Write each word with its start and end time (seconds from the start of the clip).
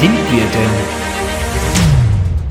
sind 0.00 0.14
wir 0.32 0.46
denn? 0.46 0.70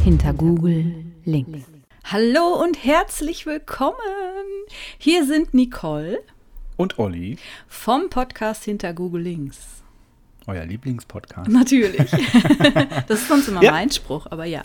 Hinter 0.03 0.33
Google 0.33 0.93
links. 1.25 1.59
Hallo 2.05 2.61
und 2.63 2.83
herzlich 2.83 3.45
willkommen. 3.45 3.95
Hier 4.97 5.25
sind 5.25 5.53
Nicole 5.53 6.19
Und 6.77 6.97
Olli, 6.99 7.37
vom 7.67 8.09
Podcast 8.09 8.63
Hinter 8.63 8.93
Google 8.93 9.21
Links. 9.23 9.57
euer 10.47 10.65
Lieblingspodcast. 10.65 11.49
Natürlich. 11.49 11.97
das 13.07 13.19
ist 13.21 13.27
sonst 13.27 13.47
immer 13.49 13.61
Ja. 13.63 13.71
mein 13.71 13.91
Spruch, 13.91 14.27
aber 14.29 14.45
ja. 14.45 14.63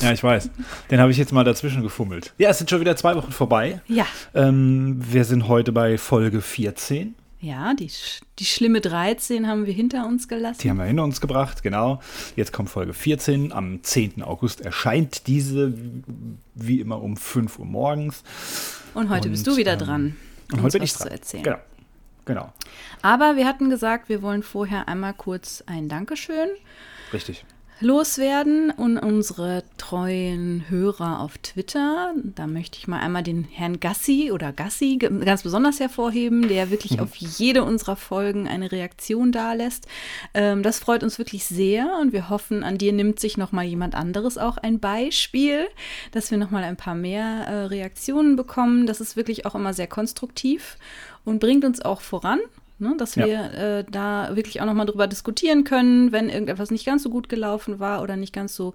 Ja, 0.00 0.12
ich 0.12 0.22
weiß. 0.22 0.50
Den 0.90 1.00
habe 1.00 1.10
ich 1.10 1.16
jetzt 1.16 1.32
mal 1.32 1.44
dazwischen 1.44 1.82
gefummelt. 1.82 2.34
Ja, 2.38 2.50
es 2.50 2.58
sind 2.58 2.68
schon 2.68 2.80
wieder 2.80 2.96
zwei 2.96 3.14
Wochen 3.16 3.32
vorbei. 3.32 3.80
Ja, 3.88 4.06
Ähm, 4.34 5.00
wir 5.00 5.24
sind 5.24 5.48
heute 5.48 5.72
bei 5.72 5.96
Folge 5.98 6.40
14. 6.42 7.14
ja, 7.42 7.74
die, 7.74 7.90
die 8.38 8.44
schlimme 8.44 8.80
13 8.80 9.48
haben 9.48 9.66
wir 9.66 9.74
hinter 9.74 10.06
uns 10.06 10.28
gelassen. 10.28 10.60
Die 10.62 10.70
haben 10.70 10.78
wir 10.78 10.84
hinter 10.84 11.04
uns 11.04 11.20
gebracht, 11.20 11.62
genau. 11.62 12.00
Jetzt 12.36 12.52
kommt 12.52 12.70
Folge 12.70 12.94
14. 12.94 13.52
Am 13.52 13.82
10. 13.82 14.22
August 14.22 14.60
erscheint 14.60 15.26
diese, 15.26 15.74
wie 16.54 16.80
immer, 16.80 17.02
um 17.02 17.16
5 17.16 17.58
Uhr 17.58 17.66
morgens. 17.66 18.22
und 18.94 19.10
heute 19.10 19.28
bist 19.28 19.46
und, 19.46 19.54
du 19.54 19.58
wieder 19.58 19.72
ähm, 19.72 19.78
dran, 19.78 20.16
Und 20.52 20.62
heute 20.62 20.78
bin 20.78 20.84
ich 20.84 20.92
dran. 20.92 21.08
zu 21.08 21.12
erzählen. 21.12 21.42
Genau. 21.42 21.58
Genau. 22.24 22.52
Aber 23.02 23.34
wir 23.34 23.46
hatten 23.46 23.68
gesagt, 23.68 24.08
wir 24.08 24.22
wollen 24.22 24.44
vorher 24.44 24.86
einmal 24.86 25.12
kurz 25.12 25.64
ein 25.66 25.88
Dankeschön 25.88 26.48
Richtig. 27.12 27.44
Loswerden 27.82 28.70
und 28.70 28.98
unsere 28.98 29.64
treuen 29.76 30.64
Hörer 30.68 31.20
auf 31.20 31.38
Twitter. 31.38 32.14
Da 32.24 32.46
möchte 32.46 32.78
ich 32.78 32.88
mal 32.88 33.00
einmal 33.00 33.22
den 33.22 33.44
Herrn 33.44 33.80
Gassi 33.80 34.30
oder 34.32 34.52
Gassi 34.52 34.98
ganz 34.98 35.42
besonders 35.42 35.80
hervorheben, 35.80 36.48
der 36.48 36.70
wirklich 36.70 37.00
auf 37.00 37.14
jede 37.16 37.64
unserer 37.64 37.96
Folgen 37.96 38.48
eine 38.48 38.72
Reaktion 38.72 39.32
dalässt. 39.32 39.86
Ähm, 40.34 40.62
das 40.62 40.78
freut 40.78 41.02
uns 41.02 41.18
wirklich 41.18 41.44
sehr 41.44 41.98
und 42.00 42.12
wir 42.12 42.28
hoffen, 42.28 42.62
an 42.64 42.78
dir 42.78 42.92
nimmt 42.92 43.20
sich 43.20 43.36
noch 43.36 43.52
mal 43.52 43.64
jemand 43.64 43.94
anderes 43.94 44.38
auch 44.38 44.56
ein 44.56 44.78
Beispiel, 44.78 45.66
dass 46.12 46.30
wir 46.30 46.38
noch 46.38 46.50
mal 46.50 46.64
ein 46.64 46.76
paar 46.76 46.94
mehr 46.94 47.24
äh, 47.46 47.64
Reaktionen 47.64 48.36
bekommen. 48.36 48.86
Das 48.86 49.00
ist 49.00 49.16
wirklich 49.16 49.44
auch 49.44 49.54
immer 49.54 49.74
sehr 49.74 49.88
konstruktiv 49.88 50.76
und 51.24 51.40
bringt 51.40 51.64
uns 51.64 51.80
auch 51.82 52.00
voran. 52.00 52.38
Ne, 52.82 52.96
dass 52.98 53.14
Ja. 53.14 53.24
wir 53.26 53.54
äh, 53.54 53.84
da 53.88 54.34
wirklich 54.34 54.60
auch 54.60 54.66
nochmal 54.66 54.86
drüber 54.86 55.06
diskutieren 55.06 55.62
können, 55.62 56.10
wenn 56.10 56.28
irgendetwas 56.28 56.72
nicht 56.72 56.84
ganz 56.84 57.04
so 57.04 57.10
gut 57.10 57.28
gelaufen 57.28 57.78
war 57.78 58.02
oder 58.02 58.16
nicht 58.16 58.32
ganz 58.32 58.56
so, 58.56 58.74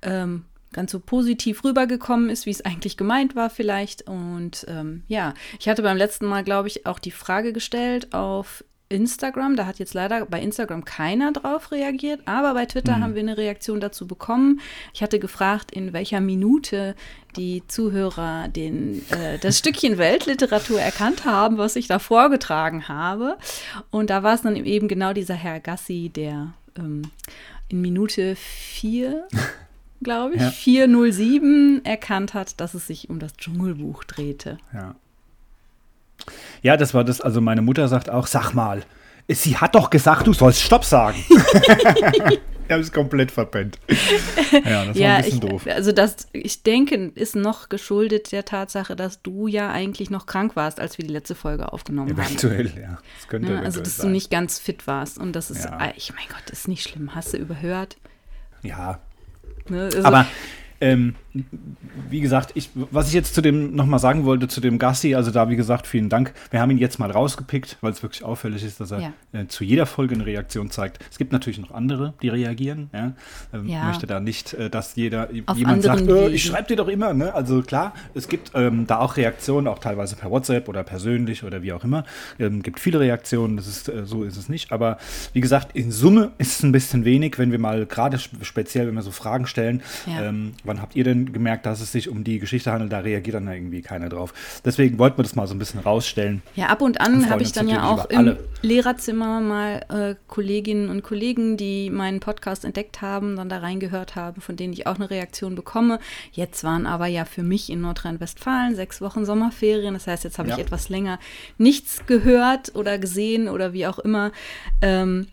ähm, 0.00 0.46
ganz 0.72 0.90
so 0.90 0.98
positiv 1.00 1.62
rübergekommen 1.62 2.30
ist, 2.30 2.46
wie 2.46 2.50
es 2.50 2.64
eigentlich 2.64 2.96
gemeint 2.96 3.36
war 3.36 3.50
vielleicht. 3.50 4.08
Und 4.08 4.64
ähm, 4.68 5.02
ja, 5.06 5.34
ich 5.60 5.68
hatte 5.68 5.82
beim 5.82 5.98
letzten 5.98 6.24
Mal, 6.24 6.44
glaube 6.44 6.68
ich, 6.68 6.86
auch 6.86 6.98
die 6.98 7.10
Frage 7.10 7.52
gestellt 7.52 8.14
auf 8.14 8.64
Instagram. 8.92 9.56
Da 9.56 9.66
hat 9.66 9.78
jetzt 9.78 9.94
leider 9.94 10.26
bei 10.26 10.40
Instagram 10.40 10.84
keiner 10.84 11.32
drauf 11.32 11.72
reagiert, 11.72 12.20
aber 12.26 12.54
bei 12.54 12.66
Twitter 12.66 13.00
haben 13.00 13.14
wir 13.14 13.20
eine 13.22 13.36
Reaktion 13.36 13.80
dazu 13.80 14.06
bekommen. 14.06 14.60
Ich 14.94 15.02
hatte 15.02 15.18
gefragt, 15.18 15.72
in 15.72 15.92
welcher 15.92 16.20
Minute 16.20 16.94
die 17.36 17.62
Zuhörer 17.66 18.48
den, 18.48 19.02
äh, 19.10 19.38
das 19.38 19.58
Stückchen 19.58 19.98
Weltliteratur 19.98 20.80
erkannt 20.80 21.24
haben, 21.24 21.58
was 21.58 21.76
ich 21.76 21.88
da 21.88 21.98
vorgetragen 21.98 22.88
habe. 22.88 23.38
Und 23.90 24.10
da 24.10 24.22
war 24.22 24.34
es 24.34 24.42
dann 24.42 24.56
eben 24.56 24.88
genau 24.88 25.12
dieser 25.12 25.34
Herr 25.34 25.58
Gassi, 25.60 26.10
der 26.14 26.52
ähm, 26.78 27.02
in 27.68 27.80
Minute 27.80 28.36
4, 28.36 29.26
glaube 30.02 30.34
ich, 30.34 30.42
Ja. 30.42 30.50
407 30.50 31.84
erkannt 31.84 32.34
hat, 32.34 32.60
dass 32.60 32.74
es 32.74 32.86
sich 32.86 33.08
um 33.08 33.18
das 33.18 33.34
Dschungelbuch 33.34 34.04
drehte. 34.04 34.58
Ja. 34.74 34.94
Ja, 36.62 36.76
das 36.76 36.94
war 36.94 37.04
das. 37.04 37.20
Also 37.20 37.40
meine 37.40 37.62
Mutter 37.62 37.88
sagt 37.88 38.10
auch, 38.10 38.26
sag 38.26 38.52
mal, 38.54 38.82
sie 39.28 39.56
hat 39.56 39.74
doch 39.74 39.90
gesagt, 39.90 40.26
du 40.26 40.32
sollst 40.32 40.60
Stopp 40.62 40.84
sagen. 40.84 41.16
ich 41.28 42.70
habe 42.70 42.80
es 42.80 42.92
komplett 42.92 43.30
verpennt. 43.30 43.78
Ja, 44.52 44.84
das 44.84 44.88
war 44.88 44.96
Ja, 44.96 45.16
ein 45.16 45.22
bisschen 45.24 45.42
ich, 45.42 45.48
doof. 45.50 45.66
also 45.66 45.92
das, 45.92 46.28
ich 46.32 46.62
denke, 46.62 47.12
ist 47.14 47.34
noch 47.36 47.68
geschuldet 47.68 48.32
der 48.32 48.44
Tatsache, 48.44 48.96
dass 48.96 49.22
du 49.22 49.46
ja 49.46 49.70
eigentlich 49.70 50.10
noch 50.10 50.26
krank 50.26 50.56
warst, 50.56 50.80
als 50.80 50.98
wir 50.98 51.06
die 51.06 51.12
letzte 51.12 51.34
Folge 51.34 51.72
aufgenommen 51.72 52.10
haben. 52.16 52.20
Eventuell, 52.20 52.66
ja. 52.80 52.98
Das 53.18 53.28
könnte 53.28 53.46
Ne? 53.48 53.52
eventuell 53.54 53.64
Also, 53.66 53.80
dass 53.80 53.96
du 53.96 54.02
sein. 54.02 54.12
nicht 54.12 54.30
ganz 54.30 54.58
fit 54.58 54.86
warst. 54.86 55.18
Und 55.18 55.34
das 55.34 55.50
ist, 55.50 55.64
Ja. 55.64 55.76
ah, 55.80 55.92
ich 55.96 56.12
mein 56.14 56.24
Gott, 56.28 56.50
ist 56.50 56.68
nicht 56.68 56.82
schlimm. 56.88 57.14
Hast 57.14 57.32
du 57.32 57.36
überhört? 57.38 57.96
Ja, 58.62 59.00
Ne? 59.68 59.82
Also, 59.84 60.02
aber 60.04 60.26
ähm, 60.82 61.14
wie 62.10 62.20
gesagt, 62.20 62.50
ich, 62.54 62.68
was 62.74 63.08
ich 63.08 63.14
jetzt 63.14 63.34
zu 63.34 63.40
dem 63.40 63.74
nochmal 63.74 64.00
sagen 64.00 64.24
wollte, 64.24 64.48
zu 64.48 64.60
dem 64.60 64.78
Gassi, 64.78 65.14
also 65.14 65.30
da, 65.30 65.48
wie 65.48 65.56
gesagt, 65.56 65.86
vielen 65.86 66.08
Dank. 66.08 66.34
Wir 66.50 66.60
haben 66.60 66.70
ihn 66.70 66.76
jetzt 66.78 66.98
mal 66.98 67.10
rausgepickt, 67.10 67.78
weil 67.80 67.92
es 67.92 68.02
wirklich 68.02 68.24
auffällig 68.24 68.64
ist, 68.64 68.80
dass 68.80 68.90
er 68.90 69.00
Ja. 69.00 69.12
äh, 69.32 69.46
zu 69.46 69.64
jeder 69.64 69.86
Folge 69.86 70.14
eine 70.14 70.26
Reaktion 70.26 70.70
zeigt. 70.70 70.98
Es 71.10 71.16
gibt 71.18 71.32
natürlich 71.32 71.58
noch 71.60 71.70
andere, 71.70 72.14
die 72.20 72.28
reagieren. 72.28 72.90
Ja? 72.92 73.12
Ähm, 73.54 73.66
Ja. 73.66 73.84
möchte 73.84 74.06
da 74.06 74.20
nicht, 74.20 74.52
äh, 74.54 74.68
dass 74.68 74.94
jeder 74.96 75.28
Auf 75.46 75.56
jemand 75.56 75.82
sagt, 75.84 76.02
äh, 76.06 76.28
ich 76.28 76.44
schreibe 76.44 76.68
dir 76.68 76.76
doch 76.76 76.88
immer. 76.88 77.14
Ne? 77.14 77.32
Also 77.32 77.62
klar, 77.62 77.94
es 78.14 78.28
gibt 78.28 78.50
ähm, 78.54 78.86
da 78.86 78.98
auch 78.98 79.16
Reaktionen, 79.16 79.68
auch 79.68 79.78
teilweise 79.78 80.16
per 80.16 80.30
WhatsApp 80.30 80.68
oder 80.68 80.82
persönlich 80.82 81.44
oder 81.44 81.62
wie 81.62 81.72
auch 81.72 81.84
immer. 81.84 82.04
Ähm, 82.38 82.62
gibt 82.62 82.80
viele 82.80 83.00
Reaktionen, 83.00 83.56
das 83.56 83.68
ist, 83.68 83.88
äh, 83.88 84.04
so 84.04 84.24
ist 84.24 84.36
es 84.36 84.48
nicht. 84.48 84.72
Aber 84.72 84.98
wie 85.32 85.40
gesagt, 85.40 85.74
in 85.76 85.92
Summe 85.92 86.32
ist 86.38 86.58
es 86.58 86.62
ein 86.64 86.72
bisschen 86.72 87.04
wenig, 87.04 87.38
wenn 87.38 87.52
wir 87.52 87.58
mal 87.60 87.86
gerade 87.86 88.16
sp- 88.20 88.42
speziell, 88.42 88.86
wenn 88.88 88.94
wir 88.94 89.02
so 89.02 89.12
Fragen 89.12 89.46
stellen, 89.46 89.80
Ja. 90.06 90.28
Wann 90.72 90.80
habt 90.80 90.96
ihr 90.96 91.04
denn 91.04 91.34
gemerkt, 91.34 91.66
dass 91.66 91.82
es 91.82 91.92
sich 91.92 92.08
um 92.08 92.24
die 92.24 92.38
Geschichte 92.38 92.72
handelt? 92.72 92.92
Da 92.92 93.00
reagiert 93.00 93.34
dann 93.34 93.46
irgendwie 93.46 93.82
keiner 93.82 94.08
drauf. 94.08 94.32
Deswegen 94.64 94.98
wollten 94.98 95.18
wir 95.18 95.22
das 95.22 95.34
mal 95.36 95.46
so 95.46 95.54
ein 95.54 95.58
bisschen 95.58 95.80
rausstellen. 95.80 96.40
Ja, 96.56 96.68
ab 96.68 96.80
und 96.80 96.98
an 97.02 97.28
habe 97.28 97.42
ich 97.42 97.52
dann 97.52 97.68
ja 97.68 97.84
auch 97.90 98.06
im 98.06 98.18
alle. 98.18 98.44
Lehrerzimmer 98.62 99.40
mal 99.42 99.84
äh, 99.90 100.14
Kolleginnen 100.28 100.88
und 100.88 101.02
Kollegen, 101.02 101.58
die 101.58 101.90
meinen 101.90 102.20
Podcast 102.20 102.64
entdeckt 102.64 103.02
haben, 103.02 103.36
dann 103.36 103.50
da 103.50 103.58
reingehört 103.58 104.16
haben, 104.16 104.40
von 104.40 104.56
denen 104.56 104.72
ich 104.72 104.86
auch 104.86 104.94
eine 104.96 105.10
Reaktion 105.10 105.54
bekomme. 105.56 105.98
Jetzt 106.32 106.64
waren 106.64 106.86
aber 106.86 107.06
ja 107.06 107.26
für 107.26 107.42
mich 107.42 107.68
in 107.68 107.82
Nordrhein-Westfalen 107.82 108.74
sechs 108.74 109.02
Wochen 109.02 109.26
Sommerferien. 109.26 109.92
Das 109.92 110.06
heißt, 110.06 110.24
jetzt 110.24 110.38
habe 110.38 110.48
Ja. 110.48 110.54
ich 110.54 110.62
etwas 110.62 110.88
länger 110.88 111.18
nichts 111.58 112.06
gehört 112.06 112.74
oder 112.74 112.98
gesehen 112.98 113.48
oder 113.48 113.74
wie 113.74 113.86
auch 113.86 113.98
immer. 113.98 114.32
Ähm, 114.80 115.26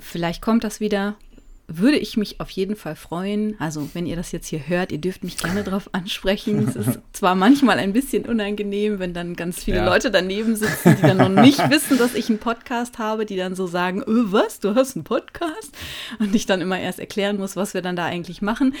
vielleicht 0.00 0.40
kommt 0.40 0.64
das 0.64 0.80
wieder. 0.80 1.16
Würde 1.70 1.98
ich 1.98 2.16
mich 2.16 2.40
auf 2.40 2.48
jeden 2.48 2.76
Fall 2.76 2.96
freuen. 2.96 3.54
Also, 3.60 3.90
wenn 3.92 4.06
ihr 4.06 4.16
das 4.16 4.32
jetzt 4.32 4.46
hier 4.46 4.66
hört, 4.68 4.90
ihr 4.90 4.96
dürft 4.96 5.22
mich 5.22 5.36
gerne 5.36 5.62
darauf 5.62 5.90
ansprechen. 5.92 6.66
Es 6.66 6.74
ist 6.76 6.98
zwar 7.12 7.34
manchmal 7.34 7.78
ein 7.78 7.92
bisschen 7.92 8.24
unangenehm, 8.24 8.98
wenn 8.98 9.12
dann 9.12 9.36
ganz 9.36 9.64
viele 9.64 9.76
Ja. 9.78 9.84
Leute 9.84 10.10
daneben 10.10 10.56
sitzen, 10.56 10.96
die 10.96 11.02
dann 11.02 11.18
noch 11.18 11.28
nicht 11.28 11.58
wissen, 11.70 11.98
dass 11.98 12.14
ich 12.14 12.30
einen 12.30 12.38
Podcast 12.38 12.98
habe, 12.98 13.26
die 13.26 13.36
dann 13.36 13.54
so 13.54 13.66
sagen, 13.66 14.00
öh, 14.06 14.24
was, 14.32 14.60
du 14.60 14.74
hast 14.74 14.96
einen 14.96 15.04
Podcast? 15.04 15.76
Und 16.18 16.34
ich 16.34 16.46
dann 16.46 16.62
immer 16.62 16.80
erst 16.80 17.00
erklären 17.00 17.36
muss, 17.36 17.54
was 17.54 17.74
wir 17.74 17.82
dann 17.82 17.96
da 17.96 18.06
eigentlich 18.06 18.40
machen. 18.40 18.74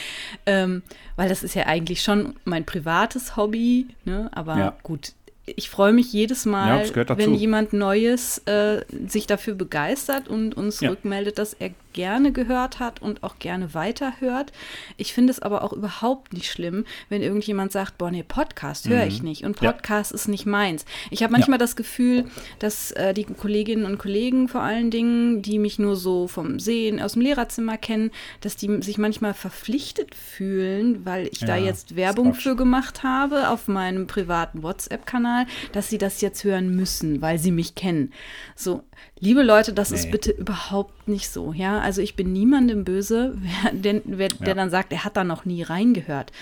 Ähm, 0.46 0.82
weil 1.16 1.28
das 1.28 1.42
ist 1.42 1.54
ja 1.54 1.66
eigentlich 1.66 2.00
schon 2.02 2.36
mein 2.46 2.64
privates 2.64 3.36
Hobby. 3.36 3.88
Ne? 4.06 4.30
Aber 4.32 4.56
Ja. 4.56 4.76
gut, 4.82 5.12
ich 5.56 5.70
freue 5.70 5.92
mich 5.92 6.12
jedes 6.12 6.44
Ja, 6.44 6.50
Mal, 6.50 6.90
dazu. 6.90 7.16
wenn 7.18 7.34
jemand 7.34 7.72
Neues 7.72 8.38
äh, 8.46 8.82
sich 9.06 9.26
dafür 9.26 9.54
begeistert 9.54 10.28
und 10.28 10.56
uns 10.56 10.80
Ja. 10.80 10.90
rückmeldet, 10.90 11.38
dass 11.38 11.54
er 11.54 11.70
gerne 11.94 12.30
gehört 12.32 12.78
hat 12.78 13.02
und 13.02 13.24
auch 13.24 13.38
gerne 13.40 13.74
weiterhört. 13.74 14.52
Ich 14.98 15.12
finde 15.12 15.32
es 15.32 15.40
aber 15.40 15.64
auch 15.64 15.72
überhaupt 15.72 16.32
nicht 16.32 16.48
schlimm, 16.50 16.84
wenn 17.08 17.22
irgendjemand 17.22 17.72
sagt, 17.72 17.98
boah, 17.98 18.10
nee, 18.10 18.22
Podcast 18.22 18.88
höre 18.88 19.06
ich 19.06 19.22
nicht 19.22 19.42
und 19.44 19.60
Mhm. 19.60 19.64
Ja. 19.66 19.72
Podcast 19.72 20.12
ist 20.12 20.28
nicht 20.28 20.46
meins. 20.46 20.84
Ich 21.10 21.22
habe 21.24 21.32
manchmal 21.32 21.58
das 21.58 21.74
Gefühl, 21.74 22.26
dass 22.60 22.92
äh, 22.92 23.14
die 23.14 23.24
Kolleginnen 23.24 23.84
und 23.84 23.98
Kollegen 23.98 24.48
vor 24.48 24.60
allen 24.62 24.90
Dingen, 24.92 25.42
die 25.42 25.58
mich 25.58 25.78
nur 25.80 25.96
so 25.96 26.28
vom 26.28 26.60
Sehen 26.60 27.00
aus 27.00 27.14
dem 27.14 27.22
Lehrerzimmer 27.22 27.78
kennen, 27.78 28.10
dass 28.42 28.54
die 28.54 28.80
sich 28.82 28.98
manchmal 28.98 29.34
verpflichtet 29.34 30.14
fühlen, 30.14 31.04
weil 31.04 31.26
ich 31.32 31.40
da 31.40 31.56
Ja, 31.56 31.64
jetzt 31.64 31.96
Werbung 31.96 32.34
für 32.34 32.54
gemacht 32.54 33.02
habe 33.02 33.48
auf 33.48 33.66
meinem 33.66 34.06
privaten 34.06 34.62
WhatsApp-Kanal, 34.62 35.37
dass 35.72 35.88
sie 35.88 35.98
das 35.98 36.20
jetzt 36.20 36.44
hören 36.44 36.74
müssen, 36.74 37.20
weil 37.22 37.38
sie 37.38 37.50
mich 37.50 37.74
kennen. 37.74 38.12
So, 38.56 38.82
liebe 39.20 39.42
Leute, 39.42 39.72
das 39.72 39.90
ist 39.90 40.06
Nee. 40.06 40.10
bitte 40.12 40.30
überhaupt 40.32 41.08
nicht 41.08 41.28
so. 41.30 41.52
Ja, 41.52 41.80
also 41.80 42.00
ich 42.02 42.16
bin 42.16 42.32
niemandem 42.32 42.84
böse, 42.84 43.34
wer, 43.62 43.72
der, 43.72 44.02
wer, 44.04 44.28
der 44.28 44.48
Ja. 44.48 44.54
dann 44.54 44.70
sagt, 44.70 44.92
er 44.92 45.04
hat 45.04 45.16
da 45.16 45.24
noch 45.24 45.44
nie 45.44 45.62
reingehört. 45.62 46.32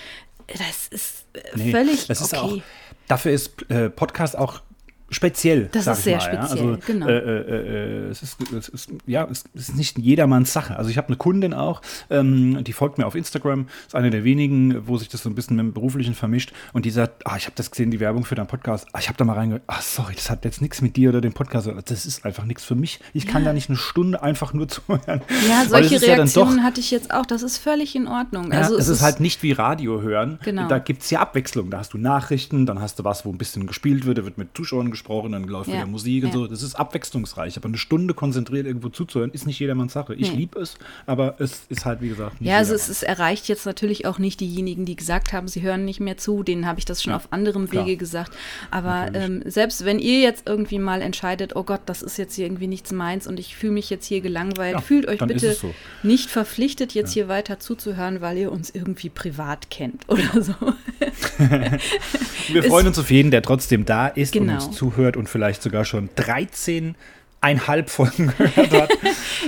Das 0.47 0.87
ist 0.89 1.25
äh, 1.33 1.39
Nee, 1.55 1.71
völlig 1.71 2.07
das 2.07 2.21
ist 2.21 2.33
okay. 2.33 2.61
auch, 2.61 3.07
dafür 3.07 3.31
ist 3.33 3.69
äh, 3.69 3.89
Podcast 3.89 4.37
auch 4.37 4.61
speziell. 5.09 5.69
Das 5.71 5.87
ist 5.87 5.97
ich 5.99 6.03
sehr 6.03 6.17
mal, 6.17 6.33
ja. 6.33 6.47
speziell, 6.47 6.69
also, 6.69 6.79
genau. 6.85 7.07
Äh, 7.07 7.17
äh, 7.17 8.07
äh, 8.07 8.09
es, 8.09 8.23
ist, 8.23 8.37
es, 8.51 8.69
ist, 8.69 8.89
ja, 9.05 9.27
es 9.29 9.45
ist 9.53 9.75
nicht 9.77 9.97
jedermanns 9.97 10.53
Sache. 10.53 10.77
Also 10.77 10.89
ich 10.89 10.97
habe 10.97 11.07
eine 11.07 11.17
Kundin 11.17 11.53
auch, 11.53 11.81
ähm, 12.09 12.63
die 12.63 12.73
folgt 12.73 12.97
mir 12.97 13.05
auf 13.05 13.15
Instagram, 13.15 13.67
ist 13.85 13.95
eine 13.95 14.09
der 14.09 14.23
wenigen, 14.23 14.87
wo 14.87 14.97
sich 14.97 15.09
das 15.09 15.23
so 15.23 15.29
ein 15.29 15.35
bisschen 15.35 15.55
mit 15.57 15.65
dem 15.65 15.73
Beruflichen 15.73 16.13
vermischt 16.13 16.51
und 16.73 16.85
die 16.85 16.91
sagt, 16.91 17.25
ah, 17.25 17.35
ich 17.37 17.45
habe 17.45 17.55
das 17.55 17.71
gesehen, 17.71 17.91
die 17.91 17.99
Werbung 17.99 18.25
für 18.25 18.35
deinen 18.35 18.47
Podcast, 18.47 18.87
ah, 18.93 18.99
ich 18.99 19.07
habe 19.07 19.17
da 19.17 19.25
mal 19.25 19.33
reingehört, 19.33 19.63
ah, 19.67 19.81
sorry, 19.81 20.13
das 20.15 20.29
hat 20.29 20.45
jetzt 20.45 20.61
nichts 20.61 20.81
mit 20.81 20.95
dir 20.95 21.09
oder 21.09 21.21
dem 21.21 21.33
Podcast, 21.33 21.69
das 21.85 22.05
ist 22.05 22.25
einfach 22.25 22.45
nichts 22.45 22.63
für 22.63 22.75
mich. 22.75 22.99
Ich 23.13 23.27
kann 23.27 23.43
da 23.45 23.53
nicht 23.53 23.69
eine 23.69 23.77
Stunde 23.77 24.21
einfach 24.21 24.53
nur 24.53 24.67
zuhören. 24.67 25.21
Ja, 25.47 25.65
solche 25.67 25.95
es 25.95 26.01
ist 26.01 26.07
ja 26.07 26.15
doch- 26.15 26.17
Reaktionen 26.17 26.63
hatte 26.63 26.79
ich 26.79 26.91
jetzt 26.91 27.13
auch. 27.13 27.25
Das 27.25 27.43
ist 27.43 27.57
völlig 27.57 27.95
in 27.95 28.07
Ordnung. 28.07 28.51
Ja, 28.51 28.59
also 28.59 28.77
es 28.77 28.87
ist 28.87 29.01
halt 29.01 29.19
nicht 29.19 29.43
wie 29.43 29.51
Radio 29.51 30.01
hören. 30.01 30.39
Genau. 30.43 30.67
Da 30.67 30.79
gibt 30.79 31.03
es 31.03 31.09
ja 31.09 31.19
Abwechslung. 31.19 31.69
Da 31.69 31.79
hast 31.79 31.93
du 31.93 31.97
Nachrichten, 31.97 32.65
dann 32.65 32.81
hast 32.81 32.99
du 32.99 33.03
was, 33.03 33.25
wo 33.25 33.31
ein 33.31 33.37
bisschen 33.37 33.67
gespielt 33.67 34.05
wird, 34.05 34.17
da 34.17 34.25
wird 34.25 34.37
mit 34.37 34.55
Zuschauern 34.55 34.91
gesprochen, 34.97 35.31
dann 35.31 35.43
läuft 35.45 35.69
Ja, 35.69 35.75
wieder 35.77 35.85
Musik 35.85 36.23
und 36.23 36.29
ja. 36.29 36.33
so. 36.33 36.47
Das 36.47 36.61
ist 36.63 36.75
abwechslungsreich. 36.75 37.55
Aber 37.57 37.67
eine 37.67 37.77
Stunde 37.77 38.13
konzentriert 38.13 38.65
irgendwo 38.65 38.89
zuzuhören, 38.89 39.31
ist 39.31 39.45
nicht 39.47 39.59
jedermanns 39.59 39.93
Sache. 39.93 40.13
Ich 40.15 40.31
Nee. 40.31 40.37
liebe 40.39 40.59
es, 40.59 40.75
aber 41.05 41.35
es 41.39 41.61
ist 41.69 41.85
halt, 41.85 42.01
wie 42.01 42.09
gesagt, 42.09 42.41
nicht 42.41 42.49
Ja, 42.49 42.57
also 42.57 42.73
es, 42.73 42.89
es 42.89 43.03
erreicht 43.03 43.47
jetzt 43.47 43.65
natürlich 43.65 44.05
auch 44.05 44.19
nicht 44.19 44.39
diejenigen, 44.39 44.85
die 44.85 44.95
gesagt 44.95 45.31
haben, 45.33 45.47
sie 45.47 45.61
hören 45.61 45.85
nicht 45.85 45.99
mehr 45.99 46.17
zu. 46.17 46.43
Denen 46.43 46.65
habe 46.65 46.79
ich 46.79 46.85
das 46.85 47.01
schon 47.03 47.13
auf 47.13 47.27
anderem 47.31 47.69
klar. 47.69 47.85
Wege 47.85 47.97
gesagt. 47.97 48.31
Aber 48.71 49.09
ähm, 49.13 49.43
selbst 49.45 49.85
wenn 49.85 49.99
ihr 49.99 50.19
jetzt 50.21 50.43
irgendwie 50.47 50.79
mal 50.79 51.01
entscheidet, 51.01 51.55
oh 51.55 51.63
Gott, 51.63 51.81
das 51.85 52.01
ist 52.01 52.17
jetzt 52.17 52.35
hier 52.35 52.45
irgendwie 52.45 52.67
nichts 52.67 52.91
meins 52.91 53.27
und 53.27 53.39
ich 53.39 53.55
fühle 53.55 53.73
mich 53.73 53.89
jetzt 53.89 54.05
hier 54.05 54.21
gelangweilt, 54.21 54.73
Ja, 54.75 54.81
fühlt 54.81 55.07
euch 55.07 55.19
bitte 55.19 55.53
so. 55.53 55.73
nicht 56.03 56.29
verpflichtet, 56.29 56.93
jetzt 56.93 57.13
hier 57.13 57.27
weiter 57.27 57.59
zuzuhören, 57.59 58.21
weil 58.21 58.37
ihr 58.37 58.51
uns 58.51 58.69
irgendwie 58.69 59.09
privat 59.09 59.69
kennt 59.69 60.03
oder 60.09 60.41
so. 60.41 60.53
Wir 62.49 62.63
freuen 62.63 62.87
uns 62.87 62.97
auf 62.99 63.11
jeden, 63.11 63.31
der 63.31 63.41
trotzdem 63.41 63.85
da 63.85 64.07
ist 64.07 64.33
Genau. 64.33 64.53
und 64.53 64.67
uns 64.67 64.77
zuhört 64.87 65.17
und 65.17 65.27
vielleicht 65.29 65.61
sogar 65.61 65.85
schon 65.85 66.09
13 66.15 66.95
eineinhalb 67.39 67.89
Folgen 67.89 68.33
gehört 68.37 68.71
hat. 68.71 68.91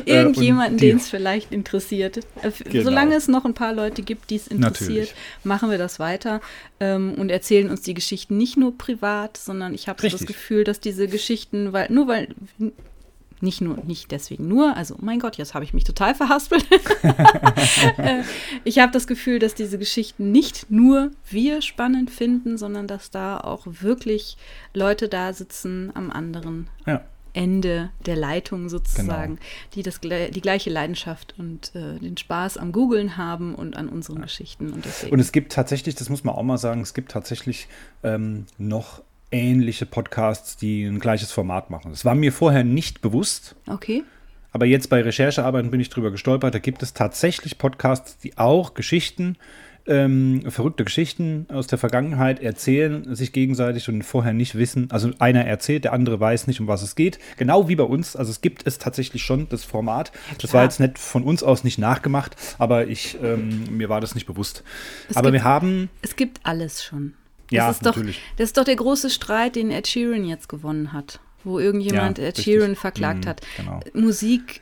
Äh, 0.06 0.18
Irgendjemanden, 0.18 0.77
den 0.77 0.97
es 0.97 1.09
vielleicht 1.09 1.51
interessiert. 1.51 2.18
Äh, 2.41 2.51
Genau. 2.65 2.83
Solange 2.83 3.15
es 3.15 3.27
noch 3.27 3.45
ein 3.45 3.56
paar 3.56 3.74
Leute 3.74 4.03
gibt, 4.03 4.30
die 4.30 4.36
es 4.36 4.47
interessiert, 4.47 4.89
Natürlich. 4.89 5.13
machen 5.44 5.71
wir 5.71 5.77
das 5.80 6.00
weiter 6.00 6.39
ähm, 6.80 7.15
und 7.15 7.31
erzählen 7.31 7.69
uns 7.69 7.81
die 7.81 7.95
Geschichten 7.95 8.38
nicht 8.38 8.57
nur 8.57 8.77
privat, 8.77 9.38
sondern 9.38 9.74
ich 9.74 9.88
habe 9.88 10.01
so 10.01 10.09
das. 10.09 10.25
Gefühl, 10.27 10.63
dass 10.63 10.80
diese 10.80 11.07
Geschichten, 11.07 11.74
weil 11.74 11.88
nur 11.92 12.07
weil 12.07 12.27
nicht 13.41 13.62
nur, 13.62 13.77
nicht 13.86 14.12
deswegen 14.12 14.47
nur, 14.47 14.75
also 14.75 14.95
mein 15.00 15.19
Gott, 15.19 15.38
jetzt 15.38 15.53
habe 15.53 15.63
ich 15.65 15.74
mich 15.74 15.83
total 15.83 16.15
verhaspelt. 16.15 16.65
Äh, 17.97 18.24
ich 18.63 18.80
habe 18.80 18.91
das 18.91 19.07
Gefühl, 19.07 19.39
dass 19.39 19.53
diese 19.56 19.77
Geschichten 19.77 20.31
nicht 20.31 20.69
nur 20.69 21.12
wir 21.30 21.62
spannend 21.62 22.09
finden, 22.09 22.57
sondern 22.57 22.88
dass 22.88 23.12
da 23.12 23.39
auch 23.39 23.65
wirklich 23.65 24.38
Leute 24.74 25.07
da 25.07 25.33
sitzen 25.33 25.91
am 25.94 26.12
anderen 26.12 26.68
Ja. 26.86 27.01
Ende 27.33 27.91
der 28.06 28.15
Leitung 28.15 28.69
sozusagen, 28.69 29.36
Genau. 29.36 29.47
die 29.75 29.83
das, 29.83 30.00
die 30.01 30.42
gleiche 30.42 30.69
Leidenschaft 30.69 31.35
und 31.38 31.74
äh, 31.75 32.00
den 32.00 32.18
Spaß 32.18 32.57
am 32.57 32.71
Googlen 32.71 33.18
haben 33.18 33.53
und 33.56 33.75
an 33.77 33.88
unseren 33.88 34.21
Geschichten. 34.21 34.71
Und. 34.74 34.85
Und 35.12 35.19
es 35.19 35.31
gibt 35.31 35.51
tatsächlich, 35.51 35.95
das 35.95 36.09
muss 36.09 36.24
man 36.24 36.35
auch 36.35 36.44
mal 36.44 36.57
sagen, 36.57 36.81
es 36.81 36.94
gibt 36.94 37.12
tatsächlich 37.12 37.68
ähm, 38.03 38.45
noch 38.57 39.03
ähnliche 39.31 39.86
Podcasts, 39.86 40.58
die 40.58 40.84
ein 40.86 41.00
gleiches 41.00 41.31
Format 41.31 41.70
machen. 41.70 41.92
Das 41.92 42.06
war 42.06 42.16
mir 42.16 42.31
vorher 42.31 42.64
nicht 42.64 43.02
bewusst, 43.02 43.56
okay. 43.68 44.04
aber 44.52 44.66
jetzt 44.66 44.90
bei 44.90 45.02
Recherchearbeiten 45.02 45.72
bin 45.72 45.80
ich 45.80 45.90
drüber 45.90 46.12
gestolpert. 46.12 46.54
Da 46.54 46.60
gibt 46.60 46.81
es 46.84 46.94
tatsächlich 46.94 47.58
Podcasts, 47.58 48.18
die 48.18 48.38
auch 48.38 48.74
Geschichten, 48.74 49.38
ähm, 49.88 50.44
verrückte 50.48 50.84
Geschichten 50.84 51.48
aus 51.50 51.66
der 51.66 51.80
Vergangenheit 51.80 52.42
erzählen, 52.42 53.16
sich 53.16 53.34
gegenseitig 53.34 53.90
und 53.90 54.04
vorher 54.04 54.34
nicht 54.34 54.56
wissen. 54.56 54.92
Also 54.92 55.12
einer 55.18 55.46
erzählt, 55.46 55.86
der 55.86 55.94
andere 55.94 56.20
weiß 56.20 56.46
nicht, 56.46 56.60
um 56.60 56.68
was 56.68 56.84
es 56.84 56.96
geht. 56.96 57.18
Genau 57.38 57.68
wie 57.70 57.76
bei 57.76 57.86
uns. 57.86 58.16
Also 58.16 58.30
es 58.30 58.42
gibt 58.42 58.68
es 58.68 58.78
tatsächlich 58.78 59.24
schon, 59.24 59.50
das 59.50 59.64
Format. 59.64 60.12
das 60.40 60.54
war 60.54 60.64
jetzt 60.64 60.80
nicht 60.80 61.00
von 61.00 61.24
uns 61.24 61.42
aus 61.42 61.64
nicht 61.64 61.80
nachgemacht, 61.80 62.36
aber 62.60 62.88
ich, 62.88 63.18
ähm, 63.24 63.64
mir 63.78 63.90
war 63.90 64.00
das 64.00 64.14
nicht 64.14 64.28
bewusst. 64.28 64.64
Es 65.10 65.18
aber 65.18 65.31
gibt- 65.31 65.42
wir 65.42 65.50
haben 65.50 65.90
Es 66.04 66.16
gibt 66.16 66.40
alles 66.44 66.84
schon. 66.84 67.14
Ja, 67.50 67.68
das 67.68 67.78
ist 67.78 67.86
doch, 67.86 67.96
natürlich. 67.96 68.19
Das 68.38 68.46
ist 68.50 68.57
doch 68.57 68.63
der 68.63 68.75
große 68.75 69.10
Streit, 69.10 69.56
den 69.56 69.72
Ed 69.72 69.88
Sheeran 69.88 70.25
jetzt 70.25 70.50
gewonnen 70.50 70.94
hat, 70.94 71.19
wo 71.44 71.60
irgendjemand 71.60 72.18
Ja, 72.18 72.25
Ed 72.25 72.38
richtig. 72.38 72.46
Sheeran 72.46 72.75
verklagt 72.75 73.25
Mhm, 73.25 73.30
hat. 73.30 73.42
genau. 73.57 73.80
Musik, 73.94 74.62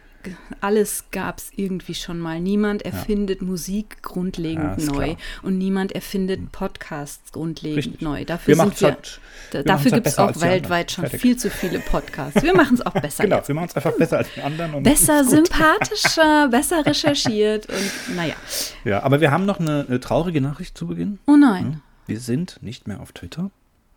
alles 0.59 1.05
gab 1.11 1.37
es 1.37 1.51
irgendwie 1.55 1.93
schon 1.93 2.19
mal. 2.19 2.41
Niemand 2.41 2.81
erfindet 2.81 3.41
Musik 3.41 3.85
Ja, 3.95 3.99
grundlegend 4.01 4.77
ist 4.77 4.87
neu 4.91 5.05
klar. 5.05 5.17
und 5.43 5.57
niemand 5.57 5.93
erfindet 5.93 6.51
Podcasts 6.51 7.31
grundlegend 7.31 7.77
Richtig. 7.77 8.01
neu. 8.01 8.25
Dafür 8.25 8.47
Wir 8.47 8.55
sind 8.55 8.65
machen's 8.65 8.81
wir, 8.81 8.87
halt- 8.89 9.19
wir 9.51 9.63
dafür 9.63 9.73
machen's 9.73 9.93
halt 9.93 10.03
gibt 10.03 10.07
es 10.07 10.17
auch 10.19 10.41
weltweit 10.41 10.91
schon 10.91 11.03
Fertig. 11.05 11.21
viel 11.21 11.37
zu 11.37 11.49
viele 11.49 11.79
Podcasts. 11.79 12.43
Wir 12.43 12.53
machen 12.53 12.73
es 12.75 12.85
auch 12.85 12.91
besser. 12.93 13.23
Genau, 13.23 13.37
jetzt. 13.37 13.47
wir 13.47 13.55
machen 13.55 13.67
es 13.69 13.75
einfach 13.77 13.93
besser 13.97 14.17
als 14.17 14.27
die 14.35 14.41
anderen. 14.41 14.73
Und 14.73 14.83
Besser, 14.83 15.23
sympathischer, 15.23 16.47
besser 16.51 16.85
recherchiert 16.85 17.67
und 17.69 18.15
naja. 18.17 18.35
Ja, 18.83 19.03
aber 19.03 19.21
wir 19.21 19.31
haben 19.31 19.45
noch 19.45 19.59
eine, 19.61 19.85
eine 19.87 19.99
traurige 20.01 20.41
Nachricht 20.41 20.77
zu 20.77 20.87
Beginn. 20.87 21.19
Oh 21.27 21.37
nein. 21.37 21.81
Wir 22.07 22.21
sind 22.21 22.63
nicht 22.63 22.87
mehr 22.87 23.01
auf 23.01 23.11
Twitter 23.11 23.51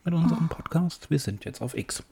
mit 0.05 0.15
unserem 0.15 0.49
Podcast. 0.49 1.11
Wir 1.11 1.21
sind 1.21 1.45
jetzt 1.45 1.63
auf 1.63 1.77
X. 1.77 2.03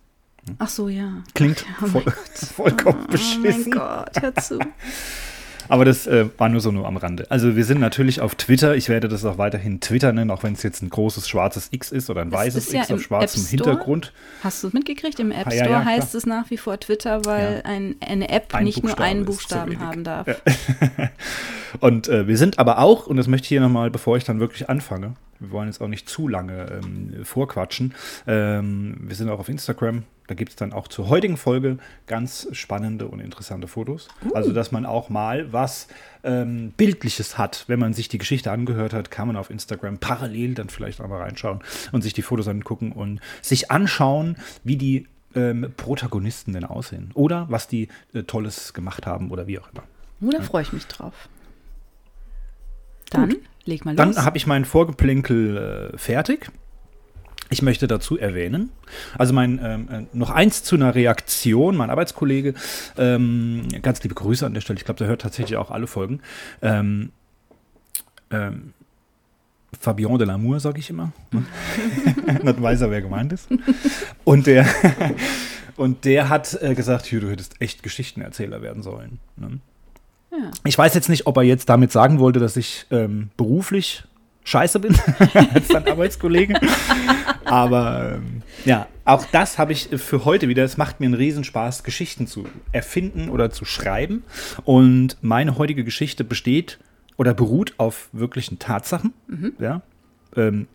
Ach 0.59 0.69
so, 0.69 0.89
ja. 0.89 1.25
Klingt 1.35 1.61
voll, 1.81 2.05
vollkommen 2.35 2.99
Oh 3.00 3.03
mein 3.03 3.11
beschissen. 3.11 3.73
Gott, 3.73 4.23
hör 4.23 4.35
zu. 4.37 4.61
Aber 5.69 5.85
das 5.85 6.06
äh, 6.06 6.26
war 6.38 6.49
nur 6.49 6.61
so 6.61 6.70
nur 6.73 6.87
am 6.87 6.97
Rande. 6.97 7.26
Also 7.31 7.56
wir 7.56 7.65
sind 7.65 7.81
natürlich 7.81 8.20
auf 8.20 8.35
Twitter. 8.35 8.75
Ich 8.76 8.88
werde 8.88 9.09
das 9.09 9.25
auch 9.25 9.38
weiterhin 9.38 9.81
Twitter 9.81 10.12
nennen, 10.12 10.31
auch 10.31 10.43
wenn 10.43 10.55
es 10.55 10.62
jetzt 10.62 10.82
ein 10.82 10.91
großes 10.91 11.29
schwarzes 11.29 11.69
X 11.70 11.93
ist 11.93 12.09
oder 12.11 12.23
ein 12.23 12.29
Es 12.29 12.35
weißes 12.35 12.73
ja 12.73 12.81
X 12.81 12.91
im 12.91 12.97
auf 12.97 13.03
schwarzem. 13.03 13.44
Hintergrund. 13.47 14.12
Hast 14.43 14.62
du 14.62 14.69
es 14.69 14.73
mitgekriegt? 14.73 15.20
Im 15.20 15.31
App 15.31 15.47
Ah, 15.47 15.50
Store 15.50 15.56
ja, 15.56 15.65
ja, 15.65 15.82
klar. 15.82 15.85
heißt 15.85 16.15
es 16.15 16.26
nach 16.26 16.50
wie 16.50 16.56
vor 16.56 16.79
Twitter, 16.81 17.25
weil 17.25 17.62
ein, 17.65 17.97
eine 18.00 18.29
App 18.31 18.55
Ein 18.55 18.65
nicht 18.65 18.82
nur 18.82 18.93
Buchstabe 18.93 19.09
einen 19.09 19.20
ist 19.20 19.26
zu 19.26 19.32
Buchstaben 19.32 19.81
haben 19.81 20.05
darf. 20.05 20.26
Und 21.81 22.09
äh, 22.09 22.26
wir 22.26 22.37
sind 22.38 22.59
aber 22.59 22.79
auch, 22.79 23.06
und 23.06 23.17
das 23.19 23.26
möchte 23.29 23.44
ich 23.44 23.49
hier 23.50 23.61
nochmal, 23.61 23.91
bevor 23.91 24.17
ich 24.17 24.25
dann 24.25 24.41
wirklich 24.41 24.69
anfange, 24.71 25.14
wir 25.38 25.50
wollen 25.50 25.69
jetzt 25.69 25.81
auch 25.82 25.88
nicht 25.88 26.09
zu 26.09 26.26
lange 26.26 26.81
ähm, 26.82 27.25
vorquatschen, 27.25 27.94
ähm, 28.26 28.97
wir 29.03 29.14
sind 29.14 29.29
auch 29.29 29.38
auf 29.38 29.49
Instagram. 29.50 30.05
Da 30.29 30.35
gibt 30.35 30.51
es 30.51 30.57
dann 30.57 30.73
auch 30.73 30.89
zur 30.89 31.09
heutigen 31.09 31.37
Folge 31.37 31.79
ganz 32.07 32.49
spannende 32.53 33.09
und 33.09 33.19
interessante 33.19 33.67
Fotos. 33.67 34.09
Also, 34.35 34.53
dass 34.53 34.71
man 34.71 34.87
auch 34.87 35.09
mal 35.09 35.53
was 35.53 35.89
ähm, 36.23 36.73
Bildliches 36.77 37.39
hat. 37.39 37.65
Wenn 37.67 37.79
man 37.79 37.95
sich 37.95 38.09
die 38.09 38.19
Geschichte 38.19 38.53
angehört 38.53 38.93
hat, 38.93 39.11
kann 39.11 39.27
man 39.27 39.37
auf 39.37 39.51
Instagram 39.51 39.99
parallel 39.99 40.55
dann 40.55 40.69
vielleicht 40.69 41.01
auch 41.01 41.09
mal 41.09 41.23
reinschauen 41.23 41.61
und 41.93 42.03
sich 42.03 42.13
die 42.13 42.23
Fotos 42.23 42.47
angucken 42.47 42.93
und 42.93 43.21
sich 43.41 43.71
anschauen, 43.71 44.37
wie 44.65 44.77
die 44.77 45.07
ähm, 45.35 45.73
Protagonisten 45.77 46.53
denn 46.53 46.65
aussehen. 46.65 47.11
Oder 47.15 47.47
was 47.49 47.67
die 47.67 47.89
äh, 48.13 48.23
Tolles 48.23 48.75
gemacht 48.75 49.07
haben 49.07 49.31
oder 49.31 49.47
wie 49.47 49.59
auch 49.59 49.71
immer. 49.73 49.85
Oh, 50.21 50.31
da 50.31 50.43
freue 50.43 50.63
ich 50.63 50.73
mich 50.75 50.87
drauf. 50.87 51.15
Dann 53.11 53.37
leg 53.65 53.87
mal 53.87 53.97
los. 53.97 54.15
Dann 54.15 54.25
habe 54.25 54.37
ich 54.37 54.47
meinen 54.47 54.67
Vorgeplänkel 54.67 55.93
äh, 55.95 55.99
fertig. 55.99 56.51
Ich 57.50 57.62
möchte 57.62 57.87
dazu 57.87 58.19
erwähnen, 58.19 58.71
also 59.17 59.33
mein 59.33 59.59
ähm, 59.62 59.89
äh, 59.91 60.06
noch 60.12 60.31
eins 60.31 60.62
zu 60.62 60.77
einer 60.77 60.95
Reaktion, 60.95 61.77
mein 61.77 61.91
Arbeitskollege, 61.91 62.55
ähm, 62.99 63.69
ganz 63.81 64.03
liebe 64.03 64.15
Grüße 64.15 64.45
an 64.45 64.55
der 64.55 64.61
Stelle, 64.61 64.79
ich 64.79 64.85
glaube, 64.85 64.99
der 64.99 65.06
hört 65.06 65.23
tatsächlich 65.23 65.56
auch 65.56 65.71
alle 65.71 65.87
Folgen. 65.87 66.21
Ähm, 66.61 67.11
ähm, 68.31 68.75
Fabian 69.79 70.19
de 70.19 70.27
l'Amour, 70.27 70.61
sage 70.61 70.79
ich 70.79 70.91
immer. 70.91 71.12
Nicht 72.43 72.62
weiß 72.62 72.81
er, 72.83 72.90
wer 72.90 73.02
gemeint 73.02 73.33
ist. 73.33 73.49
Und 74.25 74.47
der, 74.47 74.67
und 75.76 76.05
der 76.05 76.28
hat 76.28 76.61
äh, 76.62 76.75
gesagt, 76.75 77.07
hier, 77.07 77.21
du 77.21 77.31
hättest 77.31 77.61
echt 77.61 77.83
Geschichtenerzähler 77.83 78.62
werden 78.62 78.83
sollen. 78.83 79.21
Ne? 79.37 79.61
ja. 80.33 80.50
Ich 80.64 80.76
weiß 80.76 80.95
jetzt 80.95 81.09
nicht, 81.09 81.26
ob 81.26 81.37
er 81.37 81.43
jetzt 81.43 81.69
damit 81.69 81.93
sagen 81.93 82.19
wollte, 82.19 82.40
dass 82.40 82.57
ich 82.57 82.87
ähm, 82.90 83.31
beruflich 83.37 84.05
scheiße 84.49 84.81
bin 84.81 84.97
als 85.55 85.69
sein 85.69 85.87
Arbeitskollege. 85.87 86.59
Aber 87.45 88.14
ähm, 88.14 88.43
ja, 88.64 88.87
auch 89.05 89.25
das 89.26 89.59
habe 89.59 89.73
ich 89.73 89.88
für 89.97 90.25
heute 90.25 90.49
wieder. 90.49 90.64
Es 90.64 90.76
macht 90.76 91.00
mir 91.00 91.07
einen 91.07 91.14
Riesenspaß, 91.14 91.85
Geschichten 91.85 92.26
zu 92.26 92.47
erfinden 92.73 93.28
oder 93.28 93.50
zu 93.50 93.64
schreiben. 93.64 94.25
Und 94.64 95.17
meine 95.21 95.59
heutige 95.59 95.85
Geschichte 95.85 96.25
besteht 96.25 96.78
oder 97.17 97.35
beruht 97.35 97.75
auf 97.78 98.09
wirklichen 98.12 98.59
Tatsachen. 98.59 99.12
Ja, 99.59 99.83
ähm, 100.37 100.67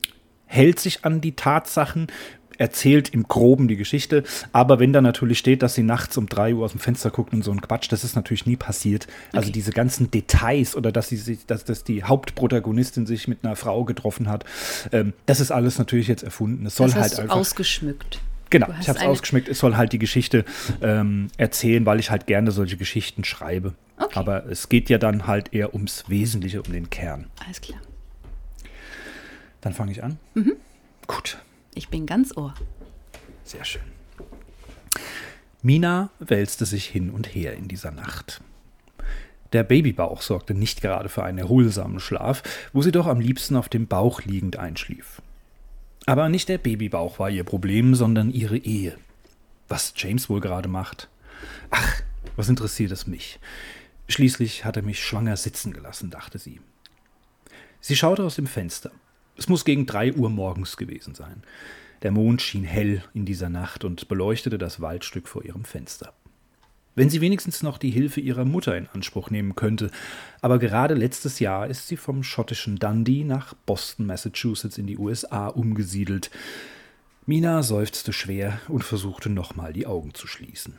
hält 0.45 0.79
sich 0.79 1.03
an 1.03 1.19
die 1.19 1.35
Tatsachen, 1.35 2.07
erzählt 2.57 3.09
im 3.09 3.23
Groben 3.27 3.67
die 3.67 3.75
Geschichte. 3.75 4.23
Aber 4.51 4.79
wenn 4.79 4.93
da 4.93 5.01
natürlich 5.01 5.39
steht, 5.39 5.61
dass 5.63 5.75
sie 5.75 5.83
nachts 5.83 6.17
um 6.17 6.27
3 6.27 6.55
Uhr 6.55 6.65
aus 6.65 6.71
dem 6.71 6.79
Fenster 6.79 7.09
guckt 7.11 7.33
und 7.33 7.43
so 7.43 7.51
ein 7.51 7.61
Quatsch, 7.61 7.91
das 7.91 8.03
ist 8.03 8.15
natürlich 8.15 8.45
nie 8.45 8.55
passiert. 8.55 9.07
Also 9.31 9.45
Okay. 9.47 9.51
diese 9.53 9.71
ganzen 9.71 10.11
Details 10.11 10.75
oder 10.75 10.91
dass 10.91 11.09
sie 11.09 11.17
sich, 11.17 11.45
dass, 11.45 11.65
dass 11.65 11.83
die 11.83 12.03
Hauptprotagonistin 12.03 13.05
sich 13.05 13.27
mit 13.27 13.43
einer 13.43 13.55
Frau 13.55 13.83
getroffen 13.83 14.29
hat, 14.29 14.45
ähm, 14.91 15.13
das 15.25 15.39
ist 15.39 15.51
alles 15.51 15.77
natürlich 15.79 16.07
jetzt 16.07 16.23
erfunden. 16.23 16.65
Es 16.65 16.75
soll 16.75 16.87
das 16.89 16.95
halt 16.97 17.19
einfach. 17.19 17.35
ausgeschmückt. 17.35 18.19
Genau, 18.49 18.67
ich 18.79 18.87
habe 18.87 18.99
es 18.99 19.05
ausgeschmeckt. 19.05 19.49
Es 19.49 19.57
soll 19.59 19.75
halt 19.77 19.93
die 19.93 19.97
Geschichte 19.99 20.45
ähm, 20.81 21.29
erzählen, 21.37 21.85
weil 21.87 21.99
ich 21.99 22.11
halt 22.11 22.27
gerne 22.27 22.51
solche 22.51 22.77
Geschichten 22.77 23.23
schreibe. 23.23 23.73
Okay. 23.97 24.11
Aber 24.19 24.45
es 24.45 24.69
geht 24.69 24.89
ja 24.89 24.99
dann 24.99 25.25
halt 25.25 25.53
eher 25.53 25.73
ums 25.73 26.03
Wesentliche, 26.07 26.61
um 26.61 26.71
den 26.71 26.89
Kern. 26.91 27.25
Alles 27.43 27.61
klar. 27.61 27.79
Dann 29.61 29.73
fange 29.73 29.91
ich 29.91 30.03
an. 30.03 30.17
Gut, 31.07 31.37
Ich 31.75 31.89
bin 31.89 32.05
ganz 32.05 32.35
Ohr. 32.37 32.53
sehr 33.43 33.65
schön. 33.65 33.81
Mina 35.61 36.09
wälzte 36.19 36.65
sich 36.65 36.85
hin 36.85 37.09
und 37.09 37.33
her 37.33 37.53
in 37.53 37.67
dieser 37.67 37.91
Nacht. 37.91 38.41
Der 39.53 39.63
Babybauch 39.63 40.21
sorgte 40.21 40.53
nicht 40.53 40.81
gerade 40.81 41.09
für 41.09 41.23
einen 41.23 41.37
erholsamen 41.37 41.99
Schlaf, 41.99 42.43
wo 42.73 42.81
sie 42.81 42.91
doch 42.91 43.07
am 43.07 43.19
liebsten 43.19 43.55
auf 43.55 43.69
dem 43.69 43.87
Bauch 43.87 44.21
liegend 44.23 44.57
einschlief. 44.57 45.21
Aber 46.05 46.27
nicht 46.27 46.49
der 46.49 46.57
Babybauch 46.57 47.19
war 47.19 47.29
ihr 47.29 47.43
Problem, 47.43 47.95
sondern 47.95 48.31
ihre 48.31 48.57
Ehe. 48.57 48.97
Was 49.67 49.93
James 49.95 50.29
wohl 50.29 50.41
gerade 50.41 50.67
macht. 50.67 51.07
Ach, 51.69 52.01
was 52.35 52.49
interessiert 52.49 52.91
es 52.91 53.07
mich? 53.07 53.39
Schließlich 54.07 54.65
hat 54.65 54.75
er 54.75 54.83
mich 54.83 55.03
schwanger 55.03 55.37
sitzen 55.37 55.71
gelassen, 55.71 56.09
dachte 56.09 56.39
sie. 56.39 56.59
Sie 57.79 57.95
schaute 57.95 58.23
aus 58.23 58.35
dem 58.35 58.47
Fenster. 58.47 58.91
Es 59.37 59.49
muss 59.49 59.65
gegen 59.65 59.85
drei 59.85 60.13
Uhr 60.13 60.29
morgens 60.29 60.77
gewesen 60.77 61.15
sein. 61.15 61.43
Der 62.03 62.11
Mond 62.11 62.41
schien 62.41 62.63
hell 62.63 63.03
in 63.13 63.25
dieser 63.25 63.49
Nacht 63.49 63.83
und 63.83 64.07
beleuchtete 64.07 64.57
das 64.57 64.81
Waldstück 64.81 65.27
vor 65.27 65.43
ihrem 65.45 65.63
Fenster. 65.63 66.13
Wenn 66.95 67.09
sie 67.09 67.21
wenigstens 67.21 67.63
noch 67.63 67.79
die 67.79 67.89
Hilfe 67.89 68.21
ihrer 68.21 68.45
Mutter 68.45 68.77
in 68.77 68.87
Anspruch 68.87 69.31
nehmen 69.31 69.55
könnte, 69.55 69.89
aber 70.41 70.59
gerade 70.59 70.93
letztes 70.93 71.39
Jahr 71.39 71.67
ist 71.67 71.87
sie 71.87 71.97
vom 71.97 72.21
schottischen 72.21 72.77
Dundee 72.77 73.23
nach 73.23 73.55
Boston, 73.65 74.05
Massachusetts 74.05 74.77
in 74.77 74.85
die 74.85 74.97
USA 74.97 75.47
umgesiedelt. 75.47 76.29
Mina 77.25 77.63
seufzte 77.63 78.13
schwer 78.13 78.59
und 78.67 78.83
versuchte 78.83 79.29
nochmal 79.29 79.73
die 79.73 79.87
Augen 79.87 80.13
zu 80.13 80.27
schließen. 80.27 80.75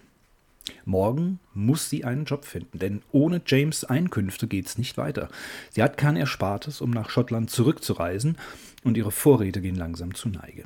Morgen 0.84 1.40
muss 1.52 1.90
sie 1.90 2.04
einen 2.04 2.24
Job 2.24 2.44
finden, 2.44 2.78
denn 2.78 3.02
ohne 3.12 3.42
James 3.46 3.84
Einkünfte 3.84 4.46
geht's 4.46 4.78
nicht 4.78 4.96
weiter. 4.96 5.28
Sie 5.70 5.82
hat 5.82 5.96
kein 5.96 6.16
Erspartes, 6.16 6.80
um 6.80 6.90
nach 6.90 7.10
Schottland 7.10 7.50
zurückzureisen, 7.50 8.38
und 8.82 8.96
ihre 8.96 9.10
Vorräte 9.10 9.60
gehen 9.60 9.76
langsam 9.76 10.14
zu 10.14 10.28
Neige. 10.28 10.64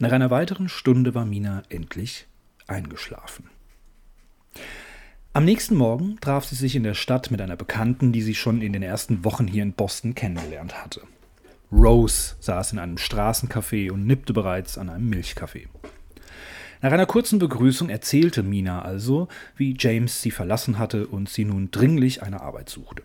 Nach 0.00 0.12
einer 0.12 0.30
weiteren 0.30 0.68
Stunde 0.68 1.14
war 1.14 1.24
Mina 1.24 1.62
endlich 1.68 2.26
eingeschlafen. 2.66 3.50
Am 5.32 5.44
nächsten 5.44 5.74
Morgen 5.74 6.18
traf 6.20 6.44
sie 6.44 6.54
sich 6.54 6.76
in 6.76 6.84
der 6.84 6.94
Stadt 6.94 7.30
mit 7.30 7.40
einer 7.40 7.56
Bekannten, 7.56 8.12
die 8.12 8.22
sie 8.22 8.36
schon 8.36 8.62
in 8.62 8.72
den 8.72 8.82
ersten 8.82 9.24
Wochen 9.24 9.48
hier 9.48 9.64
in 9.64 9.72
Boston 9.72 10.14
kennengelernt 10.14 10.80
hatte. 10.80 11.02
Rose 11.72 12.36
saß 12.38 12.72
in 12.72 12.78
einem 12.78 12.96
Straßencafé 12.96 13.90
und 13.90 14.06
nippte 14.06 14.32
bereits 14.32 14.78
an 14.78 14.88
einem 14.88 15.08
Milchkaffee. 15.08 15.66
Nach 16.84 16.92
einer 16.92 17.06
kurzen 17.06 17.38
Begrüßung 17.38 17.88
erzählte 17.88 18.42
Mina 18.42 18.82
also, 18.82 19.28
wie 19.56 19.74
James 19.78 20.20
sie 20.20 20.30
verlassen 20.30 20.78
hatte 20.78 21.06
und 21.06 21.30
sie 21.30 21.46
nun 21.46 21.70
dringlich 21.70 22.22
eine 22.22 22.42
Arbeit 22.42 22.68
suchte. 22.68 23.02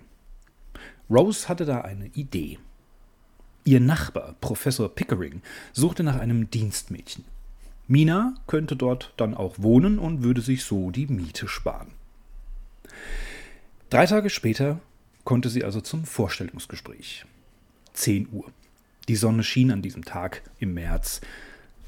Rose 1.10 1.48
hatte 1.48 1.64
da 1.64 1.80
eine 1.80 2.08
Idee. 2.08 2.60
Ihr 3.64 3.80
Nachbar, 3.80 4.36
Professor 4.42 4.94
Pickering, 4.94 5.42
suchte 5.72 6.04
nach 6.04 6.20
einem 6.20 6.52
Dienstmädchen. 6.52 7.24
Mina 7.88 8.36
könnte 8.48 8.76
dort 8.76 9.14
dann 9.16 9.34
auch 9.34 9.56
wohnen 9.60 9.98
und 9.98 10.24
würde 10.24 10.42
sich 10.42 10.66
so 10.66 10.92
die 10.92 11.08
Miete 11.08 11.48
sparen. 11.48 11.92
Drei 13.90 14.06
Tage 14.08 14.30
später 14.30 14.82
konnte 15.24 15.48
sie 15.48 15.64
also 15.64 15.80
zum 15.80 16.04
Vorstellungsgespräch. 16.04 17.24
10 17.94 18.28
Uhr. 18.34 18.52
Die 19.08 19.16
Sonne 19.16 19.44
schien 19.44 19.72
an 19.72 19.82
diesem 19.82 20.04
Tag 20.04 20.42
im 20.60 20.74
März. 20.74 21.22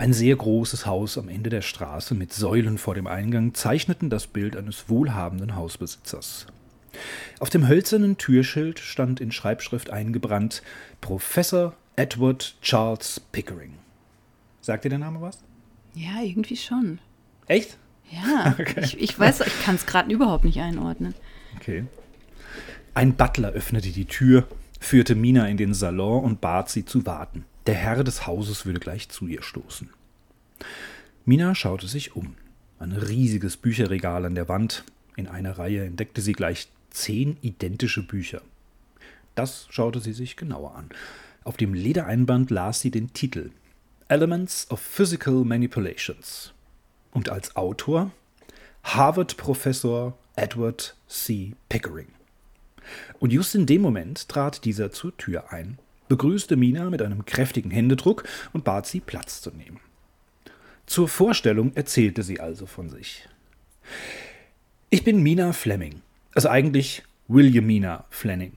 Ein 0.01 0.13
sehr 0.13 0.35
großes 0.35 0.87
Haus 0.87 1.19
am 1.19 1.29
Ende 1.29 1.51
der 1.51 1.61
Straße 1.61 2.15
mit 2.15 2.33
Säulen 2.33 2.79
vor 2.79 2.95
dem 2.95 3.05
Eingang 3.05 3.53
zeichneten 3.53 4.09
das 4.09 4.25
Bild 4.25 4.57
eines 4.57 4.89
wohlhabenden 4.89 5.55
Hausbesitzers. 5.55 6.47
Auf 7.39 7.51
dem 7.51 7.67
hölzernen 7.67 8.17
Türschild 8.17 8.79
stand 8.79 9.21
in 9.21 9.31
Schreibschrift 9.31 9.91
eingebrannt 9.91 10.63
Professor 11.01 11.75
Edward 11.97 12.55
Charles 12.63 13.19
Pickering. 13.31 13.73
Sagt 14.59 14.85
dir 14.85 14.89
der 14.89 14.97
Name 14.97 15.21
was? 15.21 15.37
Ja, 15.93 16.23
irgendwie 16.23 16.57
schon. 16.57 16.97
Echt? 17.45 17.77
Ja, 18.09 18.55
okay. 18.59 18.81
ich, 18.83 18.99
ich 18.99 19.19
weiß, 19.19 19.41
ich 19.41 19.61
kann 19.61 19.75
es 19.75 19.85
gerade 19.85 20.11
überhaupt 20.11 20.45
nicht 20.45 20.61
einordnen. 20.61 21.13
Okay. 21.57 21.85
Ein 22.95 23.13
Butler 23.13 23.49
öffnete 23.49 23.91
die 23.91 24.05
Tür, 24.05 24.47
führte 24.79 25.13
Mina 25.13 25.47
in 25.47 25.57
den 25.57 25.75
Salon 25.75 26.23
und 26.23 26.41
bat 26.41 26.71
sie 26.71 26.85
zu 26.85 27.05
warten. 27.05 27.45
Der 27.67 27.75
Herr 27.75 28.03
des 28.03 28.25
Hauses 28.25 28.65
würde 28.65 28.79
gleich 28.79 29.09
zu 29.09 29.27
ihr 29.27 29.43
stoßen. 29.43 29.89
Mina 31.25 31.53
schaute 31.53 31.87
sich 31.87 32.15
um. 32.15 32.35
Ein 32.79 32.91
riesiges 32.91 33.57
Bücherregal 33.57 34.25
an 34.25 34.33
der 34.33 34.49
Wand. 34.49 34.83
In 35.15 35.27
einer 35.27 35.59
Reihe 35.59 35.85
entdeckte 35.85 36.21
sie 36.21 36.33
gleich 36.33 36.69
zehn 36.89 37.37
identische 37.41 38.01
Bücher. 38.01 38.41
Das 39.35 39.67
schaute 39.69 39.99
sie 39.99 40.13
sich 40.13 40.35
genauer 40.35 40.75
an. 40.75 40.89
Auf 41.43 41.57
dem 41.57 41.75
Ledereinband 41.75 42.49
las 42.49 42.79
sie 42.79 42.89
den 42.89 43.13
Titel 43.13 43.51
Elements 44.07 44.69
of 44.71 44.79
Physical 44.79 45.45
Manipulations. 45.45 46.53
Und 47.11 47.29
als 47.29 47.55
Autor 47.55 48.11
Harvard-Professor 48.83 50.17
Edward 50.35 50.95
C. 51.07 51.53
Pickering. 51.69 52.07
Und 53.19 53.31
just 53.31 53.53
in 53.53 53.67
dem 53.67 53.81
Moment 53.81 54.27
trat 54.27 54.65
dieser 54.65 54.91
zur 54.91 55.15
Tür 55.17 55.53
ein 55.53 55.77
begrüßte 56.11 56.57
Mina 56.57 56.89
mit 56.89 57.01
einem 57.01 57.23
kräftigen 57.23 57.71
Händedruck 57.71 58.25
und 58.51 58.65
bat 58.65 58.85
sie, 58.85 58.99
Platz 58.99 59.41
zu 59.41 59.49
nehmen. 59.51 59.79
Zur 60.85 61.07
Vorstellung 61.07 61.71
erzählte 61.73 62.21
sie 62.21 62.41
also 62.41 62.65
von 62.65 62.89
sich. 62.89 63.29
Ich 64.89 65.05
bin 65.05 65.23
Mina 65.23 65.53
Fleming, 65.53 66.01
also 66.33 66.49
eigentlich 66.49 67.03
Williamina 67.29 68.03
Fleming. 68.09 68.51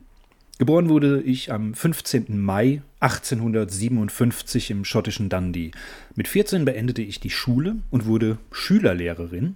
Geboren 0.59 0.89
wurde 0.89 1.23
ich 1.23 1.53
am 1.53 1.75
15. 1.75 2.41
Mai 2.41 2.83
1857 2.99 4.73
im 4.73 4.85
schottischen 4.85 5.29
Dundee. 5.29 5.71
Mit 6.17 6.27
14 6.27 6.65
beendete 6.65 7.03
ich 7.03 7.21
die 7.21 7.31
Schule 7.31 7.77
und 7.93 8.07
wurde 8.07 8.39
Schülerlehrerin. 8.51 9.55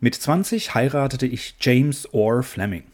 Mit 0.00 0.14
20 0.14 0.74
heiratete 0.74 1.26
ich 1.26 1.56
James 1.60 2.08
Orr 2.14 2.42
Fleming. 2.42 2.84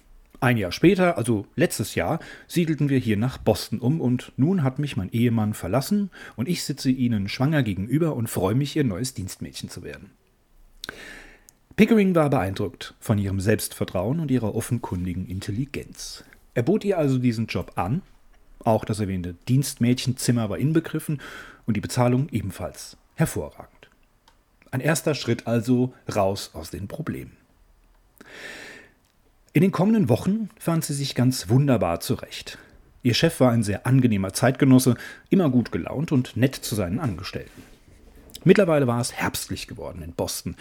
Ein 0.42 0.56
Jahr 0.56 0.72
später, 0.72 1.18
also 1.18 1.46
letztes 1.54 1.94
Jahr, 1.94 2.18
siedelten 2.48 2.88
wir 2.88 2.98
hier 2.98 3.16
nach 3.16 3.38
Boston 3.38 3.78
um 3.78 4.00
und 4.00 4.32
nun 4.36 4.64
hat 4.64 4.80
mich 4.80 4.96
mein 4.96 5.12
Ehemann 5.12 5.54
verlassen 5.54 6.10
und 6.34 6.48
ich 6.48 6.64
sitze 6.64 6.90
Ihnen 6.90 7.28
schwanger 7.28 7.62
gegenüber 7.62 8.16
und 8.16 8.26
freue 8.26 8.56
mich, 8.56 8.74
Ihr 8.74 8.82
neues 8.82 9.14
Dienstmädchen 9.14 9.68
zu 9.68 9.84
werden. 9.84 10.10
Pickering 11.76 12.16
war 12.16 12.28
beeindruckt 12.28 12.94
von 12.98 13.18
ihrem 13.18 13.38
Selbstvertrauen 13.38 14.18
und 14.18 14.32
ihrer 14.32 14.56
offenkundigen 14.56 15.28
Intelligenz. 15.28 16.24
Er 16.54 16.64
bot 16.64 16.84
ihr 16.84 16.98
also 16.98 17.18
diesen 17.18 17.46
Job 17.46 17.74
an, 17.76 18.02
auch 18.64 18.84
das 18.84 18.98
erwähnte 18.98 19.36
Dienstmädchenzimmer 19.46 20.50
war 20.50 20.58
inbegriffen 20.58 21.20
und 21.66 21.76
die 21.76 21.80
Bezahlung 21.80 22.28
ebenfalls 22.30 22.96
hervorragend. 23.14 23.90
Ein 24.72 24.80
erster 24.80 25.14
Schritt 25.14 25.46
also 25.46 25.94
raus 26.12 26.50
aus 26.52 26.72
den 26.72 26.88
Problemen. 26.88 27.36
In 29.54 29.60
den 29.60 29.70
kommenden 29.70 30.08
Wochen 30.08 30.48
fand 30.58 30.82
sie 30.82 30.94
sich 30.94 31.14
ganz 31.14 31.50
wunderbar 31.50 32.00
zurecht. 32.00 32.56
Ihr 33.02 33.12
Chef 33.12 33.38
war 33.38 33.50
ein 33.50 33.62
sehr 33.62 33.86
angenehmer 33.86 34.32
Zeitgenosse, 34.32 34.94
immer 35.28 35.50
gut 35.50 35.72
gelaunt 35.72 36.10
und 36.10 36.38
nett 36.38 36.54
zu 36.54 36.74
seinen 36.74 36.98
Angestellten. 36.98 37.62
Mittlerweile 38.44 38.86
war 38.86 38.98
es 38.98 39.12
herbstlich 39.12 39.68
geworden 39.68 40.00
in 40.00 40.12
Boston. 40.12 40.56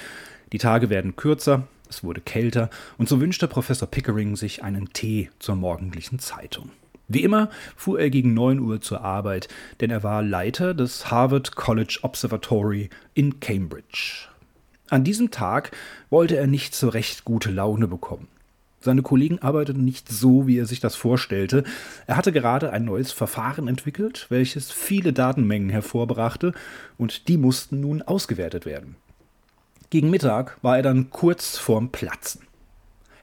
Die 0.52 0.58
Tage 0.58 0.90
werden 0.90 1.16
kürzer, 1.16 1.70
es 1.90 2.04
wurde 2.04 2.20
kälter, 2.20 2.70
und 2.98 3.08
so 3.08 3.22
wünschte 3.22 3.48
Professor 3.48 3.88
Pickering 3.88 4.36
sich 4.36 4.62
einen 4.62 4.92
Tee 4.92 5.30
zur 5.40 5.56
morgendlichen 5.56 6.20
Zeitung. 6.20 6.70
Wie 7.08 7.24
immer 7.24 7.50
fuhr 7.78 7.98
er 7.98 8.10
gegen 8.10 8.34
9 8.34 8.60
Uhr 8.60 8.82
zur 8.82 9.02
Arbeit, 9.02 9.48
denn 9.80 9.90
er 9.90 10.04
war 10.04 10.22
Leiter 10.22 10.74
des 10.74 11.10
Harvard 11.10 11.56
College 11.56 12.00
Observatory 12.02 12.90
in 13.14 13.40
Cambridge. 13.40 14.28
An 14.90 15.06
diesem 15.06 15.32
Tag 15.32 15.72
wollte 16.10 16.36
er 16.36 16.48
nicht 16.48 16.76
so 16.76 16.90
recht 16.90 17.24
gute 17.24 17.52
Laune 17.52 17.88
bekommen. 17.88 18.28
Seine 18.82 19.04
Kollegen 19.04 19.40
arbeiteten 19.40 19.86
nicht 19.86 20.10
so, 20.10 20.48
wie 20.48 20.58
er 20.58 20.66
sich 20.66 20.80
das 20.80 20.96
vorstellte. 20.96 21.64
Er 22.08 22.18
hatte 22.18 22.32
gerade 22.32 22.72
ein 22.72 22.84
neues 22.84 23.12
Verfahren 23.12 23.68
entwickelt, 23.68 24.26
welches 24.30 24.72
viele 24.72 25.14
Datenmengen 25.14 25.70
hervorbrachte, 25.70 26.54
und 26.98 27.28
die 27.28 27.38
mussten 27.38 27.80
nun 27.80 28.02
ausgewertet 28.02 28.66
werden. 28.66 28.96
Gegen 29.92 30.10
Mittag 30.10 30.58
war 30.62 30.78
er 30.78 30.84
dann 30.84 31.12
kurz 31.12 31.58
vorm 31.58 31.92
Platzen. 31.92 32.42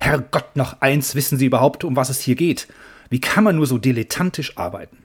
Herrgott, 0.01 0.55
noch 0.55 0.81
eins, 0.81 1.15
wissen 1.15 1.39
Sie 1.39 1.47
überhaupt, 1.47 1.83
um 1.83 1.97
was 1.97 2.09
es 2.09 2.21
hier 2.21 2.37
geht? 2.37 2.69
Wie 3.11 3.21
kann 3.21 3.43
man 3.43 3.57
nur 3.57 3.67
so 3.67 3.79
dilettantisch 3.79 4.57
arbeiten? 4.57 4.99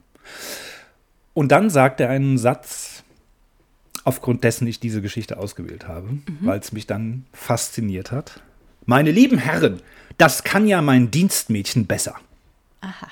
Und 1.33 1.51
dann 1.51 1.69
sagt 1.71 1.99
er 1.99 2.09
einen 2.09 2.37
Satz, 2.37 3.03
aufgrund 4.03 4.43
dessen 4.43 4.67
ich 4.67 4.79
diese 4.79 5.01
Geschichte 5.01 5.37
ausgewählt 5.37 5.87
habe, 5.87 6.07
mhm. 6.07 6.37
weil 6.41 6.59
es 6.59 6.71
mich 6.71 6.85
dann 6.85 7.25
fasziniert 7.31 8.11
hat. 8.11 8.41
Meine 8.85 9.11
lieben 9.11 9.37
Herren, 9.37 9.81
das 10.17 10.43
kann 10.43 10.67
ja 10.67 10.81
mein 10.81 11.11
Dienstmädchen 11.11 11.87
besser. 11.87 12.15
Aha. 12.81 13.07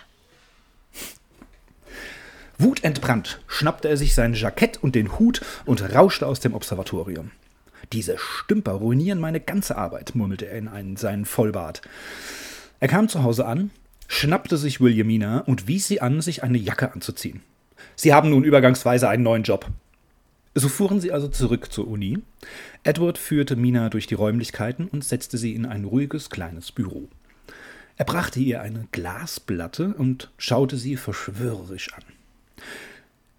Wutentbrannt 2.57 3.41
schnappte 3.47 3.89
er 3.89 3.97
sich 3.97 4.13
sein 4.13 4.33
Jackett 4.33 4.77
und 4.77 4.93
den 4.93 5.17
Hut 5.17 5.41
und 5.65 5.81
rauschte 5.95 6.27
aus 6.27 6.39
dem 6.39 6.53
Observatorium. 6.53 7.31
Diese 7.91 8.17
Stümper 8.17 8.73
ruinieren 8.73 9.19
meine 9.19 9.39
ganze 9.39 9.77
Arbeit, 9.77 10.13
murmelte 10.13 10.47
er 10.47 10.57
in 10.57 10.67
einen, 10.67 10.95
seinen 10.95 11.25
Vollbart. 11.25 11.81
Er 12.79 12.87
kam 12.87 13.09
zu 13.09 13.23
Hause 13.23 13.45
an, 13.45 13.71
schnappte 14.07 14.57
sich 14.57 14.79
Williamina 14.79 15.39
und 15.39 15.67
wies 15.67 15.87
sie 15.87 16.01
an, 16.01 16.21
sich 16.21 16.43
eine 16.43 16.57
Jacke 16.57 16.93
anzuziehen. 16.93 17.41
Sie 17.95 18.13
haben 18.13 18.29
nun 18.29 18.43
übergangsweise 18.43 19.09
einen 19.09 19.23
neuen 19.23 19.43
Job. 19.43 19.65
So 20.53 20.67
fuhren 20.67 20.99
sie 20.99 21.11
also 21.11 21.29
zurück 21.29 21.71
zur 21.71 21.87
Uni. 21.87 22.19
Edward 22.83 23.17
führte 23.17 23.55
Mina 23.55 23.89
durch 23.89 24.07
die 24.07 24.15
Räumlichkeiten 24.15 24.87
und 24.87 25.03
setzte 25.03 25.37
sie 25.37 25.55
in 25.55 25.65
ein 25.65 25.85
ruhiges 25.85 26.29
kleines 26.29 26.71
Büro. 26.71 27.07
Er 27.95 28.05
brachte 28.05 28.39
ihr 28.39 28.61
eine 28.61 28.87
Glasplatte 28.91 29.93
und 29.93 30.29
schaute 30.37 30.75
sie 30.75 30.97
verschwörerisch 30.97 31.93
an. 31.93 32.03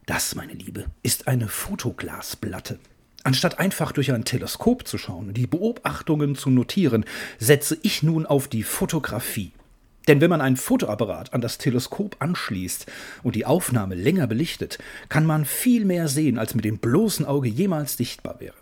Das, 0.06 0.34
meine 0.34 0.54
Liebe, 0.54 0.86
ist 1.02 1.28
eine 1.28 1.48
Fotoglasplatte. 1.48 2.78
Anstatt 3.24 3.58
einfach 3.58 3.92
durch 3.92 4.12
ein 4.12 4.24
Teleskop 4.24 4.86
zu 4.86 4.98
schauen 4.98 5.28
und 5.28 5.36
die 5.36 5.46
Beobachtungen 5.46 6.34
zu 6.34 6.50
notieren, 6.50 7.04
setze 7.38 7.78
ich 7.82 8.02
nun 8.02 8.26
auf 8.26 8.48
die 8.48 8.62
Fotografie. 8.62 9.52
Denn 10.08 10.20
wenn 10.20 10.30
man 10.30 10.40
ein 10.40 10.56
Fotoapparat 10.56 11.32
an 11.32 11.40
das 11.40 11.58
Teleskop 11.58 12.16
anschließt 12.18 12.86
und 13.22 13.36
die 13.36 13.46
Aufnahme 13.46 13.94
länger 13.94 14.26
belichtet, 14.26 14.78
kann 15.08 15.24
man 15.26 15.44
viel 15.44 15.84
mehr 15.84 16.08
sehen, 16.08 16.38
als 16.38 16.54
mit 16.54 16.64
dem 16.64 16.78
bloßen 16.78 17.24
Auge 17.24 17.48
jemals 17.48 17.96
sichtbar 17.96 18.40
wäre. 18.40 18.54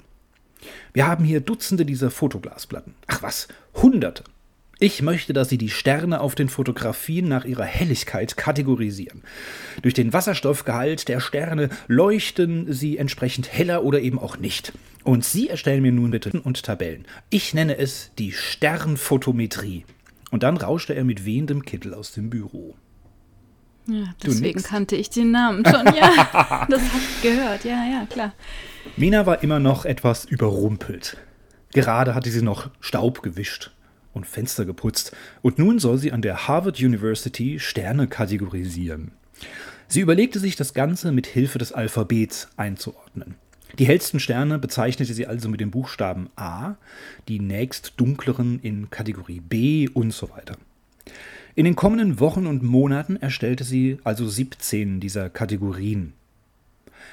Wir 0.92 1.06
haben 1.06 1.24
hier 1.24 1.40
Dutzende 1.40 1.86
dieser 1.86 2.10
Fotoglasplatten. 2.10 2.94
Ach 3.06 3.22
was, 3.22 3.48
Hunderte. 3.74 4.24
Ich 4.82 5.02
möchte, 5.02 5.34
dass 5.34 5.50
Sie 5.50 5.58
die 5.58 5.68
Sterne 5.68 6.22
auf 6.22 6.34
den 6.34 6.48
Fotografien 6.48 7.28
nach 7.28 7.44
ihrer 7.44 7.64
Helligkeit 7.64 8.38
kategorisieren. 8.38 9.22
Durch 9.82 9.92
den 9.92 10.14
Wasserstoffgehalt 10.14 11.06
der 11.08 11.20
Sterne 11.20 11.68
leuchten 11.86 12.72
sie 12.72 12.96
entsprechend 12.96 13.52
heller 13.52 13.84
oder 13.84 14.00
eben 14.00 14.18
auch 14.18 14.38
nicht. 14.38 14.72
Und 15.04 15.22
Sie 15.22 15.50
erstellen 15.50 15.82
mir 15.82 15.92
nun 15.92 16.10
bitte 16.12 16.30
und 16.40 16.62
Tabellen. 16.62 17.04
Ich 17.28 17.52
nenne 17.52 17.76
es 17.76 18.10
die 18.18 18.32
Sternphotometrie. 18.32 19.84
Und 20.30 20.42
dann 20.42 20.56
rauschte 20.56 20.94
er 20.94 21.04
mit 21.04 21.24
wehendem 21.24 21.64
Kittel 21.64 21.94
aus 21.94 22.12
dem 22.12 22.30
Büro. 22.30 22.74
Ja, 23.86 24.14
deswegen 24.22 24.62
kannte 24.62 24.94
ich 24.94 25.10
den 25.10 25.32
Namen 25.32 25.64
schon. 25.64 25.86
Ja, 25.94 26.66
das 26.70 26.82
habe 26.82 27.02
ich 27.02 27.22
gehört. 27.22 27.64
Ja, 27.64 27.84
ja, 27.84 28.06
klar. 28.08 28.32
Mina 28.96 29.26
war 29.26 29.42
immer 29.42 29.58
noch 29.58 29.84
etwas 29.84 30.24
überrumpelt. 30.24 31.16
Gerade 31.72 32.14
hatte 32.14 32.30
sie 32.30 32.42
noch 32.42 32.70
Staub 32.80 33.22
gewischt 33.22 33.72
und 34.12 34.26
Fenster 34.26 34.64
geputzt 34.64 35.16
und 35.42 35.58
nun 35.58 35.78
soll 35.78 35.98
sie 35.98 36.12
an 36.12 36.22
der 36.22 36.48
Harvard 36.48 36.80
University 36.80 37.58
Sterne 37.58 38.06
kategorisieren. 38.06 39.12
Sie 39.88 40.00
überlegte 40.00 40.38
sich 40.38 40.56
das 40.56 40.74
Ganze 40.74 41.10
mit 41.10 41.26
Hilfe 41.26 41.58
des 41.58 41.72
Alphabets 41.72 42.48
einzuordnen. 42.56 43.36
Die 43.78 43.86
hellsten 43.86 44.20
Sterne 44.20 44.58
bezeichnete 44.58 45.14
sie 45.14 45.26
also 45.26 45.48
mit 45.48 45.60
dem 45.60 45.70
Buchstaben 45.70 46.30
A, 46.36 46.76
die 47.28 47.40
nächst 47.40 47.94
dunkleren 47.96 48.60
in 48.60 48.90
Kategorie 48.90 49.40
B 49.40 49.88
und 49.88 50.12
so 50.12 50.30
weiter. 50.30 50.56
In 51.54 51.64
den 51.64 51.76
kommenden 51.76 52.20
Wochen 52.20 52.46
und 52.46 52.62
Monaten 52.62 53.16
erstellte 53.16 53.64
sie 53.64 53.98
also 54.04 54.28
17 54.28 55.00
dieser 55.00 55.30
Kategorien. 55.30 56.14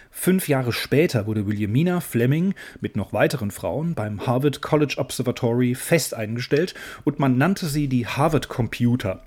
Fünf 0.10 0.48
Jahre 0.48 0.74
später 0.74 1.28
wurde 1.28 1.46
Williamina 1.46 2.00
Fleming 2.00 2.56
mit 2.82 2.96
noch 2.96 3.14
weiteren 3.14 3.52
Frauen 3.52 3.94
beim 3.94 4.26
Harvard 4.26 4.62
College 4.62 4.96
Observatory 4.98 5.76
fest 5.76 6.14
eingestellt 6.14 6.74
und 7.04 7.20
man 7.20 7.38
nannte 7.38 7.68
sie 7.68 7.88
die 7.88 8.08
Harvard 8.08 8.50
Computer. 8.50 9.27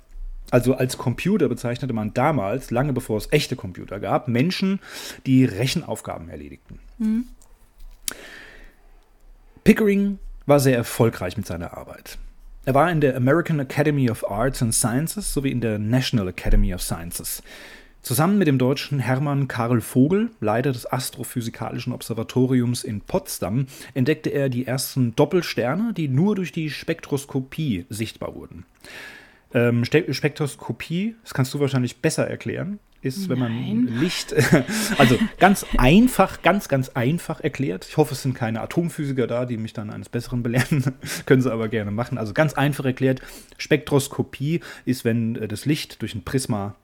Also 0.51 0.75
als 0.75 0.97
Computer 0.97 1.49
bezeichnete 1.49 1.93
man 1.93 2.13
damals, 2.13 2.69
lange 2.69 2.93
bevor 2.93 3.17
es 3.17 3.29
echte 3.31 3.55
Computer 3.55 3.99
gab, 3.99 4.27
Menschen, 4.27 4.79
die 5.25 5.45
Rechenaufgaben 5.45 6.29
erledigten. 6.29 6.79
Mhm. 6.99 7.25
Pickering 9.63 10.19
war 10.45 10.59
sehr 10.59 10.75
erfolgreich 10.75 11.37
mit 11.37 11.47
seiner 11.47 11.77
Arbeit. 11.77 12.17
Er 12.65 12.75
war 12.75 12.91
in 12.91 13.01
der 13.01 13.15
American 13.15 13.59
Academy 13.59 14.11
of 14.11 14.29
Arts 14.29 14.61
and 14.61 14.75
Sciences 14.75 15.33
sowie 15.33 15.51
in 15.51 15.61
der 15.61 15.79
National 15.79 16.27
Academy 16.27 16.73
of 16.73 16.81
Sciences. 16.81 17.41
Zusammen 18.01 18.39
mit 18.39 18.47
dem 18.47 18.57
deutschen 18.57 18.99
Hermann 18.99 19.47
Karl 19.47 19.79
Vogel, 19.79 20.31
Leiter 20.39 20.71
des 20.71 20.91
Astrophysikalischen 20.91 21.93
Observatoriums 21.93 22.83
in 22.83 23.01
Potsdam, 23.01 23.67
entdeckte 23.93 24.31
er 24.31 24.49
die 24.49 24.65
ersten 24.65 25.15
Doppelsterne, 25.15 25.93
die 25.93 26.07
nur 26.07 26.35
durch 26.35 26.51
die 26.51 26.71
Spektroskopie 26.71 27.85
sichtbar 27.89 28.33
wurden. 28.33 28.65
Ähm, 29.53 29.83
Spektroskopie, 29.85 31.15
das 31.23 31.33
kannst 31.33 31.53
du 31.53 31.59
wahrscheinlich 31.59 31.97
besser 31.97 32.27
erklären, 32.27 32.79
ist, 33.01 33.29
wenn 33.29 33.39
man 33.39 33.51
Nein. 33.51 33.87
Licht, 33.99 34.33
also 34.97 35.17
ganz 35.39 35.65
einfach, 35.77 36.41
ganz, 36.41 36.69
ganz 36.69 36.89
einfach 36.89 37.41
erklärt. 37.41 37.85
Ich 37.89 37.97
hoffe, 37.97 38.13
es 38.13 38.21
sind 38.21 38.35
keine 38.35 38.61
Atomphysiker 38.61 39.27
da, 39.27 39.45
die 39.45 39.57
mich 39.57 39.73
dann 39.73 39.89
eines 39.89 40.09
Besseren 40.09 40.43
belehren. 40.43 40.93
Können 41.25 41.41
sie 41.41 41.51
aber 41.51 41.67
gerne 41.67 41.91
machen. 41.91 42.17
Also 42.17 42.33
ganz 42.33 42.53
einfach 42.53 42.85
erklärt, 42.85 43.21
Spektroskopie 43.57 44.61
ist, 44.85 45.03
wenn 45.03 45.35
äh, 45.35 45.47
das 45.47 45.65
Licht 45.65 46.01
durch 46.01 46.13
ein 46.13 46.23
Prisma 46.23 46.75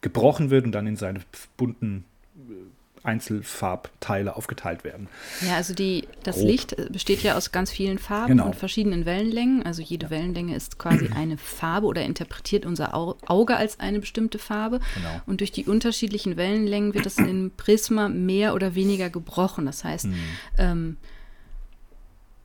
gebrochen 0.00 0.50
wird 0.50 0.64
und 0.64 0.72
dann 0.72 0.86
in 0.86 0.96
seine 0.96 1.20
bunten 1.56 2.04
Einzelfarbteile 3.02 4.36
aufgeteilt 4.36 4.84
werden. 4.84 5.08
Ja, 5.46 5.56
also 5.56 5.74
die, 5.74 6.08
das 6.22 6.36
Grob. 6.36 6.46
Licht 6.46 6.92
besteht 6.92 7.22
ja 7.22 7.36
aus 7.36 7.52
ganz 7.52 7.70
vielen 7.70 7.98
Farben 7.98 8.28
genau. 8.28 8.46
und 8.46 8.56
verschiedenen 8.56 9.06
Wellenlängen. 9.06 9.64
Also 9.64 9.82
jede 9.82 10.06
ja. 10.06 10.10
Wellenlänge 10.10 10.54
ist 10.54 10.78
quasi 10.78 11.08
eine 11.14 11.38
Farbe 11.38 11.86
oder 11.86 12.02
interpretiert 12.02 12.66
unser 12.66 12.94
Auge 12.94 13.56
als 13.56 13.80
eine 13.80 14.00
bestimmte 14.00 14.38
Farbe. 14.38 14.80
Genau. 14.94 15.20
Und 15.26 15.40
durch 15.40 15.52
die 15.52 15.64
unterschiedlichen 15.64 16.36
Wellenlängen 16.36 16.94
wird 16.94 17.06
das 17.06 17.18
im 17.18 17.52
Prisma 17.56 18.08
mehr 18.08 18.54
oder 18.54 18.74
weniger 18.74 19.10
gebrochen. 19.10 19.66
Das 19.66 19.84
heißt, 19.84 20.06
mhm. 20.06 20.14
ähm, 20.58 20.96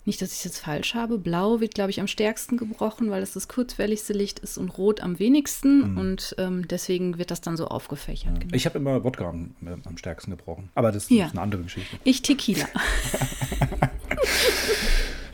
nicht, 0.05 0.21
dass 0.21 0.31
ich 0.31 0.39
es 0.39 0.43
jetzt 0.43 0.59
falsch 0.59 0.95
habe. 0.95 1.17
Blau 1.17 1.59
wird, 1.59 1.73
glaube 1.73 1.89
ich, 1.89 1.99
am 1.99 2.07
stärksten 2.07 2.57
gebrochen, 2.57 3.09
weil 3.09 3.23
es 3.23 3.33
das 3.33 3.47
kurzwelligste 3.47 4.13
Licht 4.13 4.39
ist 4.39 4.57
und 4.57 4.77
Rot 4.77 5.01
am 5.01 5.19
wenigsten. 5.19 5.91
Mhm. 5.91 5.97
Und 5.97 6.35
ähm, 6.37 6.67
deswegen 6.67 7.17
wird 7.17 7.31
das 7.31 7.41
dann 7.41 7.57
so 7.57 7.67
aufgefächert. 7.67 8.39
Genau. 8.41 8.53
Ich 8.53 8.65
habe 8.65 8.77
immer 8.79 9.03
Wodka 9.03 9.29
am, 9.29 9.55
äh, 9.65 9.75
am, 9.85 9.97
stärksten 9.97 10.31
gebrochen. 10.31 10.69
Aber 10.75 10.91
das 10.91 11.09
ja. 11.09 11.27
ist 11.27 11.31
eine 11.31 11.41
andere 11.41 11.63
Geschichte. 11.63 11.97
Ich 12.03 12.21
Tequila. 12.21 12.65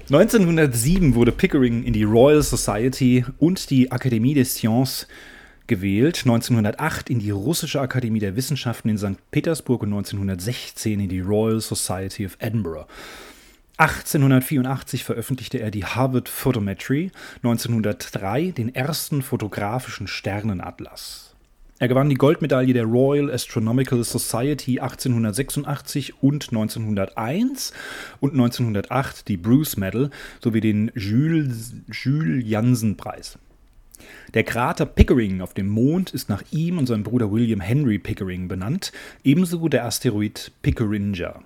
1907 0.09 1.13
wurde 1.13 1.31
Pickering 1.31 1.83
in 1.83 1.93
die 1.93 2.03
Royal 2.03 2.41
Society 2.41 3.25
und 3.37 3.69
die 3.69 3.91
Akademie 3.91 4.33
des 4.33 4.55
Sciences 4.55 5.07
gewählt, 5.67 6.23
1908 6.25 7.11
in 7.11 7.19
die 7.19 7.29
Russische 7.29 7.79
Akademie 7.79 8.19
der 8.19 8.35
Wissenschaften 8.35 8.89
in 8.89 8.97
St. 8.97 9.17
Petersburg 9.29 9.83
und 9.83 9.93
1916 9.93 10.99
in 10.99 11.09
die 11.09 11.19
Royal 11.19 11.61
Society 11.61 12.25
of 12.25 12.37
Edinburgh. 12.39 12.87
1884 13.79 15.05
veröffentlichte 15.05 15.61
er 15.61 15.71
die 15.71 15.85
Harvard 15.85 16.27
Photometry, 16.27 17.11
1903 17.37 18.51
den 18.51 18.75
ersten 18.75 19.21
fotografischen 19.21 20.05
Sternenatlas. 20.05 21.33
Er 21.79 21.87
gewann 21.87 22.09
die 22.09 22.15
Goldmedaille 22.15 22.73
der 22.73 22.83
Royal 22.83 23.31
Astronomical 23.31 24.03
Society 24.03 24.81
1886 24.81 26.21
und 26.21 26.49
1901 26.49 27.71
und 28.19 28.33
1908 28.33 29.29
die 29.29 29.37
Bruce 29.37 29.77
Medal 29.77 30.09
sowie 30.43 30.59
den 30.59 30.91
Jules, 30.93 31.73
Jules 31.89 32.43
Janssen 32.45 32.97
Preis. 32.97 33.39
Der 34.33 34.43
Krater 34.43 34.87
Pickering 34.87 35.39
auf 35.39 35.53
dem 35.53 35.69
Mond 35.69 36.09
ist 36.09 36.27
nach 36.27 36.43
ihm 36.51 36.79
und 36.79 36.87
seinem 36.87 37.03
Bruder 37.03 37.31
William 37.31 37.61
Henry 37.61 37.97
Pickering 37.97 38.49
benannt, 38.49 38.91
ebenso 39.23 39.69
der 39.69 39.85
Asteroid 39.85 40.51
Pickeringer. 40.63 41.41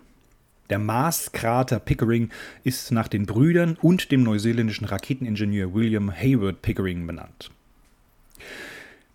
Der 0.69 0.80
Mars-Krater 0.80 1.80
Pickering 1.80 2.30
ist 2.63 2.91
nach 2.91 3.08
den 3.08 3.26
Brüdern 3.26 3.78
und 3.82 4.12
dem 4.12 4.23
neuseeländischen 4.23 4.86
Raketeningenieur 4.86 5.73
William 5.73 6.12
Hayward 6.12 6.62
Pickering 6.62 7.06
benannt. 7.06 7.52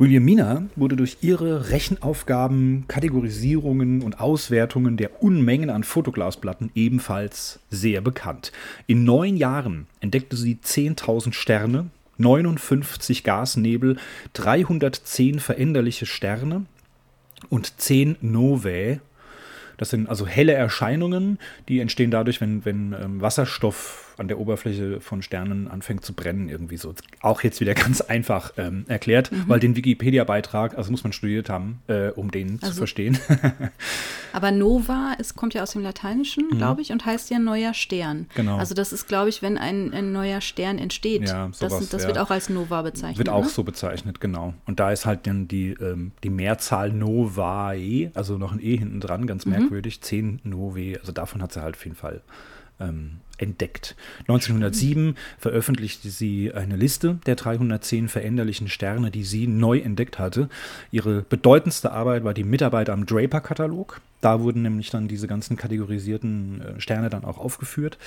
Williamina 0.01 0.63
wurde 0.77 0.95
durch 0.95 1.17
ihre 1.23 1.71
Rechenaufgaben, 1.71 2.85
Kategorisierungen 2.87 4.03
und 4.03 4.21
Auswertungen 4.21 4.97
der 4.97 5.25
Unmengen 5.25 5.71
an 5.71 5.83
Fotoglasplatten 5.83 6.71
ebenfalls 6.77 7.59
sehr 7.71 8.01
bekannt. 8.01 8.53
In 8.87 9.03
neun 9.03 9.37
Jahren 9.37 9.89
entdeckte 9.99 10.37
sie 10.37 10.59
10.000 10.63 11.33
Sterne, 11.33 11.87
59 12.19 13.25
Gasnebel, 13.25 13.97
310 14.35 15.41
veränderliche 15.41 16.07
Sterne 16.07 16.67
und 17.49 17.81
10 17.81 18.19
Novae 18.21 19.01
das 19.79 19.91
sind 19.91 20.09
also 20.09 20.27
helle 20.27 20.53
Erscheinungen, 20.53 21.39
die 21.69 21.81
entstehen 21.81 22.11
dadurch, 22.11 22.43
wenn, 22.43 22.65
wenn 22.67 22.93
ähm, 22.93 23.21
Wasserstoff 23.23 24.08
an 24.19 24.29
der 24.29 24.39
Oberfläche 24.39 25.01
von 25.01 25.23
Sternen 25.23 25.69
anfängt 25.69 26.05
zu 26.05 26.13
brennen, 26.13 26.49
irgendwie 26.49 26.77
so. 26.77 26.95
Auch 27.21 27.43
jetzt 27.43 27.61
wieder 27.61 27.75
ganz 27.89 28.01
einfach 28.01 28.53
ähm, 28.57 28.85
erklärt, 28.89 29.33
mhm. 29.33 29.45
weil 29.47 29.61
den 29.61 29.77
Wikipedia-Beitrag, 29.77 30.77
also 30.77 30.91
muss 30.91 31.05
man 31.05 31.13
studiert 31.13 31.49
haben, 31.49 31.81
äh, 31.87 32.09
um 32.11 32.31
den 32.31 32.59
also, 32.61 32.73
zu 32.73 32.79
verstehen. 32.79 33.19
aber 34.33 34.51
Nova, 34.51 35.15
es 35.19 35.35
kommt 35.35 35.55
ja 35.55 35.63
aus 35.63 35.73
dem 35.73 35.83
Lateinischen, 35.83 36.49
mhm. 36.51 36.59
glaube 36.59 36.83
ich, 36.83 36.93
und 36.93 37.07
heißt 37.07 37.31
ja 37.31 37.39
neuer 37.39 37.75
Stern. 37.75 38.27
Genau. 38.35 38.57
Also 38.59 38.75
das 38.75 38.93
ist, 38.93 39.07
glaube 39.07 39.29
ich, 39.29 39.41
wenn 39.43 39.57
ein, 39.57 39.93
ein 39.93 40.13
neuer 40.13 40.41
Stern 40.41 40.79
entsteht. 40.79 41.29
Ja, 41.29 41.51
sowas, 41.53 41.79
das, 41.79 41.89
das 41.91 42.03
ja. 42.03 42.09
wird 42.09 42.19
auch 42.19 42.31
als 42.31 42.49
Nova 42.49 42.83
bezeichnet. 42.83 43.19
Wird 43.19 43.29
auch 43.29 43.45
ne? 43.45 43.49
so 43.49 43.63
bezeichnet, 43.63 44.21
genau. 44.21 44.55
Und 44.67 44.81
da 44.81 44.91
ist 44.91 45.07
halt 45.07 45.27
dann 45.27 45.49
die, 45.49 45.71
ähm, 45.73 46.13
die 46.25 46.31
Mehrzahl 46.31 46.93
Novae, 46.93 48.11
also 48.15 48.37
noch 48.37 48.53
ein 48.53 48.61
E 48.61 48.77
hinten 48.77 49.01
dran, 49.01 49.27
ganz 49.27 49.47
mhm. 49.47 49.53
merkwürdig, 49.53 50.01
zehn 50.01 50.41
Novae, 50.43 50.99
also 50.99 51.13
davon 51.13 51.43
hat 51.43 51.53
sie 51.53 51.63
halt 51.63 51.77
auf 51.77 51.85
jeden 51.85 51.97
Fall 51.97 52.23
ähm, 52.81 53.21
entdeckt. 53.39 53.97
1907 54.23 55.17
veröffentlichte 55.39 56.11
sie 56.11 56.53
eine 56.53 56.77
Liste 56.77 57.19
der 57.27 57.37
310 57.37 58.09
veränderlichen 58.09 58.69
Sterne, 58.69 59.11
die 59.11 59.25
sie 59.25 59.47
neu 59.47 59.79
entdeckt 59.79 60.19
hatte. 60.19 60.49
Ihre 60.91 61.23
bedeutendste 61.23 61.93
Arbeit 61.93 62.25
war 62.25 62.35
die 62.35 62.45
Mitarbeit 62.45 62.91
am 62.91 63.07
Draper-Katalog. 63.07 64.01
Da 64.21 64.41
wurden 64.41 64.63
nämlich 64.63 64.91
dann 64.91 65.09
diese 65.09 65.29
ganzen 65.29 65.57
kategorisierten 65.57 66.61
äh, 66.61 66.81
Sterne 66.81 67.09
dann 67.11 67.25
auch 67.25 67.39
aufgeführt. 67.39 67.99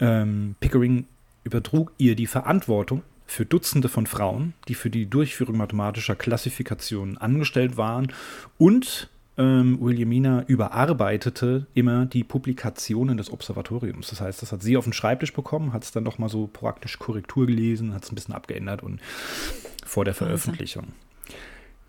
Ähm, 0.00 0.54
Pickering 0.60 1.06
übertrug 1.44 1.92
ihr 1.98 2.16
die 2.16 2.26
Verantwortung 2.26 3.02
für 3.26 3.46
Dutzende 3.46 3.88
von 3.88 4.06
Frauen, 4.06 4.54
die 4.68 4.74
für 4.74 4.90
die 4.90 5.06
Durchführung 5.06 5.56
mathematischer 5.56 6.14
Klassifikationen 6.14 7.18
angestellt 7.18 7.76
waren 7.76 8.12
und 8.58 9.08
ähm, 9.36 9.78
Williamina 9.80 10.44
überarbeitete 10.46 11.66
immer 11.74 12.06
die 12.06 12.24
Publikationen 12.24 13.16
des 13.16 13.32
Observatoriums. 13.32 14.08
Das 14.08 14.20
heißt, 14.20 14.42
das 14.42 14.52
hat 14.52 14.62
sie 14.62 14.76
auf 14.76 14.84
den 14.84 14.92
Schreibtisch 14.92 15.32
bekommen, 15.32 15.72
hat 15.72 15.84
es 15.84 15.92
dann 15.92 16.04
nochmal 16.04 16.28
so 16.28 16.48
praktisch 16.52 16.98
Korrektur 16.98 17.46
gelesen, 17.46 17.94
hat 17.94 18.04
es 18.04 18.12
ein 18.12 18.14
bisschen 18.14 18.34
abgeändert 18.34 18.82
und 18.82 19.00
vor 19.84 20.04
der 20.04 20.14
Veröffentlichung. 20.14 20.88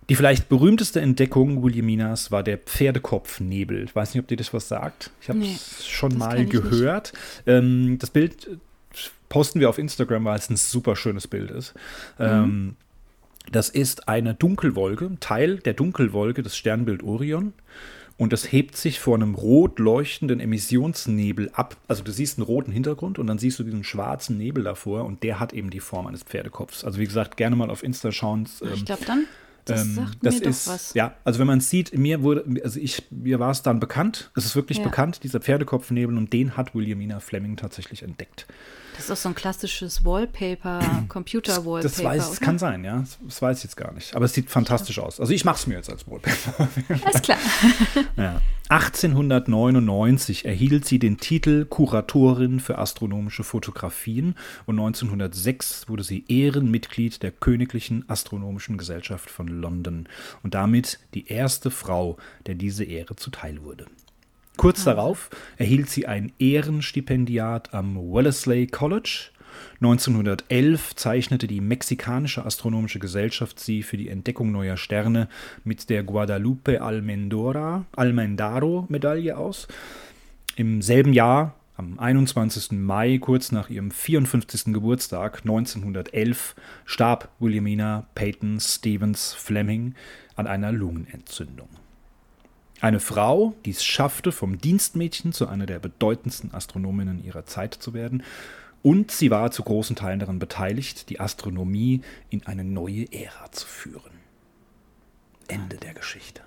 Die 0.09 0.15
vielleicht 0.15 0.49
berühmteste 0.49 1.01
Entdeckung 1.01 1.63
Williaminas 1.63 2.31
war 2.31 2.43
der 2.43 2.59
Pferdekopfnebel. 2.59 3.85
Ich 3.85 3.95
weiß 3.95 4.13
nicht, 4.13 4.21
ob 4.21 4.27
dir 4.27 4.37
das 4.37 4.53
was 4.53 4.67
sagt. 4.67 5.09
Ich 5.19 5.29
habe 5.29 5.39
es 5.39 5.45
Nee, 5.45 5.57
schon 5.87 6.17
mal 6.17 6.45
gehört. 6.45 7.13
Ähm, 7.47 7.97
das 7.99 8.11
Bild 8.11 8.59
posten 9.29 9.59
wir 9.59 9.69
auf 9.69 9.79
Instagram, 9.79 10.25
weil 10.25 10.37
es 10.37 10.49
ein 10.49 10.57
super 10.57 10.95
schönes 10.95 11.27
Bild 11.27 11.49
ist. 11.49 11.73
Ähm, 12.19 12.75
das 13.51 13.69
ist 13.69 14.07
eine 14.07 14.33
Dunkelwolke, 14.33 15.11
Teil 15.19 15.57
der 15.59 15.73
Dunkelwolke 15.73 16.43
des 16.43 16.55
Sternbild 16.57 17.03
Orion. 17.03 17.53
Und 18.17 18.31
das 18.31 18.49
hebt 18.49 18.77
sich 18.77 19.01
vor 19.01 19.15
einem 19.15 19.35
rot 19.35 19.77
leuchtenden 19.77 20.39
Emissionsnebel 20.39 21.49
ab. 21.51 21.75
Also 21.89 22.01
du 22.01 22.11
siehst 22.11 22.37
einen 22.37 22.45
roten 22.45 22.71
Hintergrund 22.71 23.19
und 23.19 23.27
dann 23.27 23.37
siehst 23.39 23.59
du 23.59 23.63
diesen 23.63 23.83
schwarzen 23.83 24.37
Nebel 24.37 24.63
davor 24.63 25.03
und 25.03 25.21
der 25.21 25.39
hat 25.41 25.51
eben 25.51 25.69
die 25.69 25.81
Form 25.81 26.07
eines 26.07 26.23
Pferdekopfs. 26.23 26.85
Also 26.85 26.97
wie 26.97 27.05
gesagt, 27.05 27.35
gerne 27.35 27.57
mal 27.57 27.69
auf 27.69 27.83
Insta 27.83 28.13
schauen. 28.13 28.47
ich 28.73 28.85
glaube 28.85 29.03
dann, 29.05 29.25
das 29.65 29.81
ähm, 29.83 29.95
sagt 29.95 30.17
das 30.21 30.35
mir 30.35 30.41
doch 30.41 30.49
ist, 30.49 30.67
was. 30.67 30.93
Ja, 30.93 31.15
also 31.25 31.39
wenn 31.39 31.47
man 31.47 31.57
es 31.57 31.69
sieht, 31.69 31.97
mir 31.97 32.23
wurde, 32.23 32.45
also 32.63 32.79
ich, 32.79 33.03
mir 33.09 33.39
war 33.39 33.51
es 33.51 33.63
dann 33.63 33.81
bekannt, 33.81 34.31
es 34.35 34.45
ist 34.45 34.55
wirklich 34.55 34.77
Ja. 34.77 34.85
bekannt, 34.85 35.23
dieser 35.23 35.41
Pferdekopfnebel 35.41 36.15
und 36.17 36.31
den 36.31 36.55
hat 36.55 36.73
Williamina 36.73 37.19
Fleming 37.19 37.57
tatsächlich 37.57 38.01
entdeckt. 38.03 38.47
Das 38.95 39.01
ist 39.01 39.09
doch 39.09 39.17
so 39.17 39.29
ein 39.29 39.35
klassisches 39.35 40.05
Wallpaper, 40.05 40.79
Computer-Wallpaper. 41.09 41.81
Das 41.81 42.01
weiß, 42.01 42.29
das 42.29 42.39
kann 42.39 42.57
sein, 42.57 42.85
ja. 42.85 42.99
Das, 42.99 43.17
das 43.21 43.41
weiß 43.41 43.57
ich 43.57 43.63
jetzt 43.65 43.75
gar 43.75 43.93
nicht. 43.93 44.15
Aber 44.15 44.25
es 44.25 44.33
sieht 44.33 44.49
fantastisch 44.49 44.99
aus. 44.99 45.19
Also 45.19 45.33
ich 45.33 45.43
mache 45.43 45.57
es 45.57 45.67
mir 45.67 45.75
jetzt 45.75 45.89
als 45.89 46.07
Wallpaper. 46.07 46.69
Alles 47.05 47.21
klar. 47.21 47.37
Ja. 48.17 48.41
1899 48.69 50.45
erhielt 50.45 50.85
sie 50.85 50.97
den 50.97 51.17
Titel 51.17 51.65
Kuratorin 51.65 52.59
für 52.59 52.79
astronomische 52.79 53.43
Fotografien 53.43 54.35
und 54.65 54.79
1906 54.79 55.87
wurde 55.87 56.03
sie 56.03 56.25
Ehrenmitglied 56.27 57.21
der 57.21 57.31
Königlichen 57.31 58.09
Astronomischen 58.09 58.77
Gesellschaft 58.77 59.29
von 59.29 59.47
London 59.47 60.07
und 60.41 60.55
damit 60.55 60.99
die 61.13 61.27
erste 61.27 61.69
Frau, 61.69 62.17
der 62.47 62.55
diese 62.55 62.85
Ehre 62.85 63.15
zuteil 63.15 63.61
wurde. 63.61 63.85
Kurz 64.57 64.85
darauf 64.85 65.29
erhielt 65.57 65.89
sie 65.89 66.07
ein 66.07 66.31
Ehrenstipendiat 66.39 67.73
am 67.73 67.97
Wellesley 67.97 68.67
College. 68.67 69.31
1911 69.81 70.95
zeichnete 70.95 71.47
die 71.47 71.61
Mexikanische 71.61 72.45
Astronomische 72.45 72.99
Gesellschaft 72.99 73.59
sie 73.59 73.83
für 73.83 73.97
die 73.97 74.09
Entdeckung 74.09 74.51
neuer 74.51 74.77
Sterne 74.77 75.27
mit 75.63 75.89
der 75.89 76.03
Guadalupe 76.03 76.81
Almendora, 76.81 77.85
Almendaro 77.95 78.85
Medaille 78.89 79.37
aus. 79.37 79.67
Im 80.55 80.81
selben 80.81 81.13
Jahr, 81.13 81.55
am 81.75 81.99
21. 81.99 82.71
Mai, 82.71 83.17
kurz 83.17 83.51
nach 83.51 83.69
ihrem 83.69 83.91
54. 83.91 84.73
Geburtstag 84.73 85.41
1911, 85.41 86.55
starb 86.85 87.29
Williamina 87.39 88.07
Peyton 88.15 88.59
Stevens 88.61 89.33
Fleming 89.33 89.95
an 90.35 90.47
einer 90.47 90.71
Lungenentzündung. 90.71 91.67
Eine 92.85 92.99
Frau, 92.99 93.55
die 93.65 93.71
es 93.71 93.83
schaffte, 93.83 94.31
vom 94.31 94.59
Dienstmädchen 94.59 95.33
zu 95.33 95.47
einer 95.47 95.65
der 95.65 95.79
bedeutendsten 95.79 96.53
Astronominnen 96.53 97.25
ihrer 97.25 97.47
Zeit 97.47 97.73
zu 97.73 97.95
werden. 97.95 98.21
Und 98.83 99.09
sie 99.09 99.31
war 99.31 99.49
zu 99.49 99.63
großen 99.63 99.95
Teilen 99.95 100.19
daran 100.19 100.37
beteiligt, 100.37 101.09
die 101.09 101.19
Astronomie 101.19 102.01
in 102.29 102.45
eine 102.45 102.63
neue 102.63 103.11
Ära 103.11 103.51
zu 103.51 103.65
führen. 103.65 104.11
Ende 105.47 105.77
der 105.77 105.95
Geschichte. 105.95 106.43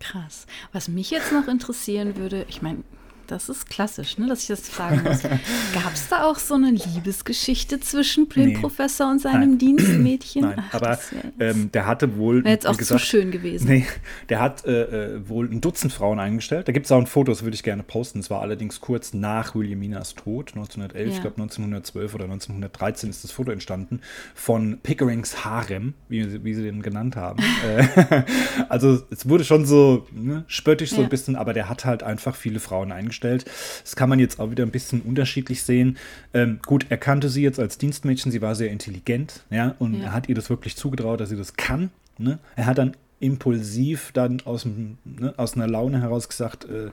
Krass. 0.00 0.48
Was 0.72 0.88
mich 0.88 1.12
jetzt 1.12 1.30
noch 1.30 1.46
interessieren 1.46 2.16
würde, 2.16 2.44
ich 2.48 2.60
meine, 2.60 2.82
das 3.26 3.48
ist 3.48 3.68
klassisch, 3.70 4.18
ne, 4.18 4.26
dass 4.28 4.42
ich 4.42 4.48
das 4.48 4.68
fragen 4.68 5.02
muss. 5.02 5.22
Gab 5.74 5.92
es 5.94 6.08
da 6.08 6.24
auch 6.24 6.38
so 6.38 6.54
eine 6.54 6.70
Liebesgeschichte 6.70 7.80
zwischen 7.80 8.28
dem 8.28 8.48
Nee. 8.48 8.58
Professor 8.58 9.10
und 9.10 9.20
seinem 9.20 9.50
Nein. 9.50 9.58
Dienstmädchen? 9.58 10.42
Nein, 10.42 10.62
Ach, 10.70 10.74
aber 10.74 10.98
ähm, 11.40 11.70
der 11.72 11.86
hatte 11.86 12.16
wohl. 12.16 12.44
Wäre 12.44 12.54
jetzt 12.54 12.66
auch 12.66 12.76
gesagt, 12.76 13.00
zu 13.00 13.06
schön 13.06 13.30
gewesen. 13.30 13.68
Nee, 13.68 13.86
der 14.28 14.40
hat 14.40 14.64
äh, 14.66 15.14
äh, 15.14 15.28
wohl 15.28 15.48
ein 15.50 15.60
Dutzend 15.60 15.92
Frauen 15.92 16.18
eingestellt. 16.18 16.68
Da 16.68 16.72
gibt 16.72 16.86
es 16.86 16.92
auch 16.92 16.98
ein 16.98 17.06
Foto, 17.06 17.32
das 17.32 17.42
würde 17.42 17.54
ich 17.54 17.62
gerne 17.62 17.82
posten. 17.82 18.18
Es 18.18 18.30
war 18.30 18.40
allerdings 18.42 18.80
kurz 18.80 19.14
nach 19.14 19.54
Williaminas 19.54 20.14
Tod, 20.14 20.50
1911, 20.54 21.08
ich 21.08 21.14
Ja. 21.16 21.20
glaube 21.22 21.36
1912 21.42 22.14
oder 22.14 22.24
1913 22.24 23.10
ist 23.10 23.24
das 23.24 23.30
Foto 23.30 23.50
entstanden, 23.52 24.00
von 24.34 24.78
Pickerings 24.82 25.44
Harem, 25.44 25.94
wie, 26.08 26.24
sie- 26.24 26.44
wie 26.44 26.54
sie 26.54 26.62
den 26.62 26.82
genannt 26.82 27.16
haben. 27.16 27.42
Äh, 27.64 28.22
also 28.68 29.02
es 29.10 29.28
wurde 29.28 29.44
schon 29.44 29.64
so 29.64 30.06
ne, 30.12 30.44
spöttisch 30.48 30.90
so 30.90 30.96
Ja. 30.96 31.02
ein 31.04 31.08
bisschen, 31.08 31.36
aber 31.36 31.52
der 31.54 31.68
hat 31.68 31.84
halt 31.84 32.02
einfach 32.02 32.34
viele 32.36 32.60
Frauen 32.60 32.92
eingestellt. 32.92 33.13
Das 33.20 33.96
kann 33.96 34.08
man 34.08 34.18
jetzt 34.18 34.40
auch 34.40 34.50
wieder 34.50 34.64
ein 34.64 34.70
bisschen 34.70 35.00
unterschiedlich 35.02 35.62
sehen. 35.62 35.96
Ähm, 36.32 36.60
gut, 36.66 36.86
er 36.88 36.96
kannte 36.98 37.28
sie 37.28 37.42
jetzt 37.42 37.58
als 37.60 37.78
Dienstmädchen, 37.78 38.32
sie 38.32 38.42
war 38.42 38.54
sehr 38.54 38.70
intelligent, 38.70 39.44
ja, 39.50 39.74
und 39.78 39.94
Ja. 40.00 40.04
er 40.06 40.12
hat 40.12 40.28
ihr 40.28 40.34
das 40.34 40.50
wirklich 40.50 40.76
zugetraut, 40.76 41.20
dass 41.20 41.28
sie 41.28 41.36
das 41.36 41.54
kann. 41.54 41.90
Ne? 42.18 42.38
Er 42.56 42.66
hat 42.66 42.78
dann 42.78 42.96
impulsiv 43.20 44.10
dann 44.12 44.40
aus, 44.44 44.62
dem, 44.62 44.98
ne, 45.04 45.34
aus 45.36 45.54
einer 45.54 45.66
Laune 45.66 46.00
heraus 46.00 46.28
gesagt, 46.28 46.64
äh, 46.66 46.90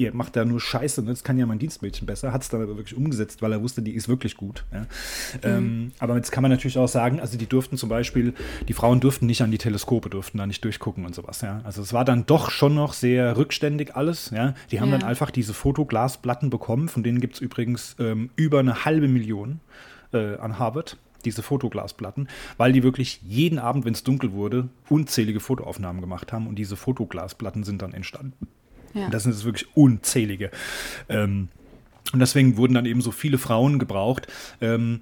ihr 0.00 0.14
macht 0.14 0.34
da 0.34 0.46
nur 0.46 0.60
Scheiße, 0.60 1.02
ne? 1.02 1.10
das 1.10 1.22
kann 1.22 1.38
ja 1.38 1.44
mein 1.44 1.58
Dienstmädchen 1.58 2.06
besser. 2.06 2.32
Hat 2.32 2.40
es 2.42 2.48
dann 2.48 2.62
aber 2.62 2.76
wirklich 2.78 2.96
umgesetzt, 2.96 3.42
weil 3.42 3.52
er 3.52 3.62
wusste, 3.62 3.82
die 3.82 3.92
ist 3.92 4.08
wirklich 4.08 4.36
gut. 4.36 4.64
Ja? 4.72 4.86
Ähm, 5.42 5.92
aber 5.98 6.16
jetzt 6.16 6.32
kann 6.32 6.40
man 6.42 6.50
natürlich 6.50 6.78
auch 6.78 6.88
sagen, 6.88 7.20
also 7.20 7.36
die 7.36 7.46
durften 7.46 7.76
zum 7.76 7.90
Beispiel, 7.90 8.32
die 8.66 8.72
Frauen 8.72 9.00
durften 9.00 9.26
nicht 9.26 9.42
an 9.42 9.50
die 9.50 9.58
Teleskope, 9.58 10.08
durften 10.08 10.38
da 10.38 10.46
nicht 10.46 10.64
durchgucken 10.64 11.04
und 11.04 11.14
sowas. 11.14 11.42
Ja? 11.42 11.60
Also 11.64 11.82
es 11.82 11.92
war 11.92 12.06
dann 12.06 12.24
doch 12.24 12.50
schon 12.50 12.74
noch 12.74 12.94
sehr 12.94 13.36
rückständig 13.36 13.94
alles. 13.94 14.30
Ja? 14.30 14.54
Die 14.70 14.80
haben 14.80 14.90
Ja. 14.90 14.98
dann 14.98 15.08
einfach 15.08 15.30
diese 15.30 15.52
Fotoglasplatten 15.52 16.48
bekommen, 16.48 16.88
von 16.88 17.02
denen 17.02 17.20
gibt 17.20 17.34
es 17.34 17.40
übrigens 17.40 17.94
ähm, 17.98 18.30
über 18.36 18.60
eine 18.60 18.86
halbe 18.86 19.06
Million 19.06 19.60
äh, 20.12 20.36
an 20.36 20.58
Harvard 20.58 20.96
diese 21.26 21.42
Fotoglasplatten, 21.42 22.28
weil 22.56 22.72
die 22.72 22.82
wirklich 22.82 23.20
jeden 23.22 23.58
Abend, 23.58 23.84
wenn 23.84 23.92
es 23.92 24.02
dunkel 24.02 24.32
wurde, 24.32 24.70
unzählige 24.88 25.38
Fotoaufnahmen 25.38 26.00
gemacht 26.00 26.32
haben 26.32 26.46
und 26.46 26.54
diese 26.56 26.76
Fotoglasplatten 26.76 27.62
sind 27.62 27.82
dann 27.82 27.92
entstanden. 27.92 28.48
Ja. 28.94 29.06
Und 29.06 29.14
das 29.14 29.22
sind 29.24 29.32
jetzt 29.32 29.44
wirklich 29.44 29.68
unzählige. 29.76 30.50
Ähm, 31.08 31.48
und 32.12 32.18
deswegen 32.20 32.56
wurden 32.56 32.74
dann 32.74 32.86
eben 32.86 33.00
so 33.00 33.10
viele 33.12 33.38
Frauen 33.38 33.78
gebraucht. 33.78 34.26
Ähm, 34.60 35.00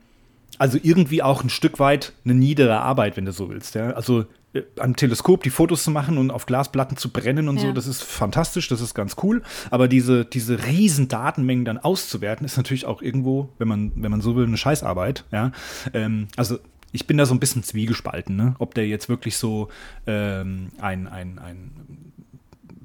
also 0.59 0.79
irgendwie 0.83 1.23
auch 1.23 1.43
ein 1.45 1.51
Stück 1.51 1.79
weit 1.79 2.13
eine 2.25 2.35
niedere 2.35 2.81
Arbeit, 2.81 3.17
wenn 3.17 3.25
du 3.25 3.33
so 3.33 3.49
willst. 3.49 3.75
Ja? 3.75 3.91
Also 3.93 4.27
äh, 4.53 4.63
am 4.79 4.97
Teleskop 4.97 5.43
die 5.43 5.51
Fotos 5.51 5.85
zu 5.85 5.91
machen 5.91 6.19
und 6.19 6.31
auf 6.31 6.47
Glasplatten 6.47 6.97
zu 6.97 7.11
brennen 7.11 7.49
und 7.49 7.61
so, 7.61 7.69
Ja. 7.69 7.73
das 7.73 7.87
ist 7.87 8.03
fantastisch, 8.03 8.69
das 8.69 8.81
ist 8.81 8.95
ganz 8.95 9.17
cool. 9.23 9.43
Aber 9.71 9.89
diese, 9.89 10.25
diese 10.25 10.67
riesen 10.67 11.09
Datenmengen 11.09 11.65
dann 11.65 11.79
auszuwerten, 11.79 12.45
ist 12.45 12.57
natürlich 12.57 12.87
auch 12.87 13.01
irgendwo, 13.03 13.51
wenn 13.59 13.69
man, 13.69 13.93
wenn 13.95 14.11
man 14.11 14.21
so 14.21 14.37
will, 14.37 14.47
eine 14.47 14.57
Scheißarbeit. 14.57 15.25
Ja? 15.31 15.53
Ähm, 15.95 16.29
also 16.37 16.59
ich 16.93 17.07
bin 17.07 17.19
da 17.19 17.27
so 17.27 17.35
ein 17.35 17.41
bisschen 17.41 17.63
zwiegespalten, 17.63 18.35
ne? 18.35 18.55
ob 18.59 18.75
der 18.75 18.87
jetzt 18.89 19.09
wirklich 19.09 19.37
so 19.37 19.69
ähm, 20.07 20.69
ein, 20.81 21.07
ein, 21.07 21.39
ein 21.39 22.08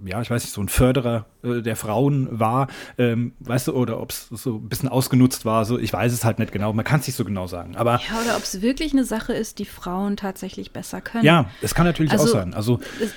ja, 0.05 0.21
ich 0.21 0.29
weiß 0.29 0.43
nicht, 0.43 0.53
so 0.53 0.61
ein 0.61 0.69
Förderer 0.69 1.25
äh, 1.43 1.61
der 1.61 1.75
Frauen 1.75 2.27
war, 2.39 2.67
ähm, 2.97 3.33
weißt 3.39 3.67
du, 3.67 3.73
oder 3.73 3.99
ob 4.01 4.11
es 4.11 4.27
so 4.29 4.55
ein 4.57 4.69
bisschen 4.69 4.89
ausgenutzt 4.89 5.45
war, 5.45 5.65
so, 5.65 5.77
ich 5.79 5.91
weiß 5.93 6.11
es 6.13 6.23
halt 6.25 6.39
nicht 6.39 6.51
genau, 6.51 6.73
man 6.73 6.85
kann 6.85 6.99
es 6.99 7.07
nicht 7.07 7.15
so 7.15 7.25
genau 7.25 7.47
sagen, 7.47 7.75
aber 7.75 7.99
Ja, 8.09 8.21
oder 8.23 8.35
ob 8.37 8.43
es 8.43 8.61
wirklich 8.61 8.93
eine 8.93 9.05
Sache 9.05 9.33
ist, 9.33 9.59
die 9.59 9.65
Frauen 9.65 10.17
tatsächlich 10.17 10.71
besser 10.71 11.01
können. 11.01 11.23
ja, 11.25 11.49
es 11.61 11.73
kann 11.75 11.85
natürlich 11.85 12.11
Also- 12.11 12.25
auch 12.25 12.31
sein, 12.31 12.53
also 12.53 12.79
Es- 13.01 13.13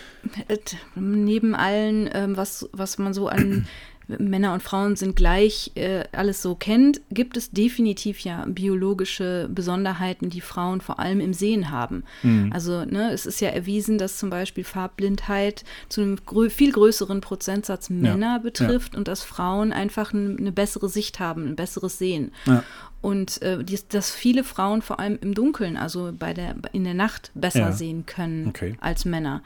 Neben 0.96 1.54
allen, 1.54 2.10
ähm, 2.12 2.36
was, 2.36 2.68
was 2.72 2.98
man 2.98 3.14
so 3.14 3.28
an 3.28 3.66
Männer 4.08 4.52
und 4.52 4.62
Frauen 4.62 4.94
sind 4.96 5.16
gleich 5.16 5.72
äh, 5.74 6.04
alles 6.12 6.40
so 6.42 6.54
kennt, 6.54 7.00
gibt 7.10 7.36
es 7.36 7.50
definitiv 7.50 8.20
ja 8.20 8.44
biologische 8.46 9.48
Besonderheiten, 9.52 10.30
die 10.30 10.40
Frauen 10.40 10.80
vor 10.80 11.00
allem 11.00 11.20
im 11.20 11.32
Sehen 11.32 11.70
haben. 11.70 12.04
Mhm. 12.22 12.52
Also 12.52 12.84
ne, 12.84 13.12
es 13.12 13.26
ist 13.26 13.40
ja 13.40 13.48
erwiesen, 13.48 13.98
dass 13.98 14.18
zum 14.18 14.30
Beispiel 14.30 14.64
Farbblindheit 14.64 15.64
zu 15.88 16.02
einem 16.02 16.18
grö 16.24 16.50
viel 16.50 16.72
größeren 16.72 17.20
Prozentsatz 17.20 17.90
Männer 17.90 18.40
betrifft 18.40 18.94
und 18.96 19.08
dass 19.08 19.22
Frauen 19.22 19.72
einfach 19.72 20.14
eine 20.14 20.52
bessere 20.52 20.88
Sicht 20.88 21.18
haben, 21.18 21.48
ein 21.48 21.56
besseres 21.56 21.98
Sehen. 21.98 22.32
Ja. 22.46 22.62
Und 23.02 23.40
äh, 23.42 23.62
dies, 23.62 23.86
dass 23.88 24.10
viele 24.10 24.42
Frauen 24.42 24.82
vor 24.82 24.98
allem 24.98 25.18
im 25.20 25.34
Dunkeln, 25.34 25.76
also 25.76 26.12
bei 26.18 26.34
der, 26.34 26.56
in 26.72 26.82
der 26.84 26.94
Nacht, 26.94 27.30
besser 27.34 27.58
Ja. 27.60 27.72
sehen 27.72 28.04
können 28.06 28.48
Okay. 28.48 28.70
Hm. 28.70 28.76
als 28.80 29.04
Männer. 29.04 29.42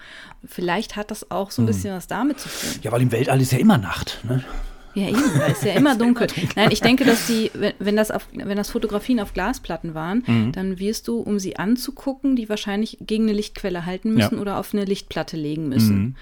Vielleicht 0.46 0.96
hat 0.96 1.10
das 1.10 1.30
auch 1.30 1.50
so 1.50 1.60
ein 1.62 1.66
bisschen 1.66 1.94
was 1.94 2.06
damit 2.06 2.40
zu 2.40 2.48
tun. 2.48 2.80
ja, 2.82 2.90
weil 2.92 3.02
im 3.02 3.12
Weltall 3.12 3.40
ist 3.40 3.52
ja 3.52 3.58
immer 3.58 3.76
Nacht, 3.78 4.20
ne? 4.26 4.42
Ja, 4.94 5.08
eben, 5.08 5.22
da 5.38 5.46
ist 5.46 5.62
ja 5.62 5.72
immer 5.76 5.94
dunkel. 5.96 6.26
Nein, 6.56 6.70
ich 6.72 6.80
denke, 6.80 7.04
dass 7.04 7.28
die, 7.28 7.50
wenn, 7.54 7.74
wenn 7.78 7.96
das 7.96 8.10
auf, 8.10 8.26
wenn 8.32 8.56
das 8.56 8.70
Fotografien 8.70 9.20
auf 9.20 9.34
Glasplatten 9.34 9.94
waren, 9.94 10.24
Mhm. 10.26 10.52
dann 10.52 10.78
wirst 10.80 11.06
du, 11.06 11.18
um 11.20 11.38
sie 11.38 11.56
anzugucken, 11.56 12.34
die 12.34 12.48
wahrscheinlich 12.48 12.98
gegen 13.00 13.24
eine 13.24 13.32
Lichtquelle 13.34 13.86
halten 13.86 14.14
müssen 14.14 14.34
Ja. 14.36 14.40
oder 14.40 14.58
auf 14.58 14.72
eine 14.74 14.84
Lichtplatte 14.84 15.36
legen 15.36 15.68
müssen. 15.68 15.96
Mhm. 15.98 16.14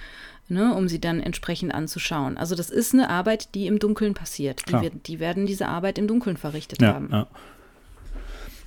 Ne, 0.50 0.74
um 0.74 0.88
sie 0.88 0.98
dann 0.98 1.20
entsprechend 1.20 1.74
anzuschauen. 1.74 2.38
Also 2.38 2.54
das 2.54 2.70
ist 2.70 2.94
eine 2.94 3.10
Arbeit, 3.10 3.54
die 3.54 3.66
im 3.66 3.78
Dunkeln 3.78 4.14
passiert. 4.14 4.62
Die, 4.68 4.72
wird, 4.80 5.06
die 5.06 5.20
werden 5.20 5.44
diese 5.44 5.68
Arbeit 5.68 5.98
im 5.98 6.08
Dunkeln 6.08 6.38
verrichtet 6.38 6.80
Ja, 6.80 6.94
haben. 6.94 7.10
ja. 7.12 7.26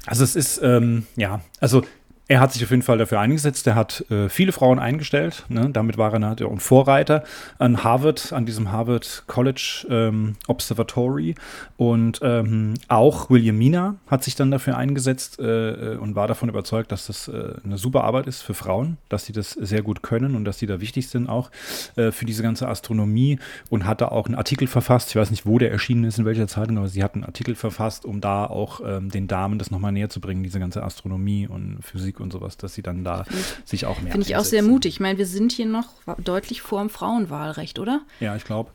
Also 0.05 0.23
es 0.23 0.35
ist, 0.35 0.59
ähm, 0.63 1.07
ja, 1.15 1.41
also 1.59 1.83
er 2.31 2.39
hat 2.39 2.53
sich 2.53 2.63
auf 2.63 2.69
jeden 2.69 2.81
Fall 2.81 2.97
dafür 2.97 3.19
eingesetzt. 3.19 3.67
Er 3.67 3.75
hat 3.75 4.05
äh, 4.09 4.29
viele 4.29 4.53
Frauen 4.53 4.79
eingestellt. 4.79 5.43
Ne? 5.49 5.69
Damit 5.69 5.97
war 5.97 6.13
er 6.13 6.37
ein 6.49 6.59
Vorreiter 6.59 7.25
an 7.59 7.83
Harvard, 7.83 8.31
an 8.31 8.45
diesem 8.45 8.71
Harvard 8.71 9.23
College 9.27 9.85
ähm, 9.89 10.37
Observatory. 10.47 11.35
Und 11.75 12.21
ähm, 12.23 12.75
auch 12.87 13.29
Williamina 13.29 13.95
hat 14.07 14.23
sich 14.23 14.35
dann 14.35 14.49
dafür 14.49 14.77
eingesetzt 14.77 15.39
äh, 15.39 15.97
und 15.99 16.15
war 16.15 16.29
davon 16.29 16.47
überzeugt, 16.47 16.93
dass 16.93 17.07
das 17.07 17.27
äh, 17.27 17.55
eine 17.65 17.77
super 17.77 18.05
Arbeit 18.05 18.27
ist 18.27 18.43
für 18.43 18.53
Frauen, 18.53 18.95
dass 19.09 19.25
sie 19.25 19.33
das 19.33 19.49
sehr 19.51 19.81
gut 19.81 20.01
können 20.01 20.35
und 20.35 20.45
dass 20.45 20.57
sie 20.57 20.67
da 20.67 20.79
wichtig 20.79 21.09
sind 21.09 21.27
auch 21.27 21.51
äh, 21.97 22.11
für 22.11 22.23
diese 22.23 22.43
ganze 22.43 22.69
Astronomie 22.69 23.39
und 23.69 23.85
hat 23.85 23.99
da 23.99 24.07
auch 24.07 24.27
einen 24.27 24.35
Artikel 24.35 24.67
verfasst. 24.67 25.09
Ich 25.09 25.17
weiß 25.17 25.31
nicht, 25.31 25.45
wo 25.45 25.59
der 25.59 25.69
erschienen 25.73 26.05
ist, 26.05 26.17
in 26.17 26.23
welcher 26.23 26.47
Zeitung, 26.47 26.77
aber 26.77 26.87
sie 26.87 27.03
hat 27.03 27.15
einen 27.15 27.25
Artikel 27.25 27.55
verfasst, 27.55 28.05
um 28.05 28.21
da 28.21 28.45
auch 28.45 28.79
ähm, 28.85 29.09
den 29.09 29.27
Damen 29.27 29.59
das 29.59 29.69
nochmal 29.69 29.91
näher 29.91 30.07
zu 30.07 30.21
bringen, 30.21 30.43
diese 30.43 30.61
ganze 30.61 30.81
Astronomie 30.81 31.45
und 31.45 31.79
Physik 31.81 32.20
und 32.21 32.31
sowas, 32.31 32.57
dass 32.57 32.73
sie 32.73 32.81
dann 32.81 33.03
da 33.03 33.25
sich 33.65 33.85
auch 33.85 34.01
mehr 34.01 34.11
Finde 34.11 34.27
ich 34.27 34.35
auch 34.35 34.45
sehr 34.45 34.63
mutig. 34.63 34.93
Ich 34.93 34.99
meine, 34.99 35.17
wir 35.17 35.25
sind 35.25 35.51
hier 35.51 35.65
noch 35.65 35.87
deutlich 36.17 36.61
vor 36.61 36.79
dem 36.79 36.89
Frauenwahlrecht, 36.89 37.79
oder? 37.79 38.01
Ja, 38.19 38.35
ich 38.35 38.45
glaube. 38.45 38.71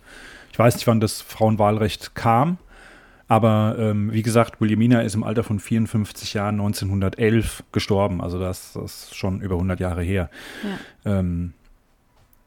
Ich 0.53 0.59
weiß 0.59 0.75
nicht, 0.77 0.87
wann 0.87 1.01
das 1.01 1.21
Frauenwahlrecht 1.21 2.15
kam. 2.15 2.59
Aber 3.29 3.77
ähm, 3.79 4.13
wie 4.13 4.23
gesagt, 4.23 4.61
Williamina 4.61 5.01
ist 5.01 5.15
im 5.15 5.25
Alter 5.25 5.43
von 5.43 5.59
54 5.59 6.35
Jahren 6.35 6.55
1911 6.61 7.65
gestorben. 7.73 8.21
Also 8.21 8.39
das, 8.39 8.73
das 8.75 9.05
ist 9.05 9.17
schon 9.17 9.41
über 9.41 9.55
100 9.57 9.81
Jahre 9.81 10.03
her. 10.03 10.31
Ja. 11.05 11.19
Ähm, 11.19 11.53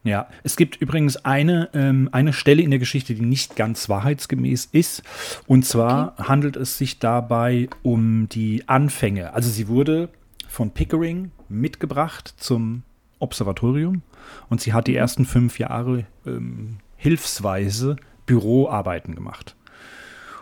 ja, 0.03 0.27
es 0.43 0.55
gibt 0.55 0.77
übrigens 0.77 1.17
eine, 1.25 1.69
ähm, 1.73 2.07
eine 2.13 2.31
Stelle 2.31 2.61
in 2.61 2.69
der 2.69 2.79
Geschichte, 2.79 3.13
die 3.13 3.25
nicht 3.25 3.57
ganz 3.57 3.89
wahrheitsgemäß 3.89 4.69
ist. 4.71 5.03
Und 5.45 5.65
zwar 5.65 6.13
okay. 6.13 6.29
handelt 6.29 6.55
es 6.55 6.77
sich 6.77 6.99
dabei 6.99 7.67
um 7.83 8.29
die 8.29 8.63
Anfänge. 8.67 9.33
Also 9.33 9.49
sie 9.49 9.67
wurde 9.67 10.09
von 10.49 10.71
Pickering 10.71 11.31
mitgebracht 11.47 12.33
zum 12.37 12.83
Observatorium 13.19 14.01
und 14.49 14.61
sie 14.61 14.73
hat 14.73 14.87
die 14.87 14.93
mhm. 14.93 14.97
ersten 14.97 15.25
fünf 15.25 15.59
Jahre 15.59 16.05
ähm, 16.25 16.77
hilfsweise 16.97 17.95
Büroarbeiten 18.25 19.15
gemacht. 19.15 19.55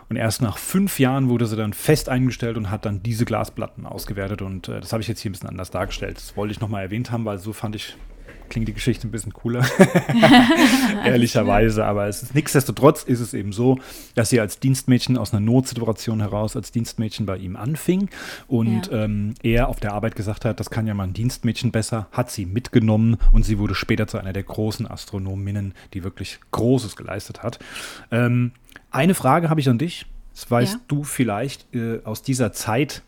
Und 0.08 0.16
erst 0.16 0.40
nach 0.40 0.56
fünf 0.56 0.98
Jahren 0.98 1.28
wurde 1.28 1.46
sie 1.46 1.56
dann 1.56 1.74
fest 1.74 2.08
eingestellt 2.08 2.56
und 2.56 2.70
hat 2.70 2.86
dann 2.86 3.02
diese 3.02 3.26
Glasplatten 3.26 3.84
ausgewertet. 3.84 4.40
Und 4.40 4.68
äh, 4.68 4.80
das 4.80 4.92
habe 4.92 5.02
ich 5.02 5.08
jetzt 5.08 5.20
hier 5.20 5.30
ein 5.30 5.32
bisschen 5.32 5.50
anders 5.50 5.70
dargestellt. 5.70 6.16
Das 6.16 6.36
wollte 6.36 6.52
ich 6.52 6.60
nochmal 6.60 6.82
erwähnt 6.82 7.10
haben, 7.10 7.26
weil 7.26 7.38
so 7.38 7.52
fand 7.52 7.76
ich 7.76 7.96
klingt 8.48 8.68
die 8.68 8.74
Geschichte 8.74 9.06
ein 9.06 9.10
bisschen 9.10 9.32
cooler, 9.32 9.64
ehrlicherweise. 11.04 11.84
Aber 11.84 12.06
es 12.06 12.22
ist 12.22 12.34
nichtsdestotrotz 12.34 13.02
ist 13.02 13.20
es 13.20 13.34
eben 13.34 13.52
so, 13.52 13.78
dass 14.14 14.30
sie 14.30 14.40
als 14.40 14.60
Dienstmädchen 14.60 15.16
aus 15.16 15.32
einer 15.32 15.40
Notsituation 15.40 16.20
heraus 16.20 16.56
als 16.56 16.72
Dienstmädchen 16.72 17.26
bei 17.26 17.36
ihm 17.36 17.56
anfing 17.56 18.08
und 18.46 18.88
ja. 18.88 19.04
ähm, 19.04 19.34
er 19.42 19.68
auf 19.68 19.80
der 19.80 19.92
Arbeit 19.92 20.16
gesagt 20.16 20.44
hat, 20.44 20.60
das 20.60 20.70
kann 20.70 20.86
ja 20.86 20.94
mal 20.94 21.04
ein 21.04 21.12
Dienstmädchen 21.14 21.70
besser, 21.70 22.08
hat 22.12 22.30
sie 22.30 22.46
mitgenommen 22.46 23.16
und 23.32 23.44
sie 23.44 23.58
wurde 23.58 23.74
später 23.74 24.06
zu 24.06 24.18
einer 24.18 24.32
der 24.32 24.42
großen 24.42 24.86
Astronominnen, 24.86 25.74
die 25.94 26.04
wirklich 26.04 26.40
Großes 26.50 26.96
geleistet 26.96 27.42
hat. 27.42 27.58
Ähm, 28.10 28.52
eine 28.90 29.14
Frage 29.14 29.50
habe 29.50 29.60
ich 29.60 29.68
an 29.68 29.78
dich. 29.78 30.06
Das 30.38 30.48
weißt 30.48 30.74
ja. 30.74 30.80
du 30.86 31.02
vielleicht 31.02 31.74
äh, 31.74 31.98
aus 32.04 32.22
dieser 32.22 32.52
Zeit. 32.52 33.02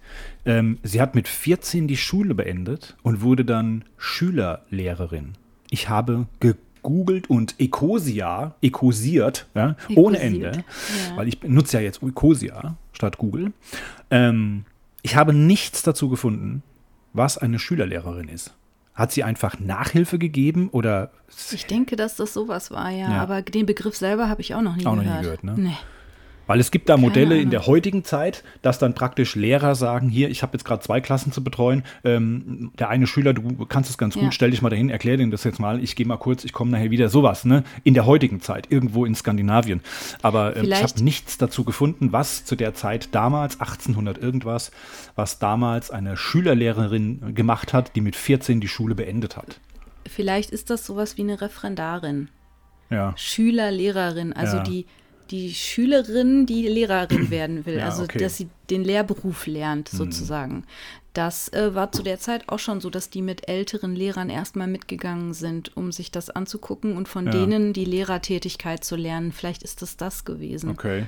Ähm, 0.45 0.79
sie 0.83 1.01
hat 1.01 1.15
mit 1.15 1.29
14 1.29 1.87
die 1.87 1.97
Schule 1.97 2.35
beendet 2.35 2.97
und 3.05 3.23
wurde 3.23 3.45
dann 3.45 3.85
Schülerlehrerin. 3.99 5.35
Ich 5.71 5.89
habe 5.89 6.27
gegoogelt 6.41 7.31
und 7.31 7.55
Ecosia, 7.61 8.57
ecosiert, 8.63 9.47
ja, 9.55 9.77
ohne 9.95 10.19
Ende, 10.19 10.51
ja. 10.51 11.17
weil 11.17 11.29
ich 11.29 11.41
nutze 11.45 11.77
ja 11.77 11.85
jetzt 11.85 12.03
Ecosia 12.03 12.75
statt 12.93 13.17
Google. 13.19 13.53
Ähm, 14.11 14.65
ich 15.03 15.15
habe 15.15 15.33
nichts 15.33 15.85
dazu 15.85 16.09
gefunden, 16.09 16.65
was 17.13 17.39
eine 17.39 17.61
Schülerlehrerin 17.61 18.27
ist. 18.27 18.55
Hat 18.93 19.13
sie 19.13 19.23
einfach 19.23 19.61
Nachhilfe 19.61 20.19
gegeben 20.19 20.69
oder? 20.71 21.13
Ich 21.53 21.67
denke, 21.67 21.95
dass 21.95 22.17
das 22.17 22.35
sowas 22.35 22.73
war, 22.73 22.91
ja. 22.91 23.09
ja. 23.09 23.23
Aber 23.23 23.41
den 23.43 23.67
Begriff 23.67 23.95
selber 23.95 24.29
habe 24.29 24.41
ich 24.41 24.57
auch 24.57 24.63
noch 24.63 24.75
nie 24.75 24.85
auch 24.85 24.97
gehört. 24.97 25.07
Auch 25.07 25.13
noch 25.13 25.17
nie 25.17 25.23
gehört, 25.23 25.45
ne? 25.45 25.55
Nee. 25.57 25.77
Weil 26.51 26.59
es 26.59 26.73
gibt 26.73 26.89
da 26.89 26.97
Modelle 26.97 27.39
in 27.39 27.51
der 27.51 27.67
heutigen 27.67 28.03
Zeit, 28.03 28.43
dass 28.61 28.81
dann 28.81 28.93
praktisch 28.93 29.37
Lehrer 29.37 29.77
sagen, 29.77 30.09
hier, 30.09 30.31
ich 30.31 30.43
habe 30.43 30.55
jetzt 30.55 30.65
gerade 30.65 30.83
zwei 30.83 31.01
Klassen 31.01 31.31
zu 31.31 31.45
betreuen. 31.45 31.85
Ähm, 32.03 32.73
der 32.77 32.89
eine 32.89 33.07
Schüler, 33.07 33.33
du 33.35 33.67
kannst 33.67 33.89
es 33.89 33.97
ganz 33.99 34.15
gut, 34.15 34.25
ja. 34.25 34.33
stell 34.33 34.51
dich 34.51 34.61
mal 34.61 34.69
dahin, 34.69 34.91
erklär 34.91 35.17
denen 35.17 35.31
das 35.31 35.45
jetzt 35.45 35.61
mal, 35.61 35.81
ich 35.81 35.95
gehe 35.95 36.07
mal 36.07 36.17
kurz, 36.17 36.45
ich 36.45 36.53
komme 36.53 36.73
nachher 36.73 36.91
wieder. 36.91 37.09
Sowas, 37.09 37.45
ne? 37.45 37.63
In 37.85 37.95
der 37.95 38.05
heutigen 38.05 38.41
Zeit, 38.41 38.67
irgendwo 38.69 39.05
in 39.05 39.15
Skandinavien. 39.15 39.81
Aber 40.23 40.57
ähm, 40.57 40.65
ich 40.65 40.83
habe 40.83 41.05
nichts 41.05 41.39
dazu 41.39 41.63
gefunden, 41.63 42.11
was 42.11 42.45
zu 42.45 42.57
der 42.57 42.75
Zeit 42.75 43.15
damals, 43.15 43.61
1800 43.61 44.19
irgendwas, 44.19 44.73
was 45.15 45.39
damals 45.39 45.93
eine 45.93 46.17
Schülerlehrerin 46.17 47.33
gemacht 47.33 47.73
hat, 47.73 47.95
die 47.95 48.01
mit 48.01 48.17
14 48.17 48.61
die 48.61 48.67
Schule 48.67 48.97
beendet 48.97 49.37
hat. 49.37 49.61
Vielleicht 50.05 50.51
ist 50.51 50.69
das 50.69 50.85
sowas 50.85 51.17
wie 51.17 51.23
eine 51.23 51.41
Referendarin. 51.41 52.27
Ja. 52.91 53.13
Schülerlehrerin, 53.17 54.33
also 54.33 54.57
ja. 54.57 54.63
die 54.65 54.87
die 55.31 55.55
Schülerin, 55.55 56.47
die 56.47 56.67
Lehrerin 56.67 57.31
werden 57.31 57.67
will, 57.67 57.79
ja, 57.79 57.87
also 57.87 58.05
okay. 58.05 58.19
dass 58.19 58.37
sie 58.37 58.49
den 58.69 58.85
Lehrberuf 58.85 59.47
lernt, 59.47 59.93
mhm. 59.93 59.97
sozusagen. 59.97 60.55
Mhm. 60.55 60.65
Das 61.13 61.53
äh, 61.53 61.75
war 61.75 61.91
zu 61.91 62.05
der 62.05 62.21
Zeit 62.21 62.49
auch 62.49 62.61
schon 62.61 62.81
so, 62.81 62.89
dass 62.89 63.11
die 63.11 63.23
mit 63.23 63.49
älteren 63.49 63.97
Lehrern 63.97 64.31
erstmal 64.31 64.69
mitgegangen 64.69 65.35
sind, 65.35 65.77
um 65.77 65.91
sich 65.91 66.13
das 66.13 66.31
anzugucken 66.31 66.97
und 66.97 67.09
von 67.09 67.27
ja. 67.27 67.33
denen 67.33 67.73
die 67.73 67.85
Lehrertätigkeit 67.85 68.85
zu 68.85 68.95
lernen. 68.95 69.33
Vielleicht 69.33 69.65
ist 69.65 69.83
das 69.83 69.97
das 69.97 70.25
gewesen. 70.25 70.71
Okay. 70.71 71.07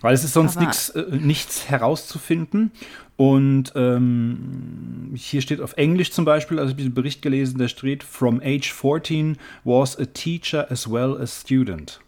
Weil 0.00 0.14
es 0.14 0.22
ist 0.22 0.34
sonst 0.34 0.60
nix, 0.60 0.90
äh, 0.90 1.04
nichts 1.10 1.68
herauszufinden. 1.68 2.70
Und 3.16 3.72
ähm, 3.74 5.12
hier 5.16 5.40
steht 5.40 5.60
auf 5.60 5.72
Englisch 5.76 6.12
zum 6.12 6.24
Beispiel, 6.24 6.58
also 6.58 6.68
ich 6.68 6.74
habe 6.74 6.82
diesen 6.82 6.94
Bericht 6.94 7.22
gelesen, 7.22 7.58
der 7.58 7.68
steht, 7.68 8.04
From 8.04 8.40
age 8.44 8.72
14 8.72 9.38
was 9.64 9.98
a 9.98 10.04
teacher 10.04 10.70
as 10.70 10.90
well 10.90 11.16
as 11.16 11.40
student. 11.40 12.00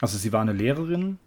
Also 0.00 0.18
sie 0.18 0.32
war 0.32 0.42
eine 0.42 0.52
Lehrerin. 0.52 1.18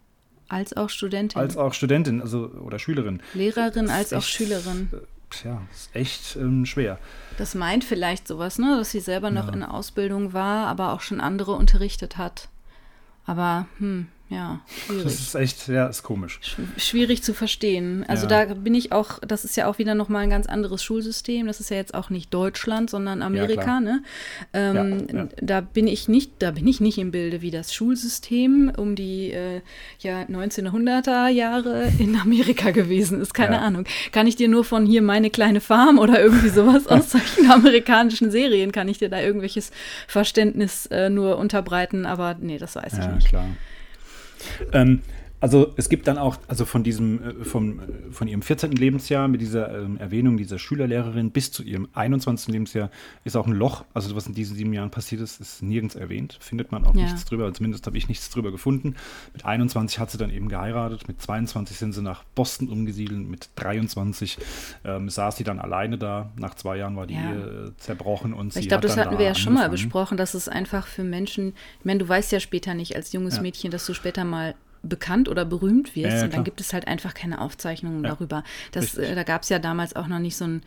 Als 0.48 0.76
auch 0.76 0.90
Studentin. 0.90 1.40
Als 1.40 1.58
auch 1.58 1.74
Studentin, 1.74 2.22
also 2.22 2.48
oder 2.48 2.80
Schülerin. 2.80 3.22
Lehrerin 3.34 3.90
als 3.90 4.12
echt, 4.12 4.20
auch 4.20 4.26
Schülerin. 4.26 4.90
Tja, 5.30 5.62
ist 5.72 5.96
echt 5.96 6.36
ähm, 6.38 6.66
schwer. 6.66 6.98
Das 7.38 7.54
meint 7.54 7.84
vielleicht 7.84 8.28
sowas, 8.28 8.58
ne? 8.58 8.78
Dass 8.78 8.92
sie 8.92 9.00
selber 9.00 9.30
noch 9.30 9.48
ja. 9.48 9.54
in 9.54 9.64
Ausbildung 9.64 10.34
war, 10.34 10.68
aber 10.68 10.94
auch 10.94 11.02
schon 11.02 11.22
andere 11.22 11.52
unterrichtet 11.52 12.18
hat. 12.18 12.50
Aber, 13.26 13.68
hm, 13.78 14.08
ja, 14.30 14.62
schwierig. 14.86 15.04
Das 15.06 15.14
ist 15.16 15.36
echt, 15.36 15.68
ja, 15.70 15.88
ist 15.88 16.04
komisch. 16.04 16.40
Schwierig 16.78 17.24
zu 17.24 17.34
verstehen. 17.34 18.06
Also 18.08 18.28
ja. 18.28 18.46
da 18.46 18.54
bin 18.54 18.76
ich 18.76 18.92
auch, 18.92 19.18
das 19.20 19.44
ist 19.44 19.58
ja 19.58 19.66
auch 19.66 19.80
wieder 19.80 19.96
nochmal 19.96 20.22
ein 20.24 20.30
ganz 20.30 20.46
anderes 20.46 20.84
Schulsystem. 20.84 21.48
Das 21.48 21.60
ist 21.60 21.72
ja 21.72 21.78
jetzt 21.78 21.96
auch 21.96 22.12
nicht 22.12 22.32
Deutschland, 22.32 22.92
sondern 22.92 23.24
Amerika, 23.24 23.66
ja, 23.66 23.80
ne? 23.80 24.04
Ähm, 24.54 25.08
ja, 25.12 25.28
da 25.42 25.62
bin 25.62 25.88
ich 25.88 26.08
nicht, 26.08 26.34
da 26.40 26.52
bin 26.52 26.68
ich 26.68 26.80
nicht 26.80 27.00
im 27.00 27.10
Bilde, 27.10 27.42
wie 27.42 27.50
das 27.50 27.74
Schulsystem 27.74 28.72
um 28.78 28.96
die 28.96 29.32
äh, 29.32 29.62
ja, 30.00 30.22
1900er 30.22 31.30
Jahre 31.30 31.92
in 31.98 32.16
Amerika 32.16 32.70
gewesen 32.70 33.22
ist. 33.22 33.34
Keine 33.34 33.60
Ahnung. 33.60 33.86
Kann 34.12 34.28
ich 34.28 34.36
dir 34.36 34.48
nur 34.48 34.64
von 34.64 34.86
hier 34.86 35.02
meine 35.02 35.32
kleine 35.32 35.60
Farm 35.60 35.98
oder 35.98 36.22
irgendwie 36.22 36.50
sowas 36.50 36.86
aus 36.88 37.10
solchen 37.10 37.50
amerikanischen 37.50 38.30
Serien, 38.30 38.72
kann 38.72 38.90
ich 38.90 39.00
dir 39.00 39.10
da 39.10 39.20
irgendwelches 39.20 39.72
Verständnis 40.08 40.86
äh, 40.88 41.10
nur 41.10 41.40
unterbreiten, 41.40 42.06
aber 42.06 42.36
nee, 42.40 42.60
das 42.60 42.76
weiß 42.76 42.94
ich 43.00 43.08
nicht. 43.08 43.30
Klar. 43.30 43.48
Ähm, 44.74 45.02
also 45.42 45.74
es 45.78 45.88
gibt 45.88 46.08
dann 46.08 46.18
auch, 46.18 46.38
also 46.48 46.66
von 46.66 46.84
diesem, 46.84 47.42
äh, 47.42 47.46
vom, 47.46 47.80
äh, 47.80 47.84
von 48.12 48.28
ihrem 48.28 48.42
14. 48.42 48.72
Lebensjahr 48.72 49.28
mit 49.28 49.40
dieser 49.40 49.84
ähm, 49.84 49.98
Erwähnung 49.98 50.38
dieser 50.38 50.60
Schülerlehrerin 50.60 51.32
bis 51.32 51.52
zu 51.52 51.64
ihrem 51.64 51.88
21. 51.94 52.52
Lebensjahr 52.52 52.90
ist 53.24 53.38
auch 53.38 53.48
ein 53.48 53.54
Loch. 53.54 53.86
Also 53.94 54.16
was 54.16 54.28
in 54.28 54.34
diesen 54.34 54.58
sieben 54.58 54.74
Jahren 54.74 54.92
passiert 54.92 55.22
ist, 55.22 55.40
ist 55.40 55.64
nirgends 55.64 55.96
erwähnt. 55.96 56.38
Findet 56.42 56.72
man 56.72 56.84
auch 56.84 56.94
ja. 56.94 57.04
nichts 57.04 57.26
drüber. 57.26 57.54
Zumindest 57.54 57.88
habe 57.88 57.98
ich 57.98 58.10
nichts 58.10 58.30
drüber 58.30 58.52
gefunden. 58.52 58.96
Mit 59.34 59.46
21 59.46 60.00
hat 60.00 60.12
sie 60.12 60.18
dann 60.18 60.30
eben 60.30 60.50
geheiratet. 60.50 61.08
Mit 61.08 61.22
22 61.22 61.78
sind 61.78 61.94
sie 61.94 62.02
nach 62.02 62.24
Boston 62.36 62.68
umgesiedelt. 62.68 63.28
Mit 63.28 63.50
23 63.56 64.38
ähm, 64.84 65.10
saß 65.10 65.38
sie 65.38 65.46
dann 65.46 65.60
alleine 65.60 65.98
da. 65.98 66.32
Nach 66.38 66.54
zwei 66.56 66.78
Jahren 66.78 66.98
war 66.98 67.08
die 67.08 67.14
ja. 67.14 67.34
Ehe 67.34 67.74
zerbrochen 67.78 68.34
und 68.34 68.54
sie 68.54 68.60
Ich 68.60 68.68
glaube, 68.68 68.82
das 68.82 68.98
hatten 68.98 69.14
da 69.14 69.20
wir 69.20 69.26
ja 69.26 69.36
schon 69.36 69.54
mal 69.54 69.70
besprochen, 69.70 70.18
dass 70.18 70.34
es 70.34 70.50
einfach 70.50 70.86
für 70.88 71.04
Menschen, 71.04 71.54
ich 71.80 71.86
meine, 71.86 72.00
du 72.00 72.10
weißt 72.10 72.32
ja 72.34 72.40
später 72.40 72.74
nicht 72.74 72.96
als 72.96 73.14
junges 73.14 73.38
ja. 73.38 73.42
Mädchen, 73.42 73.72
dass 73.72 73.86
du 73.86 73.94
später 73.94 74.26
mal 74.26 74.56
bekannt 74.82 75.30
oder 75.30 75.46
berühmt 75.46 75.96
wirst 75.96 76.18
ja, 76.18 76.24
und 76.24 76.34
dann 76.34 76.44
gibt 76.44 76.62
es 76.62 76.74
halt 76.74 76.88
einfach 76.88 77.14
keine 77.14 77.42
Aufzeichnungen 77.42 78.04
ja, 78.04 78.12
darüber. 78.12 78.44
Das, 78.72 78.98
äh, 78.98 79.16
da 79.16 79.24
gab 79.24 79.44
es 79.44 79.50
ja 79.50 79.60
damals 79.60 79.96
auch 79.96 80.08
noch 80.08 80.20
nicht 80.20 80.38
so 80.38 80.46
ein 80.46 80.62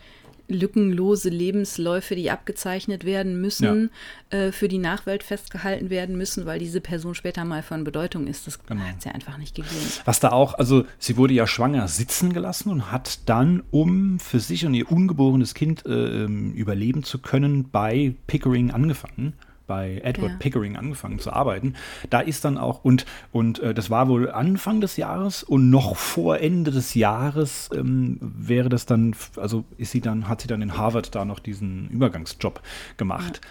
lückenlose 0.47 1.29
Lebensläufe, 1.29 2.15
die 2.15 2.29
abgezeichnet 2.29 3.05
werden 3.05 3.39
müssen, 3.39 3.89
ja. 4.31 4.37
äh, 4.37 4.51
für 4.51 4.67
die 4.67 4.77
Nachwelt 4.77 5.23
festgehalten 5.23 5.89
werden 5.89 6.17
müssen, 6.17 6.45
weil 6.45 6.59
diese 6.59 6.81
Person 6.81 7.15
später 7.15 7.45
mal 7.45 7.63
von 7.63 7.83
Bedeutung 7.83 8.27
ist. 8.27 8.47
Das 8.47 8.63
genau. 8.63 8.81
hat 8.81 8.95
es 8.99 9.05
ja 9.05 9.13
einfach 9.13 9.37
nicht 9.37 9.55
gegeben. 9.55 9.75
Was 10.05 10.19
da 10.19 10.31
auch, 10.31 10.53
also 10.55 10.85
sie 10.99 11.17
wurde 11.17 11.33
ja 11.33 11.47
schwanger 11.47 11.87
sitzen 11.87 12.33
gelassen 12.33 12.69
und 12.69 12.91
hat 12.91 13.27
dann, 13.27 13.63
um 13.71 14.19
für 14.19 14.39
sich 14.39 14.65
und 14.65 14.73
ihr 14.73 14.91
ungeborenes 14.91 15.53
Kind 15.53 15.85
äh, 15.85 16.23
ähm, 16.23 16.53
überleben 16.53 17.03
zu 17.03 17.19
können, 17.19 17.69
bei 17.71 18.15
Pickering 18.27 18.71
angefangen 18.71 19.33
bei 19.65 20.01
Edward 20.03 20.31
Ja. 20.31 20.37
Pickering 20.37 20.75
angefangen 20.75 21.19
zu 21.19 21.31
arbeiten. 21.31 21.75
Da 22.09 22.19
ist 22.19 22.43
dann 22.43 22.57
auch, 22.57 22.83
und, 22.83 23.05
und 23.31 23.59
äh, 23.59 23.73
das 23.73 23.89
war 23.89 24.07
wohl 24.09 24.29
Anfang 24.29 24.81
des 24.81 24.97
Jahres 24.97 25.43
und 25.43 25.69
noch 25.69 25.95
vor 25.95 26.39
Ende 26.39 26.71
des 26.71 26.93
Jahres 26.95 27.69
ähm, 27.73 28.17
wäre 28.21 28.69
das 28.69 28.85
dann, 28.85 29.15
also 29.37 29.63
ist 29.77 29.91
sie 29.91 30.01
dann, 30.01 30.27
hat 30.27 30.41
sie 30.41 30.47
dann 30.47 30.61
in 30.61 30.77
Harvard 30.77 31.15
da 31.15 31.23
noch 31.25 31.39
diesen 31.39 31.89
Übergangsjob 31.89 32.61
gemacht. 32.97 33.41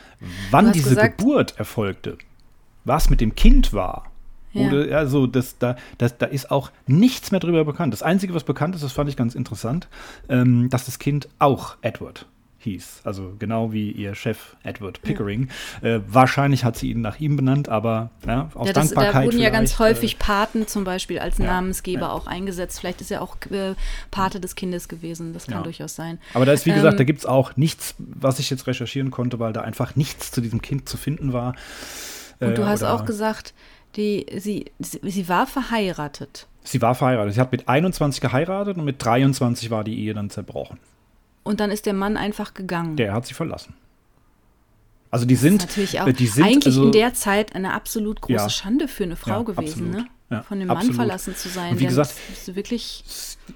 Wann 0.50 0.64
Du 0.66 0.68
hast 0.70 0.76
diese 0.76 0.88
gesagt- 0.90 1.18
Geburt 1.18 1.58
erfolgte, 1.58 2.18
was 2.84 3.08
mit 3.10 3.20
dem 3.20 3.34
Kind 3.34 3.72
war, 3.72 4.10
Ja. 4.52 4.68
oder 4.70 4.98
also 4.98 5.26
das, 5.26 5.56
da, 5.58 5.76
das, 5.98 6.18
da 6.18 6.26
ist 6.26 6.50
auch 6.50 6.70
nichts 6.86 7.30
mehr 7.30 7.40
drüber 7.40 7.64
bekannt. 7.64 7.92
Das 7.94 8.02
Einzige, 8.02 8.34
was 8.34 8.44
bekannt 8.44 8.74
ist, 8.74 8.84
das 8.84 8.92
fand 8.92 9.08
ich 9.08 9.16
ganz 9.16 9.34
interessant, 9.34 9.88
ähm, 10.28 10.68
dass 10.68 10.84
das 10.84 10.98
Kind 10.98 11.28
auch 11.38 11.76
Edward 11.80 12.26
hieß. 12.62 13.02
Also 13.04 13.34
genau 13.38 13.72
wie 13.72 13.90
ihr 13.90 14.14
Chef 14.14 14.56
Edward 14.62 15.02
Pickering. 15.02 15.48
Äh, 15.82 16.00
wahrscheinlich 16.08 16.64
hat 16.64 16.76
sie 16.76 16.90
ihn 16.90 17.00
nach 17.00 17.20
ihm 17.20 17.36
benannt, 17.36 17.68
aber 17.68 18.10
ja, 18.26 18.50
aus 18.54 18.66
Ja, 18.66 18.72
das, 18.72 18.88
Dankbarkeit. 18.88 19.14
da 19.22 19.24
wurden 19.26 19.38
ja 19.40 19.50
ganz 19.50 19.74
vielleicht, 19.74 19.96
häufig 19.98 20.18
Paten 20.18 20.66
zum 20.66 20.84
Beispiel 20.84 21.18
als 21.18 21.38
ja, 21.38 21.46
Namensgeber 21.46 22.02
ja. 22.06 22.12
auch 22.12 22.26
eingesetzt. 22.26 22.80
Vielleicht 22.80 23.00
ist 23.00 23.10
er 23.10 23.22
auch 23.22 23.36
äh, 23.50 23.74
Pate 24.10 24.40
des 24.40 24.54
Kindes 24.54 24.88
gewesen. 24.88 25.32
Das 25.32 25.46
kann 25.46 25.58
Ja. 25.58 25.62
durchaus 25.62 25.94
sein. 25.94 26.16
Äh, 26.32 26.36
aber 26.36 26.46
da 26.46 26.52
ist, 26.52 26.66
wie 26.66 26.72
gesagt, 26.72 26.94
Ähm, 26.94 26.98
da 26.98 27.04
gibt 27.04 27.20
es 27.20 27.26
auch 27.26 27.56
nichts, 27.56 27.94
was 27.98 28.38
ich 28.38 28.50
jetzt 28.50 28.66
recherchieren 28.66 29.10
konnte, 29.10 29.38
weil 29.38 29.52
da 29.52 29.60
einfach 29.62 29.96
nichts 29.96 30.30
zu 30.30 30.40
diesem 30.40 30.62
Kind 30.62 30.88
zu 30.88 30.96
finden 30.96 31.32
war. 31.32 31.54
Und 32.40 32.56
du 32.58 32.62
Äh, 32.62 32.66
hast 32.66 32.82
auch 32.82 33.04
gesagt, 33.04 33.54
die, 33.96 34.26
sie, 34.38 34.66
sie, 34.78 35.00
sie 35.02 35.28
war 35.28 35.46
verheiratet. 35.46 36.46
Sie 36.64 36.80
war 36.80 36.94
verheiratet. 36.94 37.34
Sie 37.34 37.40
hat 37.40 37.52
mit 37.52 37.68
21 37.68 38.20
geheiratet 38.20 38.76
und 38.78 38.84
mit 38.84 39.04
23 39.04 39.70
war 39.70 39.84
die 39.84 39.98
Ehe 39.98 40.14
dann 40.14 40.30
zerbrochen. 40.30 40.78
Und 41.44 41.60
dann 41.60 41.70
ist 41.70 41.86
der 41.86 41.92
Mann 41.94 42.16
einfach 42.16 42.54
gegangen. 42.54 42.96
Der 42.96 43.12
hat 43.12 43.26
sie 43.26 43.34
verlassen. 43.34 43.74
Also 45.10 45.26
die 45.26 45.34
sind, 45.34 45.62
das 45.62 45.70
ist 45.70 45.76
natürlich 45.76 46.00
auch 46.00 46.06
äh, 46.06 46.12
die 46.14 46.26
sind 46.26 46.44
eigentlich 46.44 46.66
also, 46.66 46.84
in 46.86 46.92
der 46.92 47.12
Zeit 47.14 47.54
eine 47.54 47.74
absolut 47.74 48.20
große 48.22 48.32
Ja. 48.34 48.48
Schande 48.48 48.88
für 48.88 49.04
eine 49.04 49.16
Frau 49.16 49.38
Ja, 49.38 49.42
gewesen, 49.42 49.88
absolut. 49.88 49.92
ne? 49.92 50.06
Ja, 50.30 50.42
Von 50.42 50.58
dem 50.60 50.68
Mann 50.68 50.76
absolut. 50.78 50.96
verlassen 50.96 51.36
zu 51.36 51.48
sein. 51.50 51.72
Und 51.72 51.80
wie 51.80 51.84
gesagt- 51.86 52.14
wirklich 52.54 53.04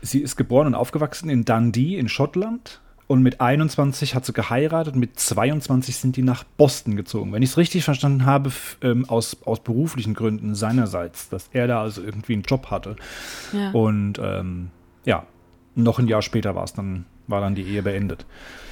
sie 0.03 0.19
ist 0.21 0.37
geboren 0.37 0.67
und 0.67 0.75
aufgewachsen 0.75 1.31
in 1.31 1.47
Dundee 1.47 1.97
in 1.97 2.09
Schottland 2.11 2.83
und 3.07 3.23
mit 3.23 3.41
21 3.41 4.15
hat 4.15 4.27
sie 4.27 4.35
geheiratet, 4.35 4.95
mit 4.97 5.19
22 5.19 5.97
sind 5.97 6.17
die 6.17 6.23
nach 6.23 6.45
Boston 6.59 6.97
gezogen. 6.97 7.33
Wenn 7.33 7.41
ich 7.43 7.51
es 7.51 7.57
richtig 7.57 7.85
verstanden 7.85 8.27
habe, 8.27 8.53
ähm, 8.83 9.09
aus, 9.09 9.39
aus 9.47 9.61
beruflichen 9.61 10.13
Gründen 10.13 10.55
seinerseits, 10.55 11.31
dass 11.31 11.49
er 11.55 11.67
da 11.69 11.81
also 11.81 12.03
irgendwie 12.03 12.35
einen 12.35 12.43
Job 12.43 12.67
hatte. 12.71 12.97
Und 13.73 14.19
ähm, 14.23 14.71
ja, 15.07 15.25
noch 15.75 15.99
ein 15.99 16.09
Jahr 16.09 16.21
später 16.21 16.55
war 16.55 16.65
es 16.65 16.75
dann, 16.75 17.07
war 17.29 17.41
dann 17.41 17.55
die 17.55 17.63
Ehe 17.63 17.83
beendet. 17.83 18.25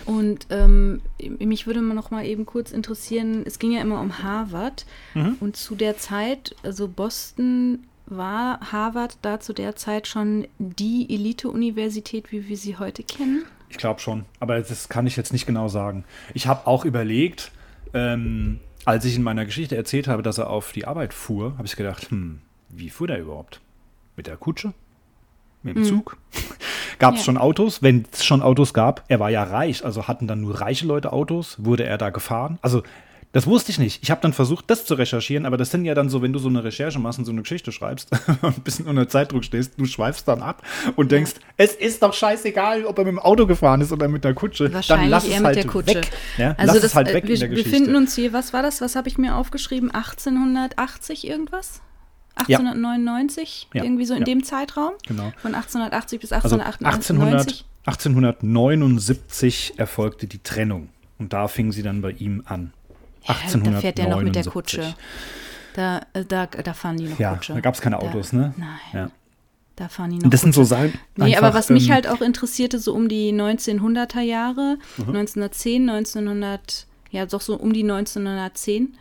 Und 0.07 0.47
ähm, 0.51 1.01
mich 1.39 1.67
würde 1.67 1.81
noch 1.83 2.11
mal 2.11 2.27
eben 2.27 2.45
kurz 2.47 2.73
interessieren, 2.73 3.43
es 3.47 3.59
ging 3.59 3.73
ja 3.73 3.81
immer 3.81 4.01
um 4.01 4.23
Harvard 4.23 4.85
Mhm. 5.15 5.37
und 5.41 5.57
zu 5.57 5.75
der 5.75 5.97
Zeit, 5.97 6.55
also 6.63 6.89
Boston 6.89 7.81
war 8.07 8.61
Harvard 8.73 9.17
da 9.23 9.41
zu 9.41 9.55
der 9.55 9.77
Zeit 9.77 10.07
schon 10.07 10.47
die 10.59 11.07
Elite-Universität, 11.09 12.33
wie 12.33 12.49
wir 12.49 12.57
sie 12.59 12.77
heute 12.77 13.03
kennen? 13.03 13.45
Ich 13.71 13.79
glaube 13.79 14.01
schon, 14.01 14.25
aber 14.41 14.61
das 14.61 14.89
kann 14.91 15.07
ich 15.07 15.17
jetzt 15.17 15.33
nicht 15.33 15.47
genau 15.47 15.69
sagen. 15.69 16.05
Ich 16.35 16.47
habe 16.47 16.67
auch 16.67 16.85
überlegt, 16.85 17.51
ähm, 17.95 18.61
als 18.85 19.05
ich 19.07 19.17
in 19.17 19.23
meiner 19.23 19.47
Geschichte 19.47 19.75
erzählt 19.77 20.07
habe, 20.07 20.23
dass 20.23 20.37
er 20.39 20.51
auf 20.51 20.73
die 20.73 20.85
Arbeit 20.87 21.15
fuhr, 21.15 21.55
habe 21.57 21.67
ich 21.67 21.77
gedacht, 21.77 22.11
hm, 22.11 22.41
wie 22.69 22.91
fuhr 22.91 23.07
der 23.07 23.21
überhaupt? 23.21 23.61
Mit 24.17 24.27
der 24.27 24.37
Kutsche? 24.37 24.75
Mit 25.65 25.77
dem 25.77 25.85
Zug? 25.85 26.17
Gab 27.01 27.15
es 27.15 27.21
Ja. 27.21 27.25
schon 27.25 27.39
Autos? 27.39 27.83
Wenn 27.83 28.05
es 28.13 28.25
schon 28.25 28.41
Autos 28.43 28.73
gab, 28.73 29.03
er 29.09 29.19
war 29.19 29.31
ja 29.31 29.43
reich, 29.43 29.85
also 29.85 30.07
hatten 30.07 30.29
dann 30.29 30.41
nur 30.43 30.61
reiche 30.61 30.87
Leute 30.87 31.13
Autos, 31.13 31.57
wurde 31.59 31.85
er 31.85 31.99
da 31.99 32.11
gefahren? 32.11 32.59
Also 32.63 32.83
das 33.33 33.49
wusste 33.49 33.73
ich 33.73 33.81
nicht. 33.81 34.01
Ich 34.05 34.13
habe 34.13 34.21
dann 34.21 34.33
versucht, 34.33 34.71
das 34.71 34.87
zu 34.87 34.95
recherchieren, 34.95 35.45
aber 35.45 35.57
das 35.57 35.73
sind 35.73 35.85
ja 35.85 35.95
dann 35.97 36.09
so, 36.09 36.23
wenn 36.23 36.33
du 36.33 36.39
so 36.39 36.49
eine 36.49 36.63
Recherche 36.63 37.01
machst 37.01 37.19
und 37.19 37.25
so 37.25 37.33
eine 37.33 37.43
Geschichte 37.43 37.73
schreibst 37.73 38.11
und 38.43 38.59
ein 38.59 38.63
bisschen 38.63 38.87
unter 38.87 39.09
Zeitdruck 39.09 39.43
stehst, 39.43 39.73
du 39.77 39.87
schweifst 39.87 40.29
dann 40.29 40.41
ab 40.41 40.63
und 40.95 41.11
denkst, 41.11 41.33
es 41.57 41.75
ist 41.75 42.05
doch 42.05 42.15
scheißegal, 42.15 42.85
ob 42.85 42.97
er 42.99 43.05
mit 43.05 43.13
dem 43.15 43.19
Auto 43.19 43.47
gefahren 43.47 43.81
ist 43.81 43.91
oder 43.91 44.07
mit 44.07 44.23
der 44.23 44.35
Kutsche. 44.35 44.69
dann 44.71 45.09
lass 45.09 45.25
eher 45.25 45.33
es 45.33 45.39
mit 45.39 45.47
halt 45.47 45.57
der 45.57 45.67
Kutsche. 45.67 45.95
weg. 45.97 46.11
Ja? 46.39 46.51
Also 46.59 46.67
lass 46.67 46.75
das, 46.77 46.85
es 46.85 46.95
halt 46.95 47.09
äh, 47.09 47.15
weg 47.15 47.25
wir 47.27 47.35
in 47.35 47.41
der 47.41 47.49
Geschichte. 47.49 47.71
befinden 47.71 47.97
uns 47.97 48.15
hier, 48.15 48.33
was 48.33 48.53
war 48.53 48.63
das? 48.63 48.81
Was 48.81 48.95
habe 48.95 49.09
ich 49.09 49.19
mir 49.19 49.35
aufgeschrieben? 49.35 49.91
1880 49.91 51.27
irgendwas? 51.27 51.81
Ja. 52.49 52.59
1899? 52.59 53.69
Ja, 53.75 53.85
Irgendwie 53.85 54.05
so 54.07 54.15
in 54.15 54.21
ja. 54.21 54.25
dem 54.25 54.43
Zeitraum? 54.45 54.93
Genau. 55.07 55.33
Von 55.41 55.55
1880 55.55 56.21
bis 56.21 56.33
Also 56.33 56.57
1898? 56.59 57.65
1800, 57.87 58.43
1879 58.43 59.75
erfolgte 59.79 60.27
die 60.27 60.39
Trennung 60.43 60.89
und 61.19 61.33
da 61.33 61.49
fing 61.49 61.73
sie 61.73 61.83
dann 61.83 62.01
bei 62.03 62.11
ihm 62.13 62.43
an. 62.47 62.73
Ja, 63.23 63.35
1879. 63.37 63.73
da 63.75 63.81
fährt 63.81 63.99
der 63.99 64.09
noch 64.09 64.23
mit 64.23 64.35
der 64.35 64.45
Kutsche. 64.45 64.95
Da, 65.75 66.01
äh, 66.13 66.25
da, 66.25 66.47
da 66.47 66.73
fahren 66.75 66.97
die 66.97 67.05
noch 67.09 67.19
Ja, 67.19 67.35
Kutsche. 67.35 67.55
da 67.55 67.61
gab 67.61 67.75
es 67.75 67.81
keine 67.81 67.99
Autos, 67.99 68.31
da, 68.31 68.37
ne? 68.37 68.55
Nein, 68.57 68.69
Ja. 68.93 69.11
da 69.77 69.89
fahren 69.89 70.11
die 70.11 70.19
noch 70.19 70.31
das 70.31 70.41
sind 70.43 70.55
so. 70.55 70.65
Sachen. 70.65 70.93
Nee, 71.17 71.25
einfach, 71.37 71.39
aber 71.49 71.55
was 71.55 71.69
mich 71.71 71.89
ähm, 71.89 71.95
halt 71.95 72.07
auch 72.09 72.21
interessierte, 72.21 72.79
so 72.79 72.95
um 72.95 73.09
die 73.09 73.33
1900er 73.33 74.21
Jahre, 74.21 74.79
Mhm. 74.99 75.17
1910, 75.17 75.89
1900, 75.91 76.87
ja 77.11 77.27
doch 77.27 77.41
so 77.41 77.57
um 77.57 77.73
die 77.73 77.83
1910, 77.83 78.97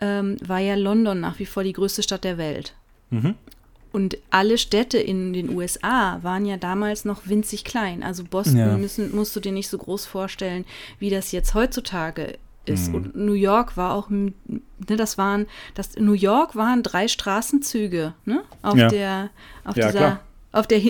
ähm, 0.00 0.36
war 0.46 0.58
ja 0.60 0.74
London 0.74 1.20
nach 1.20 1.38
wie 1.38 1.46
vor 1.46 1.62
die 1.64 1.72
größte 1.72 2.02
Stadt 2.02 2.24
der 2.24 2.38
Welt. 2.38 2.74
Mhm. 3.10 3.34
Und 3.92 4.18
alle 4.30 4.58
Städte 4.58 4.98
in 4.98 5.32
den 5.32 5.50
USA 5.56 6.18
waren 6.22 6.44
ja 6.46 6.56
damals 6.56 7.04
noch 7.04 7.28
winzig 7.28 7.64
klein. 7.64 8.02
Also 8.02 8.24
Boston 8.24 8.56
Ja. 8.58 8.76
müssen, 8.76 9.14
musst 9.14 9.36
du 9.36 9.40
dir 9.40 9.52
nicht 9.52 9.68
so 9.68 9.78
groß 9.78 10.04
vorstellen, 10.06 10.64
wie 10.98 11.10
das 11.10 11.30
jetzt 11.30 11.54
heutzutage 11.54 12.36
ist. 12.66 12.88
Mhm. 12.88 12.94
Und 12.94 13.14
New 13.16 13.34
York 13.34 13.76
war 13.76 13.94
auch, 13.94 14.10
ne, 14.10 14.32
das 14.78 15.16
waren, 15.16 15.46
das, 15.74 15.94
New 15.96 16.12
York 16.14 16.56
waren 16.56 16.82
drei 16.82 17.06
Straßenzüge, 17.06 18.14
ne? 18.24 18.42
Auf 18.62 18.76
Ja. 18.76 18.88
der, 18.88 19.30
auf 19.64 19.76
Ja, 19.76 19.86
dieser, 19.86 19.98
klar. 19.98 20.20
auf 20.50 20.66
der 20.66 20.80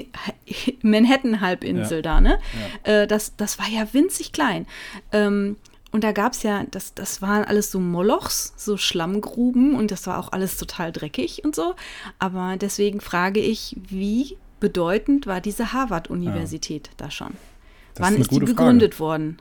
Manhattan-Halbinsel 0.83 1.97
Ja. 1.99 2.03
da, 2.03 2.21
ne? 2.21 2.39
Äh, 2.85 3.07
das, 3.07 3.37
das 3.37 3.59
war 3.59 3.69
ja 3.69 3.87
winzig 3.93 4.33
klein. 4.33 4.67
Ähm, 5.13 5.57
und 5.95 6.03
da 6.03 6.11
gab 6.11 6.33
es 6.33 6.43
ja, 6.43 6.65
das, 6.73 6.93
das 6.95 7.23
waren 7.23 7.45
alles 7.45 7.71
so 7.71 7.79
Molochs, 7.79 8.53
so 8.57 8.77
Schlammgruben 8.77 9.77
und 9.77 9.93
das 9.93 10.09
war 10.09 10.19
auch 10.19 10.33
alles 10.33 10.57
total 10.57 10.91
dreckig 10.91 11.45
und 11.45 11.55
so. 11.55 11.77
Aber 12.19 12.57
deswegen 12.61 13.01
frage 13.01 13.39
ich, 13.39 13.77
wie 13.89 14.37
bedeutend 14.59 15.29
war 15.29 15.41
diese 15.41 15.73
Harvard-Universität 15.73 16.91
da 16.97 17.13
schon? 17.13 17.35
Das 17.95 18.07
Wann 18.07 18.15
eine 18.15 18.23
ist 18.23 18.31
die 18.33 18.35
gute 18.35 18.47
Frage. 18.49 18.57
gegründet 18.57 18.99
worden? 18.99 19.39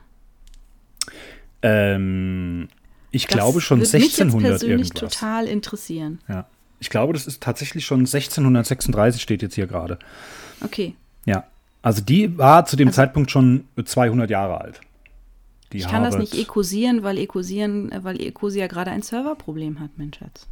Ähm, 1.62 2.68
ich 3.10 3.26
Das 3.26 3.34
glaube 3.36 3.60
schon 3.60 3.80
würde 3.80 3.90
mich 3.98 4.02
jetzt 4.12 4.20
1600 4.20 4.50
persönlich 4.52 4.88
irgendwas. 4.90 5.12
total 5.12 5.46
interessieren. 5.48 6.20
Ja. 6.28 6.46
Ich 6.78 6.88
glaube, 6.88 7.14
das 7.14 7.26
ist 7.26 7.42
tatsächlich 7.42 7.84
schon 7.84 8.00
1636 8.00 9.20
steht 9.20 9.42
jetzt 9.42 9.56
hier 9.56 9.66
gerade. 9.66 9.98
Okay. 10.62 10.94
Ja. 11.24 11.48
Also 11.82 12.00
die 12.00 12.38
war 12.38 12.64
zu 12.64 12.76
dem 12.76 12.92
Zeitpunkt 12.92 13.32
schon 13.32 13.64
200 13.82 14.30
Jahre 14.30 14.60
alt. 14.60 14.80
Die 15.74 15.80
Ich 15.80 15.88
kann 15.88 16.04
das 16.04 16.14
Harvard- 16.14 16.32
nicht 16.32 16.40
ekosieren, 16.40 17.02
weil 17.02 17.18
ekosieren, 17.18 17.90
äh, 17.90 18.04
weil 18.04 18.22
Ecosia 18.22 18.68
gerade 18.68 18.92
ein 18.92 19.02
Serverproblem 19.02 19.80
hat, 19.80 19.90
mein 19.96 20.14
Schatz. 20.14 20.46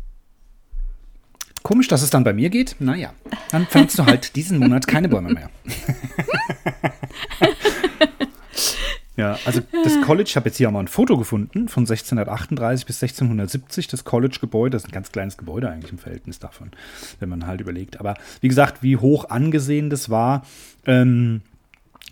Komisch, 1.62 1.87
dass 1.87 2.02
es 2.02 2.11
dann 2.11 2.24
bei 2.24 2.32
mir 2.32 2.50
geht. 2.50 2.74
Naja, 2.80 3.12
dann 3.52 3.66
pflanzt 3.66 3.96
du 4.00 4.04
halt 4.04 4.35
diesen 4.35 4.58
Monat 4.58 4.88
keine 4.88 5.08
Bäume 5.08 5.32
mehr. 5.32 5.48
ja, 9.16 9.38
also 9.44 9.61
das 9.85 10.00
College, 10.00 10.28
ich 10.28 10.35
habe 10.35 10.48
jetzt 10.48 10.56
hier 10.56 10.66
auch 10.66 10.72
mal 10.72 10.80
ein 10.80 10.88
Foto 10.88 11.16
gefunden 11.16 11.68
von 11.68 11.82
1638 11.82 12.85
bis 12.85 13.00
1670, 13.00 13.87
das 13.87 14.02
College-Gebäude, 14.02 14.70
das 14.70 14.82
ist 14.82 14.88
ein 14.88 14.92
ganz 14.92 15.12
kleines 15.12 15.37
Gebäude 15.37 15.70
eigentlich 15.70 15.92
im 15.92 15.98
Verhältnis 15.98 16.40
davon, 16.40 16.72
wenn 17.20 17.28
man 17.28 17.46
halt 17.46 17.61
überlegt. 17.61 18.00
Aber 18.00 18.14
wie 18.40 18.48
gesagt, 18.48 18.82
wie 18.82 18.96
hoch 18.96 19.30
angesehen 19.30 19.88
das 19.88 20.11
war, 20.11 20.44
ähm, 20.85 21.42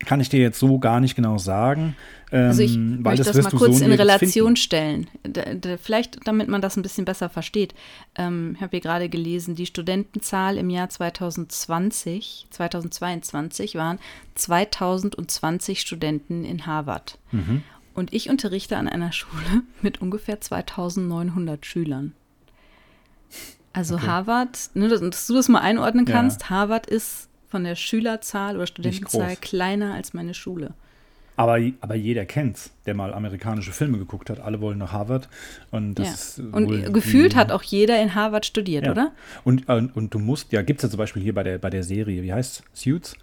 kann 0.05 0.19
ich 0.19 0.29
dir 0.29 0.39
jetzt 0.39 0.59
so 0.59 0.79
gar 0.79 0.99
nicht 0.99 1.15
genau 1.15 1.37
sagen. 1.37 1.95
Ähm, 2.31 2.47
Also 2.47 2.63
ich 2.63 2.75
weil 2.75 2.81
möchte 3.15 3.23
das, 3.25 3.35
wirst 3.35 3.51
mal 3.53 3.57
kurz 3.57 3.79
so 3.79 3.85
in 3.85 3.91
Relation 3.91 4.55
stellen. 4.55 5.07
Da, 5.23 5.53
da, 5.53 5.77
vielleicht, 5.77 6.25
damit 6.27 6.47
man 6.47 6.61
das 6.61 6.77
ein 6.77 6.81
bisschen 6.81 7.05
besser 7.05 7.29
versteht. 7.29 7.73
Ähm, 8.15 8.53
ich 8.55 8.61
habe 8.61 8.71
hier 8.71 8.79
gerade 8.81 9.09
gelesen, 9.09 9.55
die 9.55 9.65
Studentenzahl 9.65 10.57
im 10.57 10.69
Jahr 10.69 10.89
2020, 10.89 12.47
2022 12.49 13.75
waren 13.75 13.99
2020 14.35 15.81
Studenten 15.81 16.45
in 16.45 16.65
Harvard. 16.65 17.17
Mhm. 17.31 17.63
Und 17.93 18.13
ich 18.13 18.29
unterrichte 18.29 18.77
an 18.77 18.87
einer 18.87 19.11
Schule 19.13 19.63
mit 19.81 20.01
ungefähr 20.01 20.39
2900 20.41 21.65
Schülern. 21.65 22.13
Also 23.73 23.95
Okay. 23.95 24.07
Harvard, 24.07 24.69
ne, 24.73 24.87
dass, 24.89 24.99
dass 25.01 25.27
du 25.27 25.33
das 25.33 25.47
mal 25.47 25.59
einordnen 25.59 26.05
Ja. 26.05 26.13
kannst, 26.13 26.49
Harvard 26.49 26.87
ist 26.87 27.29
von 27.51 27.63
der 27.65 27.75
Schülerzahl 27.75 28.55
oder 28.55 28.65
Studentenzahl 28.65 29.35
kleiner 29.35 29.93
als 29.93 30.13
meine 30.13 30.33
Schule. 30.33 30.73
Aber, 31.35 31.59
aber 31.81 31.95
jeder 31.95 32.25
kennt's, 32.25 32.71
der 32.85 32.93
mal 32.93 33.13
amerikanische 33.13 33.71
Filme 33.71 33.97
geguckt 33.97 34.29
hat. 34.29 34.39
Alle 34.39 34.61
wollen 34.61 34.77
nach 34.77 34.91
Harvard. 34.91 35.27
Und 35.71 35.95
das 35.95 36.37
Ja. 36.37 36.43
Und 36.51 36.93
gefühlt 36.93 37.35
hat 37.35 37.51
auch 37.51 37.63
jeder 37.63 38.01
in 38.01 38.15
Harvard 38.15 38.45
studiert, 38.45 38.85
ja. 38.85 38.91
oder? 38.91 39.11
Und, 39.43 39.67
und, 39.67 39.95
und 39.95 40.13
du 40.13 40.19
musst, 40.19 40.51
ja, 40.51 40.61
gibt 40.61 40.79
es 40.79 40.83
ja 40.83 40.89
zum 40.89 40.97
Beispiel 40.97 41.23
hier 41.23 41.33
bei 41.33 41.43
der, 41.43 41.57
bei 41.57 41.69
der 41.69 41.83
Serie, 41.83 42.21
wie 42.23 42.33
heißt 42.33 42.63
Suits? 42.73 43.15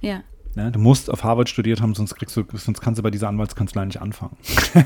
Ja. 0.00 0.22
Ne? 0.56 0.70
Du 0.70 0.78
musst 0.78 1.10
auf 1.10 1.24
Harvard 1.24 1.48
studiert 1.48 1.80
haben, 1.80 1.94
sonst 1.94 2.14
kriegst 2.14 2.36
du, 2.36 2.44
sonst 2.52 2.80
kannst 2.80 2.98
du 2.98 3.02
bei 3.02 3.10
dieser 3.10 3.28
Anwaltskanzlei 3.28 3.84
nicht 3.84 4.00
anfangen. 4.00 4.36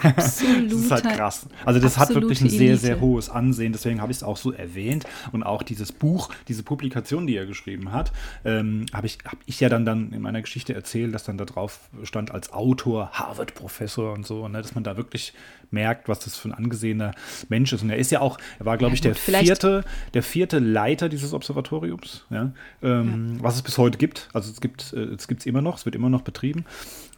Absolut. 0.03 0.73
das 0.73 0.81
ist 0.81 0.91
halt 0.91 1.05
krass. 1.05 1.47
Also 1.65 1.81
das 1.81 1.99
hat 1.99 2.15
wirklich 2.15 2.41
ein 2.41 2.49
sehr, 2.49 2.77
sehr 2.77 3.01
hohes 3.01 3.29
Ansehen. 3.29 3.73
Deswegen 3.73 4.01
habe 4.01 4.13
ich 4.13 4.19
es 4.19 4.23
auch 4.23 4.37
so 4.37 4.53
erwähnt. 4.53 5.05
Und 5.33 5.43
auch 5.43 5.63
dieses 5.63 5.93
Buch, 5.93 6.31
diese 6.49 6.63
Publikation, 6.63 7.27
die 7.27 7.37
er 7.37 7.47
geschrieben 7.47 7.93
hat, 7.93 8.13
ähm, 8.45 8.87
habe 8.93 9.07
ich, 9.07 9.19
hab 9.25 9.39
ich 9.47 9.61
ja 9.61 9.69
dann, 9.69 9.85
dann 9.85 10.13
in 10.13 10.23
meiner 10.23 10.41
Geschichte 10.41 10.75
erzählt, 10.75 11.15
dass 11.15 11.25
dann 11.25 11.39
da 11.39 11.45
drauf 11.45 11.81
stand 12.03 12.31
als 12.31 12.53
Autor, 12.53 13.11
Harvard-Professor 13.13 14.13
und 14.13 14.27
so, 14.27 14.49
ne? 14.49 14.63
dass 14.63 14.75
man 14.75 14.85
da 14.85 14.97
wirklich 14.97 15.33
merkt, 15.71 16.09
was 16.09 16.21
das 16.21 16.37
für 16.37 16.49
ein 16.49 16.55
angesehener 16.55 17.13
Mensch 17.49 17.73
ist. 17.73 17.83
Und 17.83 17.91
er 17.91 17.97
ist 17.97 18.11
ja 18.11 18.21
auch, 18.21 18.39
er 18.59 18.67
war, 18.67 18.79
glaube 18.79 18.95
ich, 18.95 19.03
ja, 19.03 19.11
gut, 19.13 19.21
der 19.27 19.41
vierte, 19.41 19.85
der 20.15 20.23
vierte 20.23 20.59
Leiter 20.59 21.09
dieses 21.09 21.33
Observatoriums, 21.33 22.25
ja? 22.31 22.53
Ähm, 22.83 23.37
ja. 23.37 23.43
was 23.43 23.57
es 23.57 23.63
bis 23.63 23.79
heute 23.79 23.99
gibt. 23.99 24.29
Also 24.33 24.51
es 24.51 24.61
gibt 24.61 24.93
äh, 24.93 25.15
es 25.15 25.29
gibt 25.29 25.41
es 25.41 25.47
immer 25.47 25.63
noch, 25.63 25.77
es 25.79 25.85
wird 25.85 25.95
immer 25.95 26.11
noch 26.11 26.23
betrieben. 26.23 26.65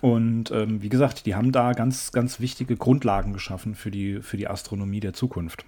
Und 0.00 0.50
ähm, 0.50 0.82
wie 0.82 0.88
gesagt, 0.88 1.26
die 1.26 1.34
haben 1.34 1.52
da 1.52 1.72
ganz, 1.72 2.12
ganz 2.12 2.40
wichtige 2.40 2.76
Grundlagen 2.76 3.32
geschaffen 3.32 3.74
für 3.74 3.90
die, 3.90 4.20
für 4.22 4.36
die 4.36 4.48
Astronomie 4.48 5.00
der 5.00 5.12
Zukunft. 5.12 5.64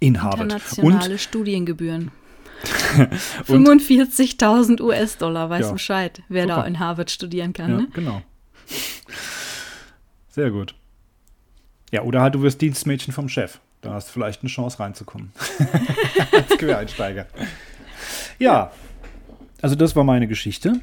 In 0.00 0.22
Harvard. 0.22 0.42
Internationale 0.42 1.12
Und, 1.12 1.20
Studiengebühren. 1.20 2.10
45.000 3.46 4.80
US-Dollar, 4.80 5.48
weißt 5.48 5.64
du 5.64 5.68
ja, 5.68 5.72
Bescheid, 5.72 6.22
wer 6.28 6.44
super. 6.44 6.56
da 6.56 6.64
in 6.64 6.78
Harvard 6.80 7.10
studieren 7.10 7.52
kann. 7.52 7.70
Ja, 7.70 7.76
ne? 7.78 7.88
Genau. 7.92 8.22
Sehr 10.28 10.50
gut. 10.50 10.74
Ja, 11.90 12.02
oder 12.02 12.20
halt 12.20 12.34
du 12.34 12.42
wirst 12.42 12.60
Dienstmädchen 12.60 13.12
vom 13.12 13.28
Chef. 13.28 13.60
Da 13.80 13.92
hast 13.94 14.08
du 14.08 14.12
vielleicht 14.12 14.42
eine 14.42 14.50
Chance 14.50 14.80
reinzukommen. 14.80 15.32
Als 16.32 16.58
Quereinsteiger. 16.58 17.26
Ja, 18.38 18.72
also 19.62 19.74
das 19.74 19.96
war 19.96 20.04
meine 20.04 20.26
Geschichte. 20.26 20.80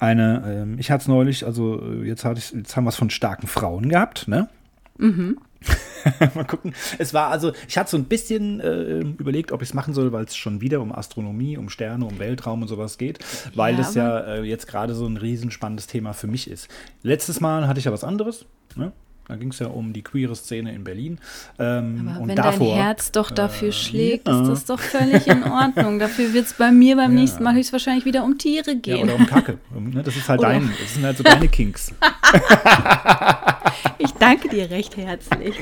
Eine, 0.00 0.42
ähm, 0.46 0.78
ich 0.78 0.90
hatte 0.90 1.02
es 1.02 1.08
neulich, 1.08 1.44
also 1.44 1.82
äh, 1.82 2.06
jetzt, 2.06 2.24
hatte 2.24 2.38
ich, 2.38 2.52
jetzt 2.52 2.76
haben 2.76 2.84
wir 2.84 2.90
es 2.90 2.96
von 2.96 3.10
starken 3.10 3.46
Frauen 3.46 3.88
gehabt, 3.88 4.28
ne? 4.28 4.48
Mhm. 4.96 5.38
Mal 6.34 6.44
gucken. 6.44 6.72
Es 6.98 7.12
war 7.12 7.30
also, 7.30 7.52
ich 7.66 7.76
hatte 7.76 7.90
so 7.90 7.96
ein 7.96 8.04
bisschen 8.04 8.60
äh, 8.60 9.00
überlegt, 9.00 9.50
ob 9.50 9.60
ich 9.62 9.70
es 9.70 9.74
machen 9.74 9.92
soll, 9.92 10.12
weil 10.12 10.24
es 10.24 10.36
schon 10.36 10.60
wieder 10.60 10.80
um 10.80 10.92
Astronomie, 10.92 11.56
um 11.56 11.68
Sterne, 11.68 12.04
um 12.04 12.18
Weltraum 12.20 12.62
und 12.62 12.68
sowas 12.68 12.96
geht, 12.96 13.18
weil 13.54 13.72
ja, 13.72 13.78
das 13.78 13.94
ja 13.94 14.20
äh, 14.20 14.42
jetzt 14.42 14.68
gerade 14.68 14.94
so 14.94 15.06
ein 15.06 15.16
riesenspannendes 15.16 15.88
Thema 15.88 16.12
für 16.12 16.28
mich 16.28 16.48
ist. 16.48 16.68
Letztes 17.02 17.40
Mal 17.40 17.66
hatte 17.66 17.80
ich 17.80 17.86
ja 17.86 17.92
was 17.92 18.04
anderes. 18.04 18.46
Ne? 18.76 18.92
Da 19.28 19.36
ging 19.36 19.50
es 19.50 19.58
ja 19.58 19.66
um 19.66 19.92
die 19.92 20.00
queere 20.02 20.34
Szene 20.34 20.74
in 20.74 20.84
Berlin. 20.84 21.18
Ähm, 21.58 22.10
Aber 22.16 22.26
wenn 22.28 22.34
davor, 22.34 22.74
dein 22.74 22.82
Herz 22.82 23.12
doch 23.12 23.30
dafür 23.30 23.68
äh, 23.68 23.72
schlägt, 23.72 24.26
ja. 24.26 24.40
ist 24.40 24.48
das 24.48 24.64
doch 24.64 24.80
völlig 24.80 25.26
in 25.26 25.44
Ordnung. 25.44 25.98
dafür 25.98 26.32
wird 26.32 26.46
es 26.46 26.54
bei 26.54 26.72
mir 26.72 26.96
beim 26.96 27.12
ja. 27.12 27.20
nächsten 27.20 27.44
Mal 27.44 27.54
höchstwahrscheinlich 27.54 28.06
wieder 28.06 28.24
um 28.24 28.38
Tiere 28.38 28.76
gehen. 28.76 28.96
Ja, 28.96 29.04
oder 29.04 29.16
um 29.16 29.26
Kacke. 29.26 29.58
Ne, 29.78 30.02
das 30.02 30.16
ist 30.16 30.30
halt 30.30 30.40
oder 30.40 30.48
dein, 30.48 30.72
das 30.80 30.94
sind 30.94 31.04
halt 31.04 31.18
so 31.18 31.22
deine 31.22 31.46
Kinks. 31.48 31.92
ich 33.98 34.12
danke 34.12 34.48
dir 34.48 34.70
recht 34.70 34.96
herzlich. 34.96 35.56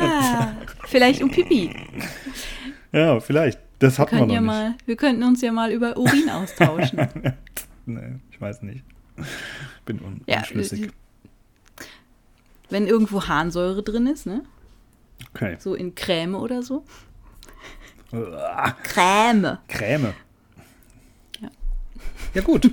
Ah, 0.00 0.52
vielleicht 0.86 1.22
um 1.22 1.30
Pipi. 1.30 1.70
Ja, 2.92 3.20
vielleicht. 3.20 3.60
Das 3.78 3.98
hat 3.98 4.10
man 4.12 4.22
noch 4.22 4.34
ja 4.34 4.40
nicht. 4.40 4.46
Mal, 4.46 4.74
wir 4.86 4.96
könnten 4.96 5.22
uns 5.22 5.42
ja 5.42 5.52
mal 5.52 5.70
über 5.70 5.98
Urin 5.98 6.30
austauschen. 6.30 7.08
nee, 7.86 8.14
ich 8.30 8.40
weiß 8.40 8.62
nicht. 8.62 8.84
Bin 9.84 10.00
un 10.00 10.22
ja, 10.26 10.38
unschlüssig. 10.38 10.90
Wenn 12.70 12.86
irgendwo 12.86 13.24
Harnsäure 13.26 13.82
drin 13.82 14.06
ist, 14.06 14.26
ne? 14.26 14.42
Okay. 15.34 15.56
So 15.58 15.74
in 15.74 15.94
Creme 15.94 16.34
oder 16.34 16.62
so. 16.62 16.84
Creme. 18.82 19.58
Creme. 19.68 20.14
Ja. 21.40 21.48
Ja, 22.34 22.42
gut. 22.42 22.70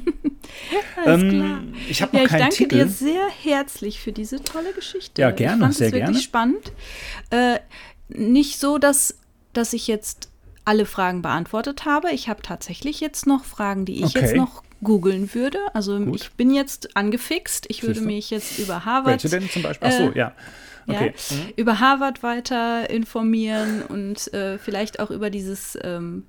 ähm, 1.05 1.73
ich 1.89 2.01
habe 2.01 2.15
noch 2.15 2.21
ja, 2.21 2.25
ich 2.25 2.31
danke 2.31 2.55
Titel. 2.55 2.75
dir 2.75 2.87
sehr 2.87 3.27
herzlich 3.29 3.99
für 3.99 4.11
diese 4.11 4.43
tolle 4.43 4.73
Geschichte. 4.73 5.21
Ja, 5.21 5.31
gerne, 5.31 5.55
ich 5.55 5.61
fand 5.61 5.75
sehr 5.75 5.87
es 5.87 5.93
wirklich 5.93 6.07
gerne. 6.09 6.21
spannend. 6.21 6.71
Äh, 7.29 7.59
nicht 8.09 8.59
so, 8.59 8.77
dass, 8.77 9.17
dass 9.53 9.73
ich 9.73 9.87
jetzt 9.87 10.29
alle 10.65 10.85
Fragen 10.85 11.21
beantwortet 11.21 11.85
habe. 11.85 12.11
Ich 12.11 12.29
habe 12.29 12.41
tatsächlich 12.41 12.99
jetzt 12.99 13.27
noch 13.27 13.43
Fragen, 13.43 13.85
die 13.85 13.97
ich 13.97 14.15
okay. 14.15 14.21
jetzt 14.21 14.35
noch 14.35 14.63
googeln 14.83 15.33
würde. 15.33 15.59
Also 15.73 15.99
Gut. 15.99 16.15
ich 16.15 16.31
bin 16.33 16.53
jetzt 16.53 16.95
angefixt. 16.95 17.65
Ich 17.69 17.83
würde 17.83 18.01
mich 18.01 18.29
jetzt 18.29 18.59
über 18.59 18.85
Harvard. 18.85 19.23
Welche 19.23 19.29
denn 19.29 19.49
zum 19.49 19.63
Beispiel? 19.63 19.87
Ach 19.87 19.97
so, 19.97 20.11
äh, 20.11 20.17
ja. 20.17 20.33
Okay. 20.87 21.13
Ja, 21.29 21.35
mhm. 21.37 21.53
Über 21.55 21.79
Harvard 21.79 22.23
weiter 22.23 22.89
informieren 22.89 23.83
und 23.83 24.33
äh, 24.33 24.57
vielleicht 24.57 24.99
auch 24.99 25.11
über 25.11 25.29
dieses 25.29 25.77
ähm, 25.81 26.25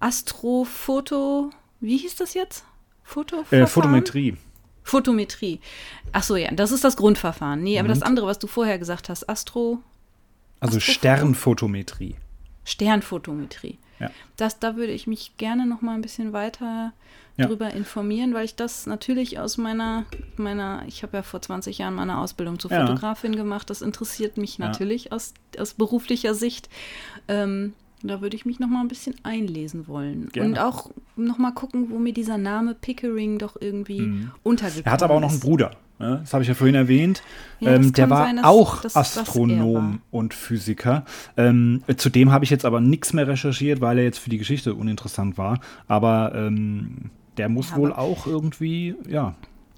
Astrofoto. 0.00 1.50
Wie 1.80 1.96
hieß 1.96 2.16
das 2.16 2.34
jetzt? 2.34 2.64
Foto 3.04 3.44
äh, 3.50 3.66
Photometrie. 3.66 4.36
Photometrie. 4.82 5.60
Ach 6.12 6.22
so, 6.22 6.36
ja, 6.36 6.50
das 6.52 6.72
ist 6.72 6.84
das 6.84 6.96
Grundverfahren. 6.96 7.62
Nee, 7.62 7.78
aber 7.78 7.88
und? 7.88 7.94
das 7.96 8.02
andere, 8.02 8.26
was 8.26 8.38
du 8.38 8.46
vorher 8.46 8.78
gesagt 8.78 9.08
hast, 9.08 9.28
Astro. 9.28 9.78
Also 10.60 10.80
Sternphotometrie. 10.80 12.16
Sternphotometrie. 12.64 13.78
Ja. 13.98 14.10
Das, 14.36 14.58
da 14.58 14.76
würde 14.76 14.92
ich 14.92 15.06
mich 15.06 15.36
gerne 15.36 15.66
noch 15.66 15.82
mal 15.82 15.94
ein 15.94 16.02
bisschen 16.02 16.32
weiter 16.32 16.92
ja. 17.36 17.44
darüber 17.44 17.72
informieren, 17.72 18.34
weil 18.34 18.44
ich 18.44 18.56
das 18.56 18.86
natürlich 18.86 19.38
aus 19.38 19.58
meiner, 19.58 20.04
meiner 20.36 20.82
ich 20.86 21.02
habe 21.02 21.18
ja 21.18 21.22
vor 21.22 21.40
20 21.40 21.78
Jahren 21.78 21.94
meine 21.94 22.18
Ausbildung 22.18 22.58
zur 22.58 22.70
ja. 22.70 22.86
Fotografin 22.86 23.36
gemacht. 23.36 23.70
Das 23.70 23.82
interessiert 23.82 24.36
mich 24.36 24.58
natürlich 24.58 25.12
aus, 25.12 25.34
aus 25.58 25.74
beruflicher 25.74 26.34
Sicht. 26.34 26.68
Ähm, 27.28 27.74
da 28.02 28.20
würde 28.20 28.36
ich 28.36 28.44
mich 28.44 28.60
noch 28.60 28.68
mal 28.68 28.80
ein 28.80 28.88
bisschen 28.88 29.14
einlesen 29.22 29.88
wollen. 29.88 30.28
Gerne. 30.28 30.50
Und 30.50 30.58
auch 30.58 30.90
noch 31.16 31.38
mal 31.38 31.52
gucken, 31.52 31.90
wo 31.90 31.98
mir 31.98 32.12
dieser 32.12 32.38
Name 32.38 32.74
Pickering 32.74 33.38
doch 33.38 33.56
irgendwie 33.58 34.00
mhm. 34.00 34.30
untergekommen 34.42 34.80
ist. 34.80 34.86
Er 34.86 34.92
hat 34.92 35.02
aber 35.02 35.14
auch 35.14 35.20
noch 35.20 35.30
einen 35.30 35.40
Bruder. 35.40 35.72
Ne? 35.98 36.18
Das 36.22 36.32
habe 36.32 36.42
ich 36.42 36.48
ja 36.48 36.54
vorhin 36.54 36.74
erwähnt. 36.74 37.22
Ja, 37.60 37.74
ähm, 37.74 37.92
der 37.92 38.10
war 38.10 38.24
sein, 38.24 38.36
dass, 38.36 38.44
auch 38.44 38.82
dass, 38.82 38.96
Astronom 38.96 39.74
war. 39.74 39.98
und 40.10 40.34
Physiker. 40.34 41.04
Ähm, 41.36 41.82
zudem 41.96 42.32
habe 42.32 42.44
ich 42.44 42.50
jetzt 42.50 42.64
aber 42.64 42.80
nichts 42.80 43.12
mehr 43.12 43.26
recherchiert, 43.26 43.80
weil 43.80 43.98
er 43.98 44.04
jetzt 44.04 44.18
für 44.18 44.30
die 44.30 44.38
Geschichte 44.38 44.74
uninteressant 44.74 45.38
war. 45.38 45.60
Aber 45.88 46.32
ähm, 46.34 47.10
der 47.36 47.48
muss 47.48 47.70
ja, 47.70 47.76
wohl 47.76 47.92
auch 47.92 48.26
irgendwie, 48.26 48.94
ja. 49.08 49.34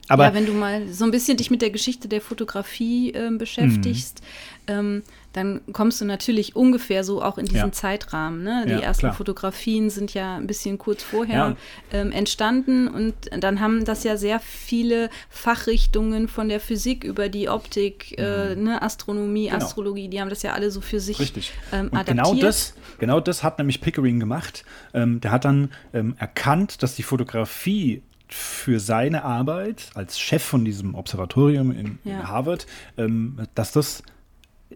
Aber 0.09 0.25
ja, 0.25 0.35
wenn 0.35 0.47
du 0.47 0.53
mal 0.53 0.89
so 0.89 1.05
ein 1.05 1.11
bisschen 1.11 1.37
dich 1.37 1.51
mit 1.51 1.63
der 1.63 1.71
Geschichte 1.71 2.09
der 2.09 2.21
Fotografie 2.21 3.13
äh, 3.13 3.31
beschäftigst, 3.31 4.23
mhm. 4.67 4.73
ähm, 4.75 5.03
dann 5.35 5.61
kommst 5.73 6.01
du 6.01 6.05
natürlich 6.05 6.57
ungefähr 6.57 7.05
so 7.05 7.23
auch 7.23 7.39
in 7.39 7.45
diesen 7.45 7.69
ja. 7.69 7.73
Zeitrahmen. 7.73 8.43
Ne? 8.43 8.65
Die 8.67 8.73
ja, 8.73 8.81
ersten 8.81 9.03
klar. 9.03 9.15
Fotografien 9.15 9.91
sind 9.91 10.15
ja 10.15 10.37
ein 10.37 10.47
bisschen 10.47 10.79
kurz 10.79 11.03
vorher 11.03 11.57
ähm, 11.93 12.11
entstanden 12.11 12.89
und 12.89 13.15
dann 13.39 13.61
haben 13.61 13.85
das 13.85 14.05
ja 14.05 14.17
sehr 14.17 14.41
viele 14.41 15.11
Fachrichtungen 15.29 16.29
von 16.29 16.49
der 16.49 16.61
Physik 16.61 17.05
über 17.05 17.29
die 17.29 17.49
Optik, 17.49 18.19
äh, 18.19 18.57
mhm. 18.57 18.65
ne? 18.65 18.83
Astronomie, 18.83 19.49
genau. 19.49 19.65
Astrologie, 19.65 20.09
die 20.09 20.21
haben 20.21 20.31
das 20.31 20.43
ja 20.43 20.55
alle 20.55 20.71
so 20.71 20.81
für 20.81 21.01
sich 21.01 21.21
Richtig. 21.21 21.53
Ähm, 21.73 21.89
und 21.91 22.07
Genau 22.07 22.35
das, 22.35 22.75
genau 22.99 23.21
das 23.21 23.43
hat 23.43 23.59
nämlich 23.59 23.81
Pickering 23.81 24.19
gemacht. 24.19 24.65
Ähm, 24.95 25.21
der 25.21 25.31
hat 25.31 25.45
dann 25.45 25.71
ähm, 25.93 26.15
erkannt, 26.19 26.83
dass 26.83 26.97
die 26.97 27.03
Fotografie 27.03 28.03
für 28.35 28.81
seine 28.81 29.25
Arbeit 29.25 29.91
als 29.95 30.19
Chef 30.19 30.43
von 30.43 30.65
diesem 30.65 30.95
Observatorium 30.95 31.71
in, 31.71 31.99
in 32.05 32.29
Harvard, 32.29 32.67
ähm, 32.97 33.39
dass 33.55 33.73
das 33.73 34.03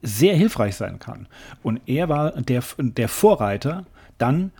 sehr 0.01 0.35
hilfreich 0.35 0.77
sein 0.77 0.99
kann. 0.99 1.29
Und 1.63 1.81
er 1.87 2.09
war 2.09 2.33
der, 2.33 2.63
der 2.79 3.09
Vorreiter, 3.09 3.85
dann 4.19 4.53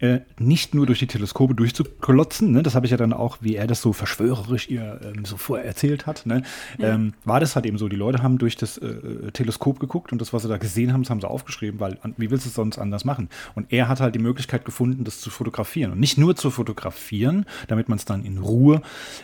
äh, 0.00 0.20
nicht 0.38 0.74
nur 0.74 0.86
durch 0.86 0.98
die 0.98 1.06
Teleskope 1.06 1.54
durchzuklotzen, 1.54 2.50
ne, 2.50 2.62
das 2.62 2.74
habe 2.74 2.86
ich 2.86 2.90
ja 2.90 2.96
dann 2.96 3.12
auch, 3.12 3.38
wie 3.40 3.54
er 3.54 3.66
das 3.66 3.80
so 3.80 3.92
verschwörerisch 3.92 4.68
ihr 4.68 5.00
ähm, 5.04 5.24
so 5.24 5.36
vorher 5.36 5.66
erzählt 5.66 6.06
hat, 6.06 6.26
ne, 6.26 6.42
ja. 6.78 6.94
ähm, 6.94 7.14
war 7.24 7.40
das 7.40 7.54
halt 7.54 7.66
eben 7.66 7.78
so. 7.78 7.88
Die 7.88 7.96
Leute 7.96 8.22
haben 8.22 8.38
durch 8.38 8.56
das 8.56 8.78
äh, 8.78 9.30
Teleskop 9.32 9.78
geguckt 9.78 10.12
und 10.12 10.20
das, 10.20 10.32
was 10.32 10.42
sie 10.42 10.48
da 10.48 10.56
gesehen 10.56 10.92
haben, 10.92 11.02
das 11.02 11.10
haben 11.10 11.20
sie 11.20 11.28
aufgeschrieben, 11.28 11.80
weil 11.80 11.98
wie 12.16 12.30
willst 12.30 12.44
du 12.44 12.48
es 12.48 12.54
sonst 12.54 12.78
anders 12.78 13.04
machen? 13.04 13.28
Und 13.54 13.72
er 13.72 13.88
hat 13.88 14.00
halt 14.00 14.14
die 14.14 14.20
Möglichkeit 14.20 14.64
gefunden, 14.64 15.04
das 15.04 15.20
zu 15.20 15.30
fotografieren. 15.30 15.92
Und 15.92 16.00
nicht 16.00 16.18
nur 16.18 16.34
zu 16.36 16.50
fotografieren, 16.50 17.46
damit 17.68 17.88
man 17.88 17.96
es 17.96 18.04
dann 18.04 18.24
in 18.24 18.38
Ruhe 18.38 18.82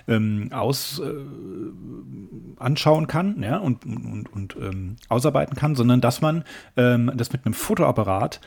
ähm, 0.09 0.51
aus, 0.53 1.01
äh, 1.01 1.12
anschauen 2.57 3.07
kann 3.07 3.43
ja, 3.43 3.59
und, 3.59 3.85
und, 3.85 4.33
und 4.33 4.57
ähm, 4.61 4.97
ausarbeiten 5.09 5.57
kann, 5.57 5.75
sondern 5.75 6.01
dass 6.01 6.21
man 6.21 6.45
ähm, 6.77 7.11
das 7.16 7.33
mit 7.33 7.45
einem 7.45 7.55
Fotoapparat 7.55 8.41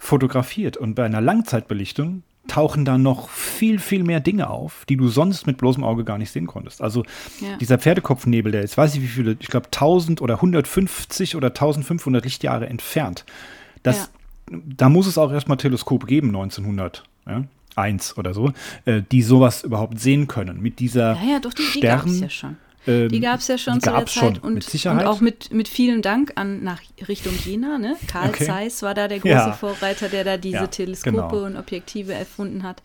fotografiert. 0.00 0.76
Und 0.76 0.94
bei 0.94 1.04
einer 1.04 1.20
Langzeitbelichtung 1.20 2.24
tauchen 2.48 2.84
da 2.84 2.98
noch 2.98 3.28
viel, 3.28 3.78
viel 3.78 4.02
mehr 4.02 4.18
Dinge 4.18 4.50
auf, 4.50 4.84
die 4.88 4.96
du 4.96 5.06
sonst 5.08 5.46
mit 5.46 5.58
bloßem 5.58 5.84
Auge 5.84 6.02
gar 6.04 6.18
nicht 6.18 6.32
sehen 6.32 6.48
konntest. 6.48 6.82
Also 6.82 7.04
ja. 7.40 7.56
dieser 7.58 7.78
Pferdekopfnebel, 7.78 8.50
der 8.50 8.62
ist, 8.62 8.76
weiß 8.76 8.96
ich 8.96 9.02
wie 9.02 9.06
viele, 9.06 9.36
ich 9.38 9.46
glaube 9.46 9.66
1000 9.66 10.20
oder 10.20 10.34
150 10.36 11.36
oder 11.36 11.48
1500 11.48 12.24
Lichtjahre 12.24 12.66
entfernt. 12.66 13.24
Das, 13.84 14.10
ja. 14.50 14.58
Da 14.66 14.88
muss 14.88 15.06
es 15.06 15.16
auch 15.16 15.30
erstmal 15.30 15.58
Teleskop 15.58 16.06
geben, 16.08 16.28
1900. 16.28 17.04
Ja? 17.28 17.44
Eins 17.76 18.18
oder 18.18 18.34
so, 18.34 18.52
äh, 18.84 19.02
die 19.12 19.22
sowas 19.22 19.62
überhaupt 19.62 20.00
sehen 20.00 20.26
können. 20.26 20.60
Mit 20.60 20.80
dieser 20.80 21.14
ja, 21.14 21.34
ja, 21.34 21.40
doch, 21.40 21.54
die, 21.54 21.62
Stern, 21.62 22.18
ja 22.18 22.28
schon. 22.28 22.56
Ähm, 22.86 23.08
Die 23.10 23.20
gab 23.20 23.40
es 23.40 23.48
ja 23.48 23.58
schon 23.58 23.80
zu 23.80 23.90
der 23.90 24.06
Zeit 24.06 24.10
schon, 24.10 24.38
und, 24.38 24.74
und 24.86 25.06
auch 25.06 25.20
mit, 25.20 25.52
mit 25.52 25.68
vielen 25.68 26.02
Dank 26.02 26.32
an 26.36 26.62
nach 26.62 26.80
Richtung 27.08 27.34
Jena. 27.44 27.78
Ne? 27.78 27.96
Karl 28.06 28.30
Okay. 28.30 28.46
Zeiss 28.46 28.82
war 28.82 28.94
da 28.94 29.06
der 29.08 29.18
große 29.18 29.32
Ja. 29.34 29.52
Vorreiter, 29.52 30.08
der 30.08 30.24
da 30.24 30.36
diese 30.36 30.56
Ja, 30.56 30.66
Teleskope 30.66 31.16
genau. 31.16 31.44
und 31.44 31.56
Objektive 31.56 32.14
erfunden 32.14 32.62
hat. 32.62 32.82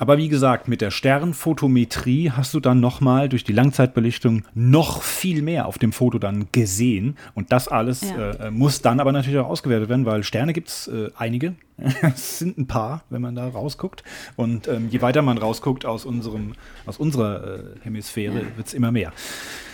Aber 0.00 0.16
wie 0.16 0.28
gesagt, 0.28 0.66
mit 0.66 0.80
der 0.80 0.90
Sternfotometrie 0.90 2.30
hast 2.30 2.54
du 2.54 2.60
dann 2.60 2.80
nochmal 2.80 3.28
durch 3.28 3.44
die 3.44 3.52
Langzeitbelichtung 3.52 4.44
noch 4.54 5.02
viel 5.02 5.42
mehr 5.42 5.66
auf 5.66 5.76
dem 5.76 5.92
Foto 5.92 6.18
dann 6.18 6.46
gesehen. 6.52 7.18
Und 7.34 7.52
das 7.52 7.68
alles 7.68 8.00
Ja. 8.00 8.30
äh, 8.30 8.50
muss 8.50 8.80
dann 8.80 8.98
aber 8.98 9.12
natürlich 9.12 9.38
auch 9.38 9.48
ausgewertet 9.48 9.90
werden, 9.90 10.06
weil 10.06 10.24
Sterne 10.24 10.54
gibt 10.54 10.68
es 10.68 10.88
äh, 10.88 11.10
einige. 11.16 11.54
es 12.02 12.38
sind 12.38 12.58
ein 12.58 12.66
paar, 12.66 13.04
wenn 13.10 13.22
man 13.22 13.34
da 13.34 13.48
rausguckt. 13.48 14.02
Und 14.36 14.68
ähm, 14.68 14.88
je 14.90 15.00
weiter 15.00 15.22
man 15.22 15.38
rausguckt 15.38 15.86
aus, 15.86 16.04
unserem, 16.04 16.52
aus 16.86 16.98
unserer 16.98 17.58
äh, 17.58 17.62
Hemisphäre, 17.82 18.42
wird 18.56 18.66
es 18.66 18.74
immer 18.74 18.92
mehr. 18.92 19.12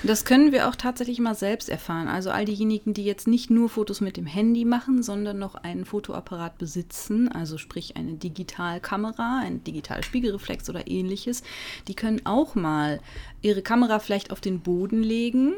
Das 0.02 0.24
können 0.24 0.52
wir 0.52 0.68
auch 0.68 0.76
tatsächlich 0.76 1.18
mal 1.18 1.34
selbst 1.34 1.68
erfahren. 1.68 2.06
Also 2.06 2.30
all 2.30 2.44
diejenigen, 2.44 2.94
die 2.94 3.04
jetzt 3.04 3.26
nicht 3.26 3.50
nur 3.50 3.68
Fotos 3.68 4.00
mit 4.00 4.16
dem 4.16 4.26
Handy 4.26 4.64
machen, 4.64 5.02
sondern 5.02 5.38
noch 5.38 5.56
einen 5.56 5.84
Fotoapparat 5.84 6.58
besitzen, 6.58 7.28
also 7.28 7.58
sprich 7.58 7.96
eine 7.96 8.12
Digitalkamera, 8.14 9.40
ein 9.44 9.64
Digitalspiegelreflex 10.20 10.70
oder 10.70 10.88
ähnliches, 10.88 11.42
die 11.88 11.94
können 11.94 12.24
auch 12.24 12.54
mal 12.54 13.00
ihre 13.42 13.62
Kamera 13.62 13.98
vielleicht 13.98 14.30
auf 14.30 14.40
den 14.40 14.60
Boden 14.60 15.02
legen 15.02 15.54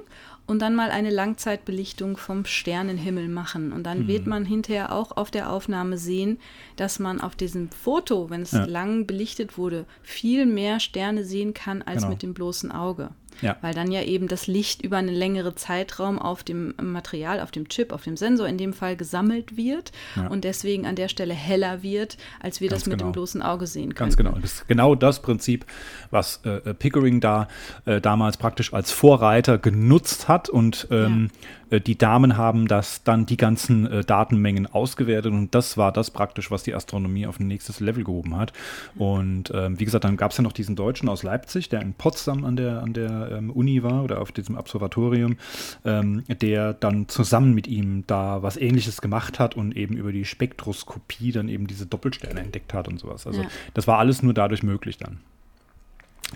und 0.46 0.60
dann 0.60 0.74
mal 0.74 0.90
eine 0.90 1.10
Langzeitbelichtung 1.10 2.16
vom 2.16 2.44
Sternenhimmel 2.44 3.28
machen. 3.28 3.72
Und 3.72 3.84
dann 3.84 4.08
wird 4.08 4.26
man 4.26 4.44
hinterher 4.44 4.92
auch 4.92 5.16
auf 5.16 5.30
der 5.30 5.50
Aufnahme 5.52 5.98
sehen, 5.98 6.38
dass 6.76 6.98
man 6.98 7.20
auf 7.20 7.36
diesem 7.36 7.70
Foto, 7.70 8.30
wenn 8.30 8.42
es 8.42 8.52
Ja. 8.52 8.64
lang 8.64 9.06
belichtet 9.06 9.58
wurde, 9.58 9.84
viel 10.02 10.46
mehr 10.46 10.80
Sterne 10.80 11.24
sehen 11.24 11.54
kann 11.54 11.82
als 11.82 11.98
Genau. 11.98 12.10
mit 12.10 12.22
dem 12.22 12.34
bloßen 12.34 12.72
Auge. 12.72 13.10
Ja. 13.40 13.56
Weil 13.60 13.74
dann 13.74 13.90
ja 13.90 14.02
eben 14.02 14.28
das 14.28 14.46
Licht 14.46 14.82
über 14.82 14.96
einen 14.96 15.14
längeren 15.14 15.56
Zeitraum 15.56 16.18
auf 16.18 16.42
dem 16.42 16.74
Material, 16.80 17.40
auf 17.40 17.50
dem 17.50 17.68
Chip, 17.68 17.92
auf 17.92 18.02
dem 18.02 18.16
Sensor 18.16 18.48
in 18.48 18.58
dem 18.58 18.72
Fall 18.72 18.96
gesammelt 18.96 19.56
wird 19.56 19.92
Ja. 20.16 20.26
und 20.28 20.44
deswegen 20.44 20.86
an 20.86 20.96
der 20.96 21.08
Stelle 21.08 21.34
heller 21.34 21.82
wird, 21.82 22.16
als 22.40 22.60
wir 22.60 22.68
Ganz 22.68 22.82
das 22.82 22.88
mit 22.88 22.98
genau. 22.98 23.10
dem 23.10 23.12
bloßen 23.12 23.42
Auge 23.42 23.66
sehen 23.66 23.94
können. 23.94 24.08
Ganz 24.10 24.16
genau. 24.16 24.32
Das 24.32 24.52
ist 24.54 24.68
genau 24.68 24.94
das 24.94 25.20
Prinzip, 25.22 25.66
was 26.10 26.40
äh, 26.44 26.74
Pickering 26.74 27.20
da 27.20 27.48
äh, 27.84 28.00
damals 28.00 28.36
praktisch 28.36 28.72
als 28.72 28.90
Vorreiter 28.92 29.58
genutzt 29.58 30.28
hat. 30.28 30.48
Und 30.48 30.88
ähm, 30.90 31.30
äh, 31.70 31.80
die 31.80 31.96
Damen 31.98 32.36
haben 32.36 32.68
das 32.68 33.02
dann 33.02 33.26
die 33.26 33.36
ganzen 33.36 33.86
äh, 33.86 34.04
Datenmengen 34.04 34.66
ausgewertet. 34.66 35.32
Und 35.32 35.54
das 35.54 35.76
war 35.76 35.92
das 35.92 36.10
praktisch, 36.10 36.50
was 36.50 36.62
die 36.62 36.74
Astronomie 36.74 37.26
auf 37.26 37.40
ein 37.40 37.46
nächstes 37.46 37.80
Level 37.80 38.04
gehoben 38.04 38.36
hat. 38.36 38.52
Und 38.96 39.52
ähm, 39.54 39.78
wie 39.78 39.84
gesagt, 39.84 40.04
dann 40.04 40.16
gab 40.16 40.30
es 40.30 40.36
ja 40.38 40.42
noch 40.42 40.52
diesen 40.52 40.76
Deutschen 40.76 41.08
aus 41.08 41.22
Leipzig, 41.22 41.68
der 41.68 41.82
in 41.82 41.94
Potsdam 41.94 42.44
an 42.44 42.56
der, 42.56 42.82
an 42.82 42.92
der 42.92 43.27
ähm, 43.30 43.50
Uni 43.50 43.82
war 43.82 44.04
oder 44.04 44.20
auf 44.20 44.32
diesem 44.32 44.56
Observatorium, 44.56 45.36
ähm, 45.84 46.24
der 46.28 46.72
dann 46.74 47.08
zusammen 47.08 47.54
mit 47.54 47.66
ihm 47.66 48.04
da 48.06 48.42
was 48.42 48.56
Ähnliches 48.56 49.00
gemacht 49.00 49.38
hat 49.38 49.56
und 49.56 49.76
eben 49.76 49.96
über 49.96 50.12
die 50.12 50.24
Spektroskopie 50.24 51.32
dann 51.32 51.48
eben 51.48 51.66
diese 51.66 51.86
Doppelsterne 51.86 52.40
entdeckt 52.40 52.74
hat 52.74 52.88
und 52.88 52.98
sowas. 52.98 53.26
Also 53.26 53.42
Ja. 53.42 53.48
das 53.74 53.86
war 53.86 53.98
alles 53.98 54.22
nur 54.22 54.34
dadurch 54.34 54.62
möglich 54.62 54.96
dann. 54.98 55.18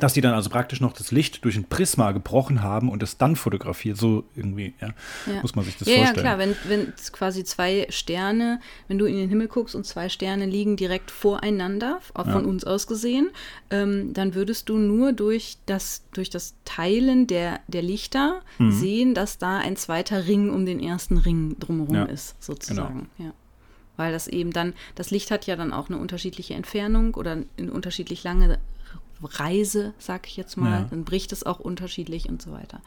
Dass 0.00 0.14
die 0.14 0.22
dann 0.22 0.32
also 0.32 0.48
praktisch 0.48 0.80
noch 0.80 0.94
das 0.94 1.10
Licht 1.10 1.44
durch 1.44 1.54
ein 1.54 1.64
Prisma 1.64 2.12
gebrochen 2.12 2.62
haben 2.62 2.88
und 2.88 3.02
es 3.02 3.18
dann 3.18 3.36
fotografiert, 3.36 3.98
so 3.98 4.24
irgendwie, 4.34 4.72
ja, 4.80 4.88
Ja. 5.26 5.42
muss 5.42 5.54
man 5.54 5.66
sich 5.66 5.76
das 5.76 5.86
ja, 5.86 5.94
ja, 5.96 6.00
vorstellen. 6.06 6.24
klar, 6.24 6.38
wenn, 6.38 6.56
wenn 6.64 6.92
es 6.96 7.12
quasi 7.12 7.44
zwei 7.44 7.86
Sterne, 7.90 8.58
wenn 8.88 8.98
du 8.98 9.04
in 9.04 9.16
den 9.16 9.28
Himmel 9.28 9.48
guckst 9.48 9.74
und 9.74 9.84
zwei 9.84 10.08
Sterne 10.08 10.46
liegen 10.46 10.76
direkt 10.76 11.10
voreinander, 11.10 12.00
auch 12.14 12.24
von 12.24 12.42
Ja. 12.44 12.48
uns 12.48 12.64
aus 12.64 12.86
gesehen, 12.86 13.28
ähm, 13.70 14.14
dann 14.14 14.34
würdest 14.34 14.70
du 14.70 14.78
nur 14.78 15.12
durch 15.12 15.58
das, 15.66 16.02
durch 16.14 16.30
das 16.30 16.54
Teilen 16.64 17.26
der, 17.26 17.60
der 17.68 17.82
Lichter 17.82 18.40
Mhm. 18.58 18.72
sehen, 18.72 19.14
dass 19.14 19.36
da 19.36 19.58
ein 19.58 19.76
zweiter 19.76 20.26
Ring 20.26 20.48
um 20.50 20.64
den 20.64 20.80
ersten 20.80 21.18
Ring 21.18 21.56
drumherum 21.60 21.94
Ja, 21.94 22.02
Genau. 22.04 22.14
ist, 22.14 22.42
sozusagen. 22.42 23.10
Ja. 23.18 23.34
Weil 23.98 24.10
das 24.12 24.26
eben 24.26 24.52
dann, 24.52 24.72
das 24.94 25.10
Licht 25.10 25.30
hat 25.30 25.46
ja 25.46 25.54
dann 25.54 25.70
auch 25.72 25.90
eine 25.90 25.98
unterschiedliche 25.98 26.54
Entfernung 26.54 27.12
oder 27.14 27.36
eine 27.58 27.72
unterschiedlich 27.72 28.24
lange 28.24 28.58
Reise, 29.24 29.94
sag 29.98 30.26
ich 30.26 30.36
jetzt 30.36 30.56
mal. 30.56 30.82
Ja. 30.82 30.86
Dann 30.90 31.04
bricht 31.04 31.32
es 31.32 31.44
auch 31.44 31.60
unterschiedlich 31.60 32.28
und 32.28 32.42
so 32.42 32.52
weiter. 32.52 32.80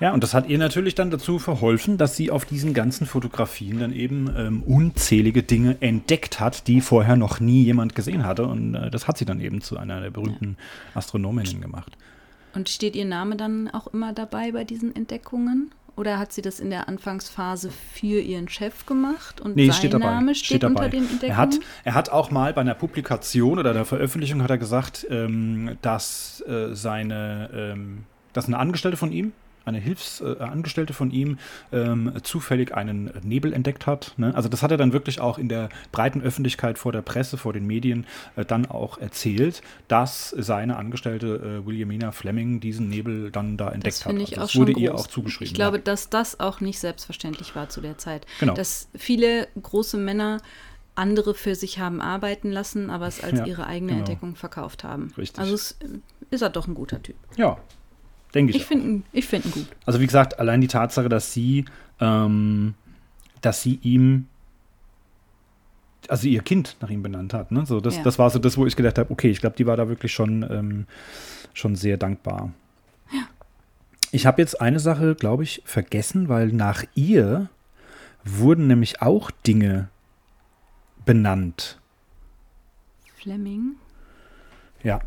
Ja, 0.00 0.14
und 0.14 0.22
das 0.22 0.32
hat 0.32 0.48
ihr 0.48 0.56
natürlich 0.56 0.94
dann 0.94 1.10
dazu 1.10 1.38
verholfen, 1.38 1.98
dass 1.98 2.16
sie 2.16 2.30
auf 2.30 2.46
diesen 2.46 2.72
ganzen 2.72 3.06
Fotografien 3.06 3.80
dann 3.80 3.92
eben 3.92 4.32
ähm, 4.34 4.62
unzählige 4.62 5.42
Dinge 5.42 5.76
entdeckt 5.80 6.40
hat, 6.40 6.66
die 6.68 6.80
vorher 6.80 7.16
noch 7.16 7.38
nie 7.38 7.64
jemand 7.64 7.94
gesehen 7.94 8.24
hatte. 8.24 8.46
Und 8.46 8.74
äh, 8.74 8.90
das 8.90 9.06
hat 9.06 9.18
sie 9.18 9.26
dann 9.26 9.40
eben 9.40 9.60
zu 9.60 9.76
einer 9.76 10.00
der 10.00 10.10
berühmten 10.10 10.56
Astronominnen 10.94 11.60
gemacht. 11.60 11.96
Und 12.54 12.68
steht 12.68 12.96
ihr 12.96 13.04
Name 13.04 13.36
dann 13.36 13.68
auch 13.68 13.88
immer 13.88 14.12
dabei 14.12 14.52
bei 14.52 14.64
diesen 14.64 14.96
Entdeckungen? 14.96 15.70
Oder 15.96 16.18
hat 16.18 16.32
sie 16.32 16.42
das 16.42 16.60
in 16.60 16.70
der 16.70 16.88
Anfangsphase 16.88 17.70
für 17.70 18.20
ihren 18.20 18.48
Chef 18.48 18.86
gemacht 18.86 19.40
und 19.40 19.56
Nee, 19.56 19.66
sein 19.66 19.74
steht 19.74 19.94
dabei. 19.94 20.06
Name 20.06 20.34
steht, 20.34 20.64
unter 20.64 20.88
den 20.88 21.02
Entdeckungen? 21.02 21.30
Er 21.30 21.36
hat, 21.36 21.54
er 21.84 21.94
hat 21.94 22.10
auch 22.10 22.30
mal 22.30 22.52
bei 22.52 22.60
einer 22.60 22.74
Publikation 22.74 23.58
oder 23.58 23.72
der 23.72 23.84
Veröffentlichung 23.84 24.42
hat 24.42 24.50
er 24.50 24.58
gesagt, 24.58 25.06
ähm, 25.10 25.76
dass 25.82 26.42
äh, 26.46 26.74
seine, 26.74 27.50
ähm, 27.52 28.04
dass 28.32 28.46
eine 28.46 28.58
Angestellte 28.58 28.96
von 28.96 29.12
ihm, 29.12 29.32
eine 29.64 29.78
Hilfsangestellte 29.78 30.92
äh, 30.92 30.96
von 30.96 31.10
ihm, 31.10 31.38
ähm, 31.72 32.12
zufällig 32.22 32.74
einen 32.74 33.10
Nebel 33.22 33.52
entdeckt 33.52 33.86
hat. 33.86 34.14
Ne? 34.16 34.34
Also 34.34 34.48
das 34.48 34.62
hat 34.62 34.70
er 34.70 34.76
dann 34.76 34.92
wirklich 34.92 35.20
auch 35.20 35.38
in 35.38 35.48
der 35.48 35.68
breiten 35.92 36.22
Öffentlichkeit 36.22 36.78
vor 36.78 36.92
der 36.92 37.02
Presse, 37.02 37.36
vor 37.36 37.52
den 37.52 37.66
Medien 37.66 38.06
äh, 38.36 38.44
dann 38.44 38.66
auch 38.66 38.98
erzählt, 38.98 39.62
dass 39.88 40.30
seine 40.30 40.76
Angestellte 40.76 41.60
äh, 41.62 41.66
Williamina 41.66 42.12
Fleming 42.12 42.60
diesen 42.60 42.88
Nebel 42.88 43.30
dann 43.30 43.56
da 43.56 43.66
entdeckt 43.70 43.96
Das 43.96 44.04
hat. 44.06 44.10
finde 44.12 44.22
ich 44.24 44.38
Also 44.38 44.42
auch 44.42 44.46
das 44.48 44.56
wurde 44.56 44.72
groß. 44.72 44.82
ihr 44.82 44.94
auch 44.94 45.06
zugeschrieben. 45.06 45.46
Ich 45.46 45.54
glaube, 45.54 45.76
ja. 45.78 45.82
dass 45.84 46.10
das 46.10 46.40
auch 46.40 46.60
nicht 46.60 46.78
selbstverständlich 46.78 47.54
war 47.54 47.68
zu 47.68 47.80
der 47.80 47.98
Zeit. 47.98 48.26
Genau. 48.40 48.54
Dass 48.54 48.88
viele 48.96 49.48
große 49.60 49.96
Männer 49.96 50.38
andere 50.94 51.34
für 51.34 51.54
sich 51.54 51.78
haben 51.78 52.00
arbeiten 52.00 52.50
lassen, 52.50 52.90
aber 52.90 53.06
es 53.06 53.22
als 53.22 53.38
Ja, 53.38 53.46
ihre 53.46 53.66
eigene 53.66 53.92
genau. 53.92 54.00
Entdeckung 54.00 54.34
verkauft 54.36 54.84
haben. 54.84 55.12
Richtig. 55.16 55.38
Also 55.38 55.54
es, 55.54 55.78
ist 56.30 56.42
er 56.42 56.50
doch 56.50 56.66
ein 56.66 56.74
guter 56.74 57.02
Typ. 57.02 57.16
ja, 57.36 57.56
denke 58.34 58.50
ich. 58.50 58.56
Ich 58.58 58.64
finde 58.66 59.02
ihn, 59.12 59.22
find 59.22 59.50
gut. 59.52 59.66
Also 59.86 60.00
wie 60.00 60.06
gesagt, 60.06 60.38
allein 60.38 60.60
die 60.60 60.68
Tatsache, 60.68 61.08
dass 61.08 61.32
sie, 61.32 61.64
ähm, 62.00 62.74
dass 63.40 63.62
sie 63.62 63.78
ihm, 63.82 64.26
also 66.08 66.26
ihr 66.28 66.42
Kind 66.42 66.76
nach 66.80 66.90
ihm 66.90 67.02
benannt 67.02 67.34
hat. 67.34 67.50
Ne? 67.52 67.66
So, 67.66 67.80
das, 67.80 67.96
Ja. 67.96 68.02
das 68.02 68.18
war 68.18 68.30
so 68.30 68.38
das, 68.38 68.56
wo 68.56 68.66
ich 68.66 68.76
gedacht 68.76 68.98
habe, 68.98 69.10
okay, 69.10 69.30
ich 69.30 69.40
glaube, 69.40 69.56
die 69.56 69.66
war 69.66 69.76
da 69.76 69.88
wirklich 69.88 70.12
schon, 70.12 70.42
ähm, 70.50 70.86
schon 71.54 71.76
sehr 71.76 71.96
dankbar. 71.96 72.52
Ich 74.12 74.26
habe 74.26 74.42
jetzt 74.42 74.60
eine 74.60 74.80
Sache, 74.80 75.14
glaube 75.14 75.44
ich, 75.44 75.62
vergessen, 75.64 76.28
weil 76.28 76.48
nach 76.48 76.82
ihr 76.96 77.48
wurden 78.24 78.66
nämlich 78.66 79.00
auch 79.02 79.30
Dinge 79.30 79.88
benannt. 81.06 81.78
Fleming, 83.16 83.76
Ja, 84.82 85.00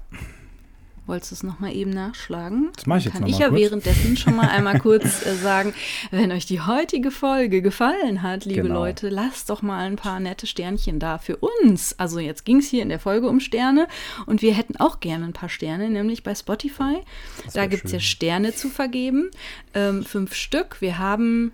wolltest 1.06 1.32
du 1.32 1.36
es 1.36 1.44
nochmal 1.44 1.76
eben 1.76 1.90
nachschlagen? 1.92 2.70
Das 2.76 2.86
mach 2.86 2.98
ich 2.98 3.06
jetzt 3.06 3.14
Kann 3.14 3.28
ich 3.28 3.38
ja 3.40 3.50
kurz. 3.50 3.60
währenddessen 3.62 4.18
schon 4.18 4.36
mal 4.36 4.48
einmal 4.50 4.80
kurz 4.82 5.26
äh, 5.26 5.36
sagen, 5.36 5.74
wenn 6.12 6.32
euch 6.32 6.46
die 6.46 6.62
heutige 6.62 7.12
Folge 7.12 7.62
gefallen 7.62 8.22
hat, 8.22 8.46
liebe 8.46 8.64
Genau. 8.64 8.76
Leute, 8.76 9.10
lasst 9.10 9.50
doch 9.50 9.62
mal 9.62 9.86
ein 9.86 9.96
paar 9.98 10.20
nette 10.20 10.48
Sternchen 10.48 11.00
da 11.00 11.18
für 11.18 11.38
uns. 11.38 11.98
Also 12.00 12.20
jetzt 12.20 12.46
ging 12.46 12.58
es 12.58 12.68
hier 12.70 12.82
in 12.84 12.90
der 12.90 13.00
Folge 13.00 13.28
um 13.28 13.40
Sterne 13.40 13.88
und 14.26 14.42
wir 14.42 14.54
hätten 14.54 14.78
auch 14.78 15.00
gerne 15.00 15.26
ein 15.26 15.34
paar 15.34 15.50
Sterne, 15.50 15.90
nämlich 15.90 16.24
bei 16.24 16.34
Spotify. 16.36 16.98
Da 17.48 17.54
wär 17.62 17.68
gibt 17.68 17.86
es 17.86 17.92
ja. 17.92 18.00
Sterne 18.00 18.54
zu 18.56 18.70
vergeben, 18.70 19.30
ähm, 19.74 20.04
fünf 20.04 20.34
Stück. 20.34 20.82
Wir 20.82 20.98
haben 20.98 21.52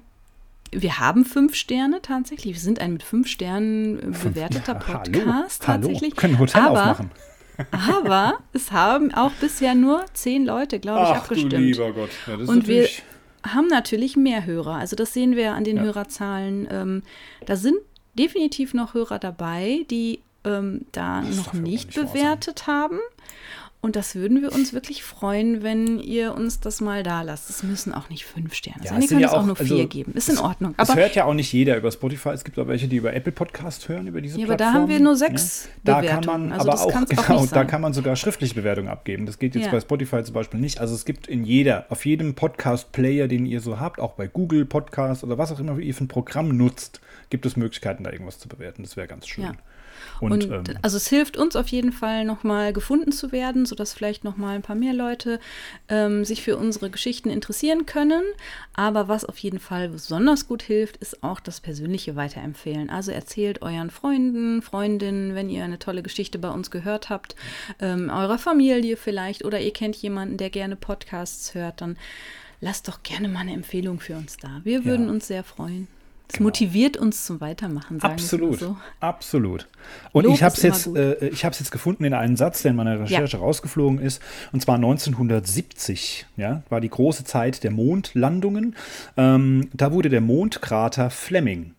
wir 0.72 1.00
haben 1.00 1.26
fünf 1.26 1.56
Sterne 1.56 2.00
tatsächlich. 2.04 2.54
Wir 2.54 2.62
sind 2.62 2.80
ein 2.80 2.93
mit 2.93 3.02
fünf 3.02 3.28
Sternen 3.28 3.97
äh, 3.97 4.16
bewerteter 4.24 4.74
Ja, 4.74 4.80
Podcast 4.80 5.68
hallo, 5.68 5.82
tatsächlich. 5.88 6.12
Hallo, 6.12 6.22
können 6.22 6.38
Hotel 6.39 6.62
Aber 6.62 6.82
aufmachen. 6.91 7.12
Aber 7.72 8.39
es 8.53 8.72
haben 8.72 9.14
auch 9.14 9.32
bisher 9.41 9.76
nur 9.76 10.05
zehn 10.14 10.45
Leute, 10.45 10.80
glaube 10.80 11.03
ich, 11.03 11.10
abgestimmt. 11.10 11.78
Gott. 11.78 12.10
Ja, 12.28 12.34
das 12.34 12.41
ist 12.41 12.49
Und 12.49 12.68
wir 12.68 12.88
haben 13.45 13.68
natürlich 13.68 14.16
mehr 14.16 14.45
Hörer. 14.45 14.76
Also 14.76 14.95
das 14.95 15.14
sehen 15.14 15.36
wir 15.36 15.53
an 15.53 15.64
den 15.64 15.78
Ja. 15.78 15.84
Hörerzahlen. 15.84 16.68
Ähm, 16.72 17.03
da 17.45 17.55
sind 17.55 17.78
definitiv 18.16 18.74
noch 18.74 18.93
Hörer 18.93 19.20
dabei, 19.20 19.86
die 19.89 20.20
ähm, 20.43 20.86
da 20.91 21.22
Das 21.22 21.36
noch 21.38 21.53
ja 21.53 21.60
nicht 21.62 21.93
bewertet 21.95 22.68
haben. 22.68 22.99
Und 23.82 23.96
das 23.96 24.14
würden 24.16 24.42
wir 24.42 24.52
uns 24.52 24.74
wirklich 24.74 25.04
freuen, 25.04 25.64
wenn 25.64 26.00
ihr 26.00 26.36
uns 26.36 26.60
das 26.60 26.82
mal 26.82 27.02
da 27.02 27.22
lasst. 27.22 27.50
Es 27.50 27.64
müssen 27.64 27.94
auch 27.94 28.10
nicht 28.10 28.26
fünf 28.26 28.54
Sterne 28.54 28.84
Ja, 28.84 28.90
sein. 28.90 28.98
es 28.98 29.04
Ihr 29.06 29.10
könnt 29.12 29.22
ja 29.22 29.28
es 29.30 29.34
auch 29.34 29.40
auch- 29.40 29.46
nur 29.46 29.56
vier 29.56 29.78
also, 29.78 29.88
geben. 29.88 30.12
Ist 30.16 30.28
in 30.28 30.38
Ordnung. 30.38 30.76
Es 30.78 30.90
Aber 30.90 31.00
hört 31.00 31.16
ja 31.16 31.24
auch 31.24 31.34
nicht 31.34 31.54
jeder 31.54 31.78
über 31.78 31.90
Spotify. 31.90 32.30
Es 32.32 32.44
gibt 32.44 32.60
auch 32.60 32.68
welche, 32.68 32.90
die 32.90 32.98
über 32.98 33.14
Apple 33.14 33.32
Podcast 33.32 33.88
hören, 33.88 34.08
über 34.08 34.20
diese 34.20 34.38
Ja, 34.38 34.46
aber 34.48 34.58
Plattform. 34.58 34.74
da 34.76 34.80
haben 34.82 34.90
wir 34.90 35.00
nur 35.00 35.16
sechs 35.16 35.70
Da 35.86 35.94
kann 35.94 36.02
Bewertungen. 36.02 36.50
man 36.50 36.52
Also 36.60 36.70
aber 36.72 36.82
auch, 36.82 36.86
auch 36.94 37.06
genau, 37.06 37.42
nicht 37.42 37.56
da 37.56 37.64
kann 37.64 37.80
man 37.80 37.94
sogar 37.94 38.18
schriftliche 38.18 38.54
Bewertungen 38.54 38.90
abgeben. 38.90 39.26
Das 39.26 39.40
geht 39.40 39.56
jetzt 39.56 39.68
Ja. 39.68 39.72
bei 39.72 39.80
Spotify 39.80 40.24
zum 40.26 40.34
Beispiel 40.34 40.60
nicht. 40.60 40.82
Also 40.82 40.94
es 40.94 41.06
gibt 41.06 41.28
in 41.28 41.46
jeder, 41.46 41.86
auf 41.88 42.06
jedem 42.06 42.36
Podcast-Player, 42.36 43.30
den 43.30 43.46
ihr 43.46 43.62
so 43.62 43.80
habt, 43.80 44.02
auch 44.02 44.12
bei 44.12 44.28
Google 44.28 44.66
Podcast 44.66 45.24
oder 45.24 45.38
was 45.38 45.54
auch 45.54 45.60
immer 45.60 45.80
ihr 45.80 45.94
für 45.96 46.04
ein 46.04 46.10
Programm 46.10 46.50
nutzt, 46.50 47.00
gibt 47.30 47.46
es 47.46 47.56
Möglichkeiten, 47.56 48.04
da 48.04 48.12
irgendwas 48.12 48.40
zu 48.40 48.50
bewerten. 48.50 48.84
Das 48.84 48.98
wäre 48.98 49.08
ganz 49.08 49.26
schön. 49.26 49.46
Ja. 49.46 49.54
Und, 50.22 50.32
Und, 50.32 50.70
ähm, 50.70 50.78
also 50.82 50.98
es 50.98 51.08
hilft 51.08 51.38
uns 51.38 51.56
auf 51.56 51.68
jeden 51.70 51.92
Fall 51.92 52.26
nochmal 52.26 52.74
gefunden 52.74 53.12
zu 53.12 53.32
werden, 53.32 53.66
sodass 53.66 53.94
vielleicht 53.94 54.24
noch 54.24 54.38
mal 54.38 54.56
ein 54.56 54.62
paar 54.62 54.76
mehr 54.76 54.94
Leute 54.94 55.40
ähm, 55.88 56.26
sich 56.26 56.42
für 56.42 56.58
unsere 56.58 56.90
Geschichten 56.90 57.30
interessieren 57.30 57.86
können. 57.86 58.24
Aber 58.74 59.08
was 59.08 59.26
auf 59.26 59.38
jeden 59.38 59.60
Fall 59.60 59.90
besonders 59.90 60.48
gut 60.48 60.62
hilft, 60.62 60.98
ist 60.98 61.24
auch 61.24 61.40
das 61.40 61.62
persönliche 61.62 62.16
Weiterempfehlen. 62.16 62.90
Also 62.90 63.12
erzählt 63.12 63.62
euren 63.62 63.90
Freunden, 63.90 64.62
Freundinnen, 64.62 65.36
wenn 65.36 65.50
ihr 65.50 65.64
eine 65.64 65.80
tolle 65.80 66.04
Geschichte 66.04 66.40
bei 66.40 66.50
uns 66.50 66.72
gehört 66.72 67.10
habt, 67.10 67.36
ähm, 67.80 68.10
eurer 68.10 68.38
Familie 68.38 68.98
vielleicht 68.98 69.46
oder 69.46 69.60
ihr 69.60 69.72
kennt 69.74 69.96
jemanden, 69.96 70.38
der 70.38 70.50
gerne 70.50 70.76
Podcasts 70.76 71.54
hört, 71.54 71.82
dann 71.82 71.98
lasst 72.62 72.88
doch 72.88 73.04
gerne 73.04 73.30
mal 73.30 73.40
eine 73.40 73.54
Empfehlung 73.54 74.00
für 74.00 74.16
uns 74.18 74.38
da. 74.38 74.62
Wir 74.64 74.84
würden 74.86 75.06
Ja. 75.06 75.12
uns 75.12 75.28
sehr 75.28 75.44
freuen. 75.44 75.88
Es 76.30 76.38
Genau. 76.38 76.48
motiviert 76.48 76.96
uns 76.96 77.26
zum 77.26 77.42
Weitermachen, 77.42 78.00
sagen 78.00 78.14
Absolut, 78.14 78.60
so. 78.60 78.78
absolut. 79.00 79.68
Und 80.12 80.26
Lob 80.26 80.36
ich 80.36 80.44
habe 80.44 80.54
es 80.54 80.62
jetzt, 80.62 80.88
äh, 80.96 81.28
ich 81.30 81.44
habe 81.44 81.54
es 81.54 81.60
jetzt 81.60 81.72
gefunden 81.72 82.04
in 82.04 82.14
einem 82.14 82.36
Satz, 82.38 82.62
der 82.62 82.72
in 82.72 82.78
meiner 82.78 83.00
Recherche 83.00 83.38
rausgeflogen 83.38 84.00
ist. 84.00 84.22
Und 84.52 84.62
zwar 84.62 84.76
1970, 84.76 86.28
ja, 86.38 86.62
war 86.70 86.82
die 86.82 86.90
große 86.90 87.24
Zeit 87.24 87.64
der 87.64 87.72
Mondlandungen. 87.72 88.76
Ähm, 89.18 89.70
da 89.74 89.92
wurde 89.92 90.10
der 90.10 90.22
Mondkrater 90.22 91.10
Fleming 91.10 91.74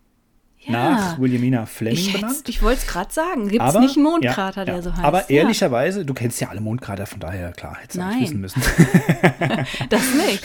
nach 0.67 1.19
Williamina 1.19 1.65
Fleming 1.65 1.97
Ich, 1.97 2.13
benannt. 2.13 2.43
ich 2.47 2.61
wollte 2.61 2.81
es 2.81 2.87
gerade 2.87 3.11
sagen. 3.11 3.47
Gibt 3.49 3.63
es 3.63 3.73
nicht 3.75 3.95
einen 3.95 4.03
Mondkrater, 4.03 4.61
ja, 4.61 4.65
der 4.65 4.75
ja. 4.75 4.81
so 4.81 4.93
heißt? 4.93 5.03
Aber 5.03 5.19
Ja, 5.21 5.41
ehrlicherweise, 5.41 6.05
du 6.05 6.13
kennst 6.13 6.39
ja 6.39 6.49
alle 6.49 6.61
Mondkrater, 6.61 7.05
von 7.05 7.19
daher, 7.19 7.51
klar, 7.51 7.77
hättest 7.81 7.97
du 7.97 8.01
eigentlich 8.03 8.29
wissen 8.29 8.41
müssen. 8.41 8.61
das 9.89 10.01
nicht. 10.13 10.43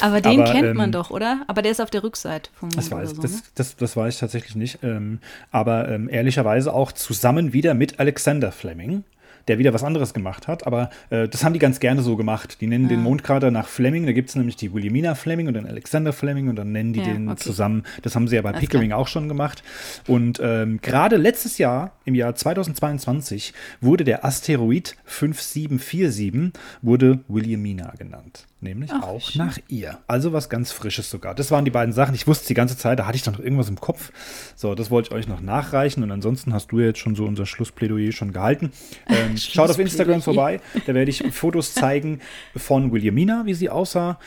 Aber 0.00 0.20
den 0.20 0.40
Aber, 0.40 0.52
kennt 0.52 0.74
man 0.74 0.86
ähm, 0.86 0.92
doch, 0.92 1.10
oder? 1.10 1.42
Aber 1.46 1.62
der 1.62 1.72
ist 1.72 1.80
auf 1.80 1.90
der 1.90 2.02
Rückseite 2.02 2.50
vom 2.54 2.68
Mond 2.68 2.78
Das 2.78 2.90
weiß, 2.90 3.10
oder 3.10 3.16
so, 3.16 3.22
das, 3.22 3.32
ne? 3.32 3.40
das, 3.54 3.76
das 3.76 3.96
weiß 3.96 4.14
ich 4.14 4.20
tatsächlich 4.20 4.56
nicht. 4.56 4.78
Ähm, 4.82 5.20
aber 5.50 5.88
ähm, 5.88 6.08
ehrlicherweise 6.08 6.72
auch 6.72 6.92
zusammen 6.92 7.52
wieder 7.52 7.74
mit 7.74 8.00
Alexander 8.00 8.52
Fleming, 8.52 9.04
der 9.48 9.58
wieder 9.58 9.72
was 9.74 9.84
anderes 9.84 10.14
gemacht 10.14 10.48
hat. 10.48 10.66
Aber 10.66 10.90
äh, 11.10 11.28
das 11.28 11.44
haben 11.44 11.52
die 11.52 11.58
ganz 11.58 11.80
gerne 11.80 12.02
so 12.02 12.16
gemacht. 12.16 12.60
Die 12.60 12.66
nennen 12.66 12.88
den 12.88 13.02
Mondkrater 13.02 13.50
nach 13.50 13.68
Fleming. 13.68 14.06
Da 14.06 14.12
gibt 14.12 14.30
es 14.30 14.36
nämlich 14.36 14.56
die 14.56 14.72
Williamina 14.72 15.14
Fleming 15.14 15.48
und 15.48 15.54
den 15.54 15.66
Alexander 15.66 16.12
Fleming 16.12 16.48
und 16.48 16.56
dann 16.56 16.72
nennen 16.72 16.92
die 16.92 17.00
Ja, 17.00 17.06
den 17.06 17.28
okay. 17.28 17.42
zusammen. 17.42 17.84
Das 18.02 18.14
haben 18.14 18.28
sie 18.28 18.36
ja 18.36 18.42
bei 18.42 18.52
Pickering 18.52 18.92
auch 18.92 19.08
schon 19.08 19.28
gemacht. 19.28 19.62
Und 20.06 20.40
ähm, 20.42 20.80
gerade 20.82 21.16
letztes 21.16 21.58
Jahr, 21.58 21.92
im 22.04 22.14
Jahr 22.14 22.34
2022, 22.34 23.52
wurde 23.80 24.04
der 24.04 24.24
Asteroid 24.24 24.96
5747 25.04 26.52
wurde 26.82 27.20
Williamina 27.28 27.92
genannt. 27.98 28.46
Nämlich 28.60 28.90
Ach, 28.92 29.02
auch 29.02 29.20
schön. 29.30 29.44
nach 29.44 29.58
ihr. 29.68 29.98
Also 30.06 30.32
was 30.32 30.48
ganz 30.48 30.72
Frisches 30.72 31.10
sogar. 31.10 31.34
Das 31.34 31.50
waren 31.50 31.66
die 31.66 31.70
beiden 31.70 31.92
Sachen. 31.92 32.14
Ich 32.14 32.26
wusste 32.26 32.48
die 32.48 32.54
ganze 32.54 32.78
Zeit, 32.78 32.98
da 32.98 33.06
hatte 33.06 33.16
ich 33.16 33.22
doch 33.22 33.32
noch 33.32 33.40
irgendwas 33.40 33.68
im 33.68 33.78
Kopf. 33.78 34.10
So, 34.56 34.74
das 34.74 34.90
wollte 34.90 35.10
ich 35.10 35.14
euch 35.14 35.28
noch 35.28 35.42
nachreichen. 35.42 36.02
Und 36.02 36.10
ansonsten 36.10 36.54
hast 36.54 36.68
du 36.68 36.80
jetzt 36.80 36.98
schon 36.98 37.14
so 37.14 37.26
unser 37.26 37.44
Schlussplädoyer 37.44 38.12
schon 38.12 38.32
gehalten. 38.32 38.72
Ähm, 39.06 39.33
schaut 39.38 39.70
auf 39.70 39.78
Instagram 39.78 40.22
vorbei. 40.22 40.60
Da 40.86 40.94
werde 40.94 41.10
ich 41.10 41.22
Fotos 41.32 41.74
zeigen 41.74 42.20
von 42.56 42.92
Williamina, 42.92 43.42
wie 43.46 43.54
sie 43.54 43.70
aussah 43.70 44.18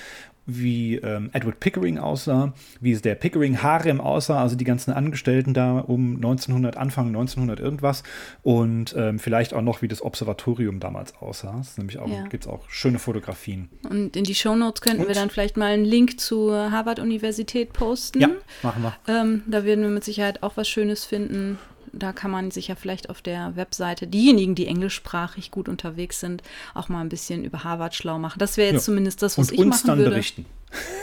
wie 0.47 0.95
ähm, 0.95 1.29
Edward 1.33 1.59
Pickering 1.59 1.97
aussah, 1.99 2.53
wie 2.79 2.93
es 2.93 3.01
der 3.01 3.15
Pickering-Harem 3.15 3.99
aussah, 3.99 4.41
also 4.41 4.55
die 4.55 4.63
ganzen 4.63 4.91
Angestellten 4.91 5.53
da 5.53 5.79
um 5.79 6.15
1900, 6.15 6.77
Anfang 6.77 7.07
1900 7.07 7.59
irgendwas 7.59 8.01
und 8.43 8.95
ähm, 8.97 9.19
vielleicht 9.19 9.53
auch 9.53 9.61
noch, 9.61 9.81
wie 9.81 9.89
das 9.89 10.01
Observatorium 10.01 10.79
damals 10.79 11.13
aussah. 11.17 11.61
Nämlich 11.75 11.99
auch, 11.99 12.07
Ja. 12.07 12.23
gibt 12.29 12.45
es 12.45 12.49
auch 12.49 12.69
schöne 12.69 12.97
Fotografien. 12.97 13.67
Und 13.89 14.15
in 14.15 14.23
die 14.23 14.35
Shownotes 14.35 14.81
könnten 14.81 15.01
wir 15.01 15.09
Und? 15.09 15.17
dann 15.17 15.29
vielleicht 15.29 15.57
mal 15.57 15.65
einen 15.73 15.83
Link 15.85 16.17
zur 16.19 16.71
Harvard-Universität 16.71 17.73
posten. 17.73 18.21
Ja, 18.21 18.29
machen 18.63 18.83
wir. 18.83 18.95
Ähm, 19.09 19.43
da 19.47 19.65
werden 19.65 19.83
wir 19.83 19.91
mit 19.91 20.05
Sicherheit 20.05 20.43
auch 20.43 20.55
was 20.55 20.69
Schönes 20.69 21.03
finden. 21.03 21.59
Da 21.99 22.13
kann 22.13 22.31
man 22.31 22.51
sich 22.51 22.67
ja 22.67 22.75
vielleicht 22.75 23.09
auf 23.09 23.21
der 23.21 23.55
Webseite, 23.55 24.07
diejenigen, 24.07 24.55
die 24.55 24.67
englischsprachig 24.67 25.51
gut 25.51 25.67
unterwegs 25.69 26.19
sind, 26.19 26.43
auch 26.73 26.89
mal 26.89 27.01
ein 27.01 27.09
bisschen 27.09 27.43
über 27.43 27.63
Harvard 27.63 27.95
schlau 27.95 28.19
machen. 28.19 28.39
Das 28.39 28.57
wäre 28.57 28.67
jetzt 28.71 28.81
Ja. 28.83 28.85
zumindest 28.85 29.21
das, 29.21 29.37
was 29.37 29.49
Und 29.49 29.53
ich 29.55 29.59
uns 29.59 29.69
machen 29.69 29.87
dann 29.87 29.97
würde. 29.99 30.09
berichten. 30.11 30.45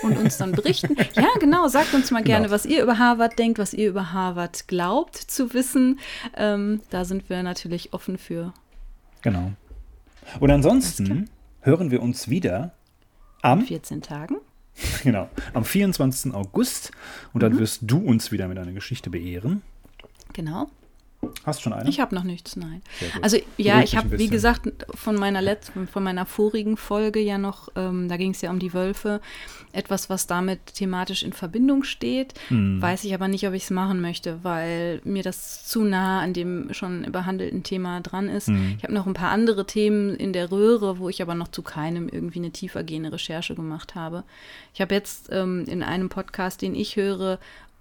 Und 0.02 0.18
uns 0.18 0.36
dann 0.36 0.52
berichten. 0.52 0.94
ja, 1.14 1.26
genau. 1.40 1.68
Sagt 1.68 1.94
uns 1.94 2.10
mal 2.10 2.22
gerne, 2.22 2.44
Genau. 2.46 2.54
was 2.54 2.66
ihr 2.66 2.82
über 2.82 2.98
Harvard 2.98 3.38
denkt, 3.38 3.58
was 3.58 3.72
ihr 3.72 3.88
über 3.88 4.12
Harvard 4.12 4.68
glaubt 4.68 5.16
zu 5.16 5.54
wissen. 5.54 5.98
Ähm, 6.36 6.80
da 6.90 7.04
sind 7.04 7.28
wir 7.30 7.42
natürlich 7.42 7.92
offen 7.94 8.18
für. 8.18 8.52
Genau. 9.22 9.52
Und 10.40 10.50
ansonsten 10.50 11.30
hören 11.60 11.90
wir 11.90 12.02
uns 12.02 12.28
wieder 12.28 12.74
am, 13.42 13.62
14 13.62 14.02
Tagen. 14.02 14.36
genau, 15.02 15.28
am 15.54 15.64
24. 15.64 16.34
August 16.34 16.90
und 17.32 17.36
Mhm. 17.36 17.40
dann 17.40 17.58
wirst 17.58 17.80
du 17.82 17.98
uns 17.98 18.32
wieder 18.32 18.48
mit 18.48 18.58
einer 18.58 18.72
Geschichte 18.72 19.08
beehren. 19.08 19.62
Genau. 20.34 20.68
Hast 21.44 21.62
schon 21.62 21.72
eine? 21.72 21.88
Ich 21.88 22.00
habe 22.00 22.14
noch 22.14 22.24
nichts, 22.24 22.56
nein. 22.56 22.82
Also 23.22 23.38
ja, 23.56 23.74
Beruhig 23.74 23.92
ich 23.92 23.96
habe, 23.96 24.18
wie 24.18 24.28
gesagt, 24.28 24.68
von 24.94 25.16
meiner 25.16 25.42
letzten, 25.42 25.86
von 25.86 26.02
meiner 26.02 26.26
vorigen 26.26 26.76
Folge 26.76 27.20
ja 27.20 27.38
noch, 27.38 27.68
ähm, 27.76 28.08
da 28.08 28.16
ging 28.16 28.32
es 28.32 28.40
ja 28.40 28.50
um 28.50 28.58
die 28.58 28.72
Wölfe, 28.74 29.20
etwas, 29.72 30.08
was 30.08 30.26
damit 30.26 30.74
thematisch 30.74 31.22
in 31.22 31.32
Verbindung 31.32 31.82
steht. 31.82 32.34
Hm. 32.48 32.80
Weiß 32.80 33.04
ich 33.04 33.14
aber 33.14 33.28
nicht, 33.28 33.46
ob 33.46 33.54
ich 33.54 33.64
es 33.64 33.70
machen 33.70 34.00
möchte, 34.00 34.38
weil 34.42 35.00
mir 35.04 35.22
das 35.22 35.66
zu 35.66 35.82
nah 35.82 36.20
an 36.20 36.32
dem 36.32 36.72
schon 36.72 37.10
behandelten 37.10 37.62
Thema 37.62 38.00
dran 38.00 38.28
ist. 38.28 38.48
Hm. 38.48 38.74
Ich 38.78 38.84
habe 38.84 38.94
noch 38.94 39.06
ein 39.06 39.14
paar 39.14 39.30
andere 39.30 39.66
Themen 39.66 40.14
in 40.14 40.32
der 40.32 40.50
Röhre, 40.50 40.98
wo 40.98 41.08
ich 41.08 41.22
aber 41.22 41.34
noch 41.34 41.48
zu 41.48 41.62
keinem 41.62 42.08
irgendwie 42.08 42.38
eine 42.38 42.50
tiefergehende 42.50 43.12
Recherche 43.12 43.54
gemacht 43.54 43.94
habe. 43.94 44.24
Ich 44.74 44.80
habe 44.80 44.94
jetzt 44.94 45.28
ähm, 45.30 45.64
in 45.66 45.82
einem 45.82 46.08
Podcast, 46.08 46.62
den 46.62 46.74
ich 46.74 46.96
höre, 46.96 47.38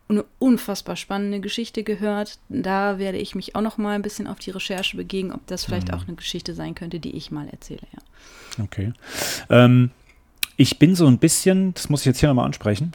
eine 0.10 0.26
unfassbar 0.39 0.95
spannende 0.95 1.39
Geschichte 1.39 1.84
gehört. 1.84 2.38
Da 2.49 2.99
werde 2.99 3.18
ich 3.18 3.36
mich 3.36 3.56
auch 3.56 3.62
noch 3.62 3.78
mal 3.78 3.95
ein 3.95 4.01
bisschen 4.01 4.28
auf 4.28 4.38
die 4.39 4.51
Recherche 4.51 4.97
begeben, 4.97 5.32
ob 5.32 5.45
das 5.47 5.64
vielleicht 5.66 5.88
Mhm. 5.89 5.93
auch 5.95 6.08
eine 6.08 6.16
Geschichte 6.16 6.54
sein 6.54 6.76
könnte, 6.76 6.99
die 6.99 7.16
ich 7.16 7.32
mal 7.32 7.47
erzähle. 7.49 7.82
Ja. 7.93 8.64
Okay. 8.64 8.93
Ähm, 9.49 9.91
ich 10.58 10.78
bin 10.78 10.93
so 10.95 11.08
ein 11.08 11.18
bisschen, 11.18 11.74
das 11.74 11.89
muss 11.89 12.01
ich 12.01 12.06
jetzt 12.06 12.20
hier 12.20 12.30
nochmal 12.30 12.45
ansprechen, 12.45 12.91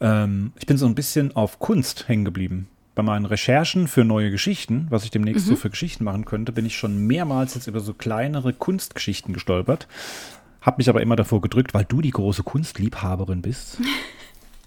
ähm, 0.00 0.52
ich 0.58 0.66
bin 0.66 0.76
so 0.76 0.86
ein 0.86 0.94
bisschen 0.94 1.36
auf 1.36 1.58
Kunst 1.58 2.08
hängen 2.08 2.24
geblieben. 2.24 2.68
Bei 2.96 3.02
meinen 3.02 3.26
Recherchen 3.26 3.86
für 3.88 4.04
neue 4.04 4.30
Geschichten, 4.30 4.86
was 4.88 5.04
ich 5.04 5.10
demnächst 5.10 5.44
Mhm. 5.46 5.50
so 5.50 5.56
für 5.56 5.70
Geschichten 5.70 6.02
machen 6.04 6.24
könnte, 6.24 6.50
bin 6.52 6.64
ich 6.66 6.76
schon 6.78 7.06
mehrmals 7.06 7.54
jetzt 7.54 7.66
über 7.66 7.80
so 7.80 7.92
kleinere 7.94 8.54
Kunstgeschichten 8.54 9.34
gestolpert. 9.34 9.86
Hab 10.62 10.78
mich 10.78 10.88
aber 10.88 11.02
immer 11.02 11.14
davor 11.14 11.40
gedrückt, 11.42 11.74
weil 11.74 11.84
du 11.84 12.00
die 12.00 12.10
große 12.10 12.42
Kunstliebhaberin 12.42 13.42
bist. 13.42 13.78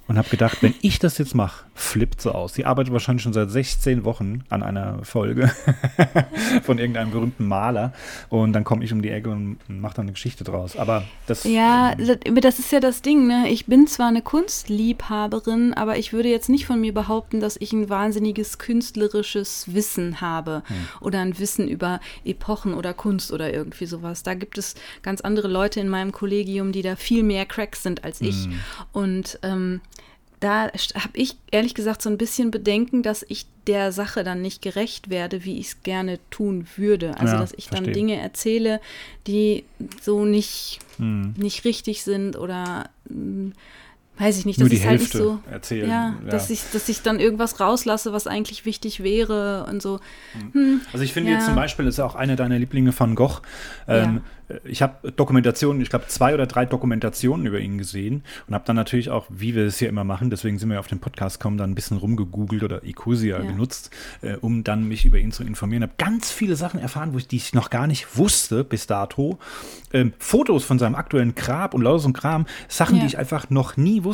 Und 0.09 0.17
habe 0.17 0.27
gedacht, 0.27 0.57
wenn 0.61 0.73
ich 0.81 0.97
das 0.97 1.19
jetzt 1.19 1.35
mache, 1.35 1.65
flippt 1.75 2.19
so 2.19 2.31
aus. 2.31 2.55
Sie 2.55 2.65
arbeitet 2.65 2.91
wahrscheinlich 2.91 3.21
schon 3.21 3.31
seit 3.31 3.51
16 3.51 4.03
Wochen 4.05 4.43
an 4.49 4.63
einer 4.63 5.03
Folge 5.03 5.51
von 6.63 6.79
irgendeinem 6.79 7.11
berühmten 7.11 7.47
Maler. 7.47 7.93
Und 8.27 8.53
dann 8.53 8.63
komme 8.63 8.83
ich 8.83 8.91
um 8.91 9.03
die 9.03 9.11
Ecke 9.11 9.29
und 9.29 9.59
mache 9.67 9.93
dann 9.93 10.05
eine 10.05 10.13
Geschichte 10.13 10.43
draus. 10.43 10.75
Aber 10.75 11.03
das. 11.27 11.43
Ja, 11.43 11.93
das 11.95 12.17
das 12.41 12.57
ist 12.57 12.71
ja 12.71 12.79
das 12.79 13.03
Ding, 13.03 13.27
ne? 13.27 13.49
Ich 13.49 13.67
bin 13.67 13.85
zwar 13.85 14.07
eine 14.07 14.23
Kunstliebhaberin, 14.23 15.75
aber 15.75 15.99
ich 15.99 16.11
würde 16.11 16.29
jetzt 16.29 16.49
nicht 16.49 16.65
von 16.65 16.81
mir 16.81 16.93
behaupten, 16.93 17.39
dass 17.39 17.55
ich 17.59 17.71
ein 17.71 17.87
wahnsinniges 17.89 18.57
künstlerisches 18.57 19.71
Wissen 19.73 20.21
habe 20.21 20.63
oder 21.01 21.19
ein 21.19 21.37
Wissen 21.37 21.67
über 21.67 21.99
Epochen 22.25 22.73
oder 22.73 22.95
Kunst 22.95 23.31
oder 23.31 23.53
irgendwie 23.53 23.85
sowas. 23.85 24.23
Da 24.23 24.33
gibt 24.33 24.57
es 24.57 24.73
ganz 25.03 25.21
andere 25.21 25.47
Leute 25.47 25.79
in 25.79 25.89
meinem 25.89 26.11
Kollegium, 26.11 26.71
die 26.71 26.81
da 26.81 26.95
viel 26.95 27.21
mehr 27.21 27.45
Cracks 27.45 27.83
sind 27.83 28.03
als 28.03 28.21
ich. 28.21 28.49
Und 28.91 29.37
ähm, 29.43 29.81
da 30.39 30.71
habe 30.71 31.13
ich 31.17 31.35
ehrlich 31.51 31.73
gesagt 31.73 32.01
so 32.01 32.09
ein 32.09 32.17
bisschen 32.17 32.49
Bedenken, 32.51 33.03
dass 33.03 33.25
ich 33.27 33.45
der 33.67 33.91
Sache 33.91 34.23
dann 34.23 34.41
nicht 34.41 34.61
gerecht 34.61 35.09
werde, 35.09 35.43
wie 35.43 35.59
ich 35.59 35.67
es 35.67 35.83
gerne 35.83 36.19
tun 36.29 36.65
würde. 36.77 37.17
Also, 37.17 37.33
Ja, 37.33 37.39
dass 37.39 37.53
ich 37.53 37.65
dann 37.67 37.77
verstehe. 37.83 37.93
Dinge 37.93 38.15
erzähle, 38.19 38.79
die 39.27 39.65
so 40.01 40.25
nicht, 40.25 40.79
Hm. 40.97 41.33
nicht 41.37 41.65
richtig 41.65 42.03
sind 42.03 42.37
oder 42.37 42.89
hm, 43.07 43.53
weiß 44.19 44.37
ich 44.37 44.45
nicht, 44.45 44.61
dass 44.61 44.69
ich 44.69 44.85
halt 44.85 44.99
nicht 44.99 45.13
so. 45.13 45.39
erzählen. 45.49 45.89
Ja, 45.89 46.15
dass 46.29 46.49
ich, 46.49 46.61
dass 46.73 46.87
ich 46.89 47.01
dann 47.01 47.19
irgendwas 47.19 47.59
rauslasse, 47.59 48.13
was 48.13 48.27
eigentlich 48.27 48.65
wichtig 48.65 49.01
wäre 49.01 49.65
und 49.69 49.81
so. 49.81 49.99
Also 50.93 51.03
ich 51.03 51.13
finde 51.13 51.31
Ja. 51.31 51.37
jetzt 51.37 51.45
zum 51.45 51.55
Beispiel, 51.55 51.85
das 51.85 51.95
ist 51.95 51.99
auch 52.01 52.15
einer 52.15 52.35
deiner 52.35 52.59
Lieblinge 52.59 52.93
Van 52.97 53.15
Gogh. 53.15 53.41
Ähm, 53.87 54.21
Ich 54.65 54.81
habe 54.81 55.11
Dokumentationen, 55.11 55.79
ich 55.79 55.91
glaube 55.91 56.07
zwei 56.07 56.33
oder 56.33 56.47
drei 56.47 56.65
Dokumentationen 56.65 57.45
über 57.45 57.59
ihn 57.59 57.77
gesehen 57.77 58.23
und 58.47 58.55
habe 58.55 58.63
dann 58.65 58.75
natürlich 58.75 59.11
auch, 59.11 59.27
wie 59.29 59.53
wir 59.53 59.67
es 59.67 59.77
hier 59.77 59.89
immer 59.89 60.03
machen, 60.03 60.31
deswegen 60.31 60.57
sind 60.57 60.71
wir 60.71 60.79
auf 60.79 60.87
den 60.87 60.97
Podcast 60.97 61.39
gekommen, 61.39 61.59
dann 61.59 61.69
ein 61.69 61.75
bisschen 61.75 61.97
rumgegoogelt 61.97 62.63
oder 62.63 62.83
Ecosia 62.83 63.37
Ja. 63.37 63.45
genutzt, 63.45 63.91
äh, 64.23 64.37
um 64.37 64.63
dann 64.63 64.87
mich 64.87 65.05
über 65.05 65.19
ihn 65.19 65.31
zu 65.31 65.43
informieren. 65.43 65.83
Habe 65.83 65.93
ganz 65.99 66.31
viele 66.31 66.55
Sachen 66.55 66.79
erfahren, 66.79 67.13
wo 67.13 67.19
ich, 67.19 67.27
die 67.27 67.35
ich 67.35 67.53
noch 67.53 67.69
gar 67.69 67.85
nicht 67.85 68.17
wusste 68.17 68.63
bis 68.63 68.87
dato. 68.87 69.37
Ähm, 69.93 70.13
Fotos 70.17 70.63
von 70.63 70.79
seinem 70.79 70.95
aktuellen 70.95 71.35
Grab 71.35 71.75
und 71.75 71.83
lauter 71.83 71.99
so 71.99 72.11
Kram, 72.11 72.47
Sachen, 72.67 72.95
Ja. 72.95 73.01
die 73.01 73.07
ich 73.07 73.19
einfach 73.19 73.51
noch 73.51 73.77
nie 73.77 74.03
wusste. 74.03 74.08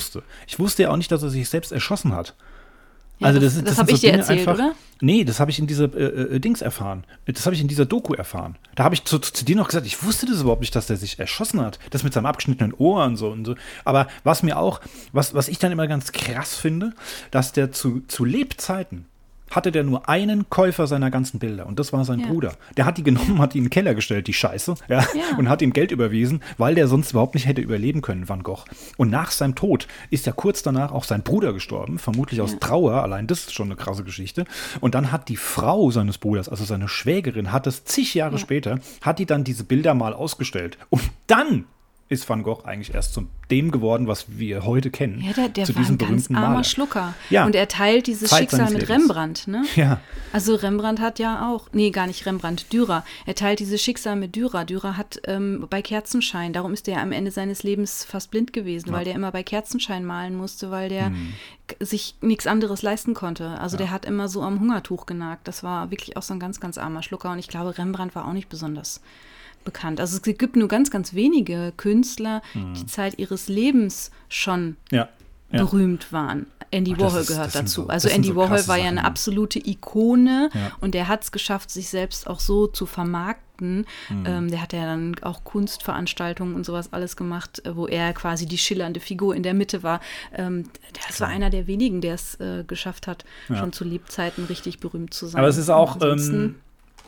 Ich 0.47 0.59
wusste 0.59 0.83
ja 0.83 0.89
auch 0.91 0.97
nicht, 0.97 1.11
dass 1.11 1.23
er 1.23 1.29
sich 1.29 1.47
selbst 1.49 1.71
erschossen 1.71 2.13
hat. 2.13 2.35
Ja, 3.19 3.27
also 3.27 3.39
das- 3.39 3.53
das, 3.53 3.55
ist- 3.55 3.67
das 3.67 3.75
sind 3.75 3.81
hab 3.87 3.89
ich 3.93 4.01
dir 4.01 4.11
Dinge 4.11 4.21
erzählt, 4.23 4.39
oder? 4.55 4.75
Nee, 5.01 5.23
das 5.23 5.39
habe 5.39 5.49
ich 5.51 5.59
in 5.59 5.67
dieser 5.67 5.85
äh, 5.93 6.35
äh, 6.35 6.39
Dings 6.39 6.61
erfahren. 6.61 7.05
Das 7.25 7.45
habe 7.45 7.55
ich 7.55 7.61
in 7.61 7.67
dieser 7.69 7.85
Doku 7.85 8.13
erfahren. 8.13 8.57
Da 8.75 8.83
habe 8.83 8.93
ich 8.95 9.03
zu, 9.05 9.19
zu 9.19 9.45
dir 9.45 9.55
noch 9.55 9.67
gesagt, 9.67 9.85
ich 9.85 10.03
wusste 10.03 10.25
das 10.25 10.41
überhaupt 10.41 10.61
nicht, 10.61 10.75
dass 10.75 10.87
der 10.87 10.97
sich 10.97 11.17
erschossen 11.19 11.61
hat. 11.61 11.79
Das 11.91 12.03
mit 12.03 12.13
seinem 12.13 12.25
abgeschnittenen 12.25 12.73
Ohr 12.73 13.03
und 13.05 13.15
so 13.17 13.29
und 13.29 13.45
so. 13.45 13.55
Aber 13.85 14.07
was 14.25 14.43
mir 14.43 14.57
auch, 14.57 14.81
was, 15.13 15.33
was 15.33 15.47
ich 15.47 15.59
dann 15.59 15.71
immer 15.71 15.87
ganz 15.87 16.11
krass 16.11 16.55
finde, 16.55 16.91
dass 17.31 17.53
der 17.53 17.71
zu, 17.71 18.01
zu 18.07 18.25
Lebzeiten 18.25 19.05
hatte 19.51 19.71
der 19.71 19.83
nur 19.83 20.09
einen 20.09 20.49
Käufer 20.49 20.87
seiner 20.87 21.11
ganzen 21.11 21.39
Bilder 21.39 21.65
und 21.67 21.79
das 21.79 21.93
war 21.93 22.03
sein 22.05 22.19
Ja. 22.19 22.27
Bruder. 22.27 22.53
Der 22.77 22.85
hat 22.85 22.97
die 22.97 23.03
genommen, 23.03 23.39
hat 23.39 23.53
die 23.53 23.59
in 23.59 23.65
den 23.65 23.69
Keller 23.69 23.93
gestellt, 23.95 24.27
die 24.27 24.33
Scheiße, 24.33 24.75
ja, 24.87 24.99
Ja. 25.01 25.37
und 25.37 25.49
hat 25.49 25.61
ihm 25.61 25.71
Geld 25.73 25.91
überwiesen, 25.91 26.41
weil 26.57 26.75
der 26.75 26.87
sonst 26.87 27.11
überhaupt 27.11 27.35
nicht 27.35 27.45
hätte 27.45 27.61
überleben 27.61 28.01
können, 28.01 28.27
Van 28.27 28.43
Gogh. 28.43 28.63
Und 28.97 29.09
nach 29.11 29.31
seinem 29.31 29.55
Tod 29.55 29.87
ist 30.09 30.25
ja 30.25 30.31
kurz 30.31 30.63
danach 30.63 30.91
auch 30.91 31.03
sein 31.03 31.21
Bruder 31.23 31.53
gestorben, 31.53 31.99
vermutlich 31.99 32.41
aus 32.41 32.57
Trauer, 32.59 33.03
allein 33.03 33.27
das 33.27 33.41
ist 33.41 33.53
schon 33.53 33.67
eine 33.67 33.75
krasse 33.75 34.03
Geschichte. 34.03 34.45
Und 34.81 34.95
dann 34.95 35.11
hat 35.11 35.29
die 35.29 35.37
Frau 35.37 35.91
seines 35.91 36.17
Bruders, 36.17 36.49
also 36.49 36.63
seine 36.65 36.87
Schwägerin, 36.87 37.51
hat 37.51 37.67
es 37.67 37.83
zig 37.85 38.13
Jahre 38.15 38.37
später, 38.37 38.79
hat 39.01 39.19
die 39.19 39.25
dann 39.25 39.43
diese 39.43 39.63
Bilder 39.63 39.93
mal 39.93 40.13
ausgestellt. 40.13 40.77
Und 40.89 41.03
dann 41.27 41.65
ist 42.07 42.29
Van 42.29 42.43
Gogh 42.43 42.63
eigentlich 42.65 42.93
erst 42.93 43.15
zu 43.15 43.27
dem 43.49 43.71
geworden, 43.71 44.07
was 44.07 44.37
wir 44.37 44.63
heute 44.63 44.91
kennen. 44.91 45.21
Ja, 45.21 45.33
der, 45.33 45.49
der 45.49 45.65
zu 45.65 45.73
war 45.75 45.81
diesem 45.81 45.95
ein 45.95 45.97
ganz 45.97 46.09
berühmten 46.09 46.35
armer 46.35 46.49
Maler. 46.49 46.63
Schlucker. 46.63 47.13
Ja. 47.31 47.45
Und 47.45 47.55
er 47.55 47.67
teilt 47.67 48.05
dieses 48.05 48.29
Zeit 48.29 48.41
Schicksal 48.41 48.65
mit 48.71 48.81
Lebens. 48.81 48.89
Rembrandt, 48.89 49.47
ne? 49.47 49.65
Ja. 49.75 50.01
Also 50.31 50.53
Rembrandt 50.53 50.99
hat 50.99 51.17
ja 51.17 51.49
auch, 51.49 51.69
nee, 51.73 51.89
gar 51.89 52.05
nicht 52.05 52.25
Rembrandt, 52.27 52.71
Dürer. 52.71 53.03
Er 53.25 53.33
teilt 53.33 53.59
dieses 53.59 53.81
Schicksal 53.81 54.15
mit 54.15 54.35
Dürer. 54.35 54.65
Dürer 54.65 54.97
hat 54.97 55.19
ähm, 55.25 55.65
bei 55.69 55.81
Kerzenschein, 55.81 56.53
darum 56.53 56.73
ist 56.73 56.87
er 56.87 57.01
am 57.01 57.11
Ende 57.11 57.31
seines 57.31 57.63
Lebens 57.63 58.05
fast 58.05 58.29
blind 58.29 58.53
gewesen, 58.53 58.91
weil 58.91 59.05
der 59.05 59.15
immer 59.15 59.31
bei 59.31 59.41
Kerzenschein 59.41 60.05
malen 60.05 60.35
musste, 60.35 60.69
weil 60.71 60.89
der 60.89 61.07
Hm. 61.07 61.33
sich 61.79 62.15
nichts 62.21 62.45
anderes 62.45 62.83
leisten 62.83 63.13
konnte. 63.15 63.59
Also 63.59 63.77
der 63.77 63.89
hat 63.89 64.05
immer 64.05 64.27
so 64.27 64.43
am 64.43 64.59
Hungertuch 64.59 65.05
genagt. 65.07 65.47
Das 65.47 65.63
war 65.63 65.89
wirklich 65.89 66.17
auch 66.17 66.23
so 66.23 66.33
ein 66.33 66.39
ganz, 66.39 66.59
ganz 66.59 66.77
armer 66.77 67.01
Schlucker. 67.01 67.31
Und 67.31 67.39
ich 67.39 67.47
glaube, 67.47 67.77
Rembrandt 67.77 68.15
war 68.15 68.27
auch 68.27 68.33
nicht 68.33 68.49
besonders 68.49 69.01
bekannt. 69.65 69.99
Also 69.99 70.15
es 70.17 70.21
gibt 70.23 70.55
nur 70.55 70.67
ganz, 70.69 70.89
ganz 70.91 71.13
wenige 71.13 71.73
Künstler, 71.75 72.41
Hm. 72.53 72.73
die 72.75 72.85
Zeit 72.85 73.19
ihres 73.19 73.49
Lebens 73.49 74.11
schon 74.29 74.77
Ja. 74.91 75.09
ja. 75.51 75.59
berühmt 75.63 76.13
waren. 76.13 76.45
Andy 76.71 76.97
Warhol 76.99 77.21
ist- 77.21 77.27
gehört 77.27 77.53
dazu. 77.55 77.83
so- 77.83 77.87
also 77.87 78.07
Andy 78.09 78.29
so 78.29 78.35
Warhol 78.35 78.67
war 78.67 78.77
ja 78.77 78.85
eine 78.87 79.05
absolute 79.05 79.59
Ikone 79.65 80.49
Ja. 80.53 80.71
und 80.81 80.93
der 80.93 81.07
hat 81.07 81.23
es 81.23 81.31
geschafft, 81.31 81.69
sich 81.69 81.89
selbst 81.89 82.27
auch 82.27 82.39
so 82.39 82.67
zu 82.67 82.85
vermarkten. 82.85 83.85
Mhm. 84.09 84.25
Ähm, 84.25 84.49
der 84.51 84.61
hat 84.61 84.73
ja 84.73 84.83
dann 84.83 85.15
auch 85.21 85.43
Kunstveranstaltungen 85.45 86.55
und 86.55 86.65
sowas 86.65 86.91
alles 86.91 87.15
gemacht, 87.15 87.61
äh, 87.65 87.75
wo 87.75 87.87
er 87.87 88.11
quasi 88.13 88.45
die 88.45 88.57
schillernde 88.57 88.99
Figur 88.99 89.35
in 89.35 89.43
der 89.43 89.53
Mitte 89.53 89.83
war. 89.83 90.01
Ähm, 90.33 90.63
das 91.07 91.21
war 91.21 91.27
einer 91.29 91.49
der 91.49 91.67
wenigen, 91.67 92.01
der 92.01 92.15
es 92.15 92.35
äh, 92.41 92.63
geschafft 92.67 93.07
hat, 93.07 93.23
schon 93.47 93.71
zu 93.71 93.83
Lebzeiten 93.85 94.45
richtig 94.45 94.79
berühmt 94.79 95.13
zu 95.13 95.27
sein. 95.27 95.39
Aber 95.39 95.47
es 95.47 95.57
ist 95.57 95.69
auch, 95.69 96.01
ähm, 96.01 96.55